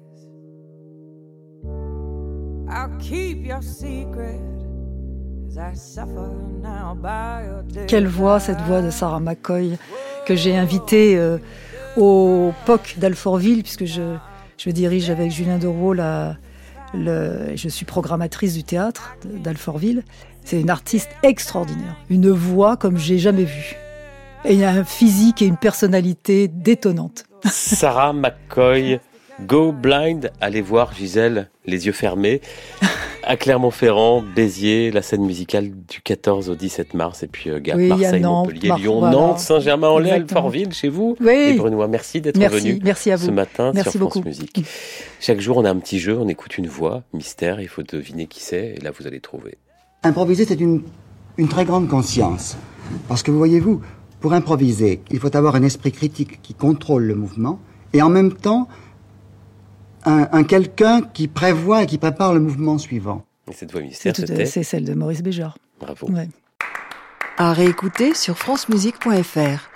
Quelle 7.88 8.08
voix, 8.08 8.40
cette 8.40 8.62
voix 8.62 8.82
de 8.82 8.90
Sarah 8.90 9.20
McCoy, 9.20 9.78
que 10.26 10.36
j'ai 10.36 10.56
invitée 10.56 11.18
euh, 11.18 11.38
au 11.98 12.54
POC 12.66 12.96
d'Alfortville, 12.98 13.64
puisque 13.64 13.86
je, 13.86 14.16
je 14.58 14.70
dirige 14.70 15.10
avec 15.10 15.32
Julien 15.32 15.58
Dereau 15.58 15.94
la, 15.94 16.38
le, 16.94 17.56
je 17.56 17.70
suis 17.70 17.86
programmatrice 17.86 18.54
du 18.54 18.64
théâtre 18.64 19.16
d'Alfortville. 19.26 20.04
C'est 20.44 20.60
une 20.60 20.70
artiste 20.70 21.10
extraordinaire, 21.24 21.96
une 22.10 22.30
voix 22.30 22.78
comme 22.78 22.98
j'ai 22.98 23.18
jamais 23.18 23.44
vu. 23.44 23.76
Et 24.46 24.54
il 24.54 24.60
y 24.60 24.64
a 24.64 24.70
un 24.70 24.84
physique 24.84 25.42
et 25.42 25.46
une 25.46 25.58
personnalité 25.58 26.48
détonnante. 26.48 27.26
Sarah 27.46 28.14
McCoy, 28.14 29.00
Go 29.48 29.72
Blind, 29.72 30.32
allez 30.42 30.62
voir 30.62 30.94
Gisèle, 30.94 31.50
les 31.66 31.86
yeux 31.86 31.92
fermés, 31.92 32.42
à 33.24 33.38
Clermont-Ferrand, 33.38 34.22
Béziers, 34.36 34.92
la 34.92 35.02
scène 35.02 35.24
musicale 35.24 35.72
du 35.88 36.02
14 36.02 36.50
au 36.50 36.56
17 36.56 36.94
mars, 36.94 37.24
et 37.24 37.28
puis 37.28 37.50
euh, 37.50 37.60
Gap, 37.60 37.78
oui, 37.78 37.88
Marseille, 37.88 38.22
Nantes, 38.22 38.48
Montpellier, 38.48 38.68
Mar 38.68 38.78
Lyon, 38.78 39.00
voilà. 39.00 39.16
Nantes, 39.16 39.40
Saint-Germain-en-Laye, 39.40 40.12
Alfortville, 40.12 40.74
chez 40.74 40.90
vous. 40.90 41.16
Oui. 41.22 41.34
Et 41.34 41.54
Brunois, 41.54 41.88
merci 41.88 42.22
d'être 42.22 42.38
venu 42.38 42.80
merci 42.84 43.12
à 43.12 43.16
vous. 43.16 43.28
ce 43.28 43.32
matin 43.32 43.72
merci 43.74 43.92
sur 43.92 44.00
beaucoup. 44.00 44.22
France 44.22 44.26
Musique. 44.26 44.66
Chaque 45.20 45.40
jour, 45.40 45.58
on 45.58 45.66
a 45.66 45.70
un 45.70 45.78
petit 45.78 46.00
jeu, 46.00 46.18
on 46.18 46.28
écoute 46.28 46.58
une 46.58 46.68
voix, 46.68 47.04
mystère, 47.14 47.62
il 47.62 47.68
faut 47.68 47.84
deviner 47.84 48.28
qui 48.28 48.42
c'est, 48.42 48.76
et 48.78 48.82
là, 48.82 48.92
vous 48.98 49.08
allez 49.08 49.20
trouver. 49.20 49.58
Improviser, 50.04 50.46
c'est 50.46 50.60
une, 50.60 50.84
une 51.38 51.48
très 51.48 51.66
grande 51.66 51.88
conscience. 51.88 52.58
Parce 53.08 53.24
que, 53.24 53.32
voyez-vous, 53.32 53.82
pour 54.20 54.34
improviser, 54.34 55.02
il 55.12 55.20
faut 55.20 55.36
avoir 55.36 55.56
un 55.56 55.64
esprit 55.64 55.92
critique 55.92 56.42
qui 56.42 56.54
contrôle 56.54 57.04
le 57.04 57.16
mouvement, 57.16 57.60
et 57.94 58.02
en 58.02 58.10
même 58.10 58.34
temps, 58.34 58.68
un, 60.06 60.28
un 60.32 60.44
quelqu'un 60.44 61.02
qui 61.02 61.28
prévoit 61.28 61.84
et 61.84 61.86
qui 61.86 61.98
prépare 61.98 62.34
le 62.34 62.40
mouvement 62.40 62.78
suivant. 62.78 63.26
Et 63.50 63.54
cette 63.54 63.72
voix 63.72 63.82
mystère, 63.82 64.16
C'est 64.16 64.22
tout- 64.24 64.28
c'était 64.28 64.46
c'est 64.46 64.64
celle 64.64 64.86
de 64.86 64.94
Maurice 64.94 65.24
Béjart. 65.24 65.58
Bravo. 65.80 66.08
Ouais. 66.10 66.30
À 67.38 67.54
réécouter 67.54 68.14
sur 68.14 68.38
francemusique.fr. 68.38 69.70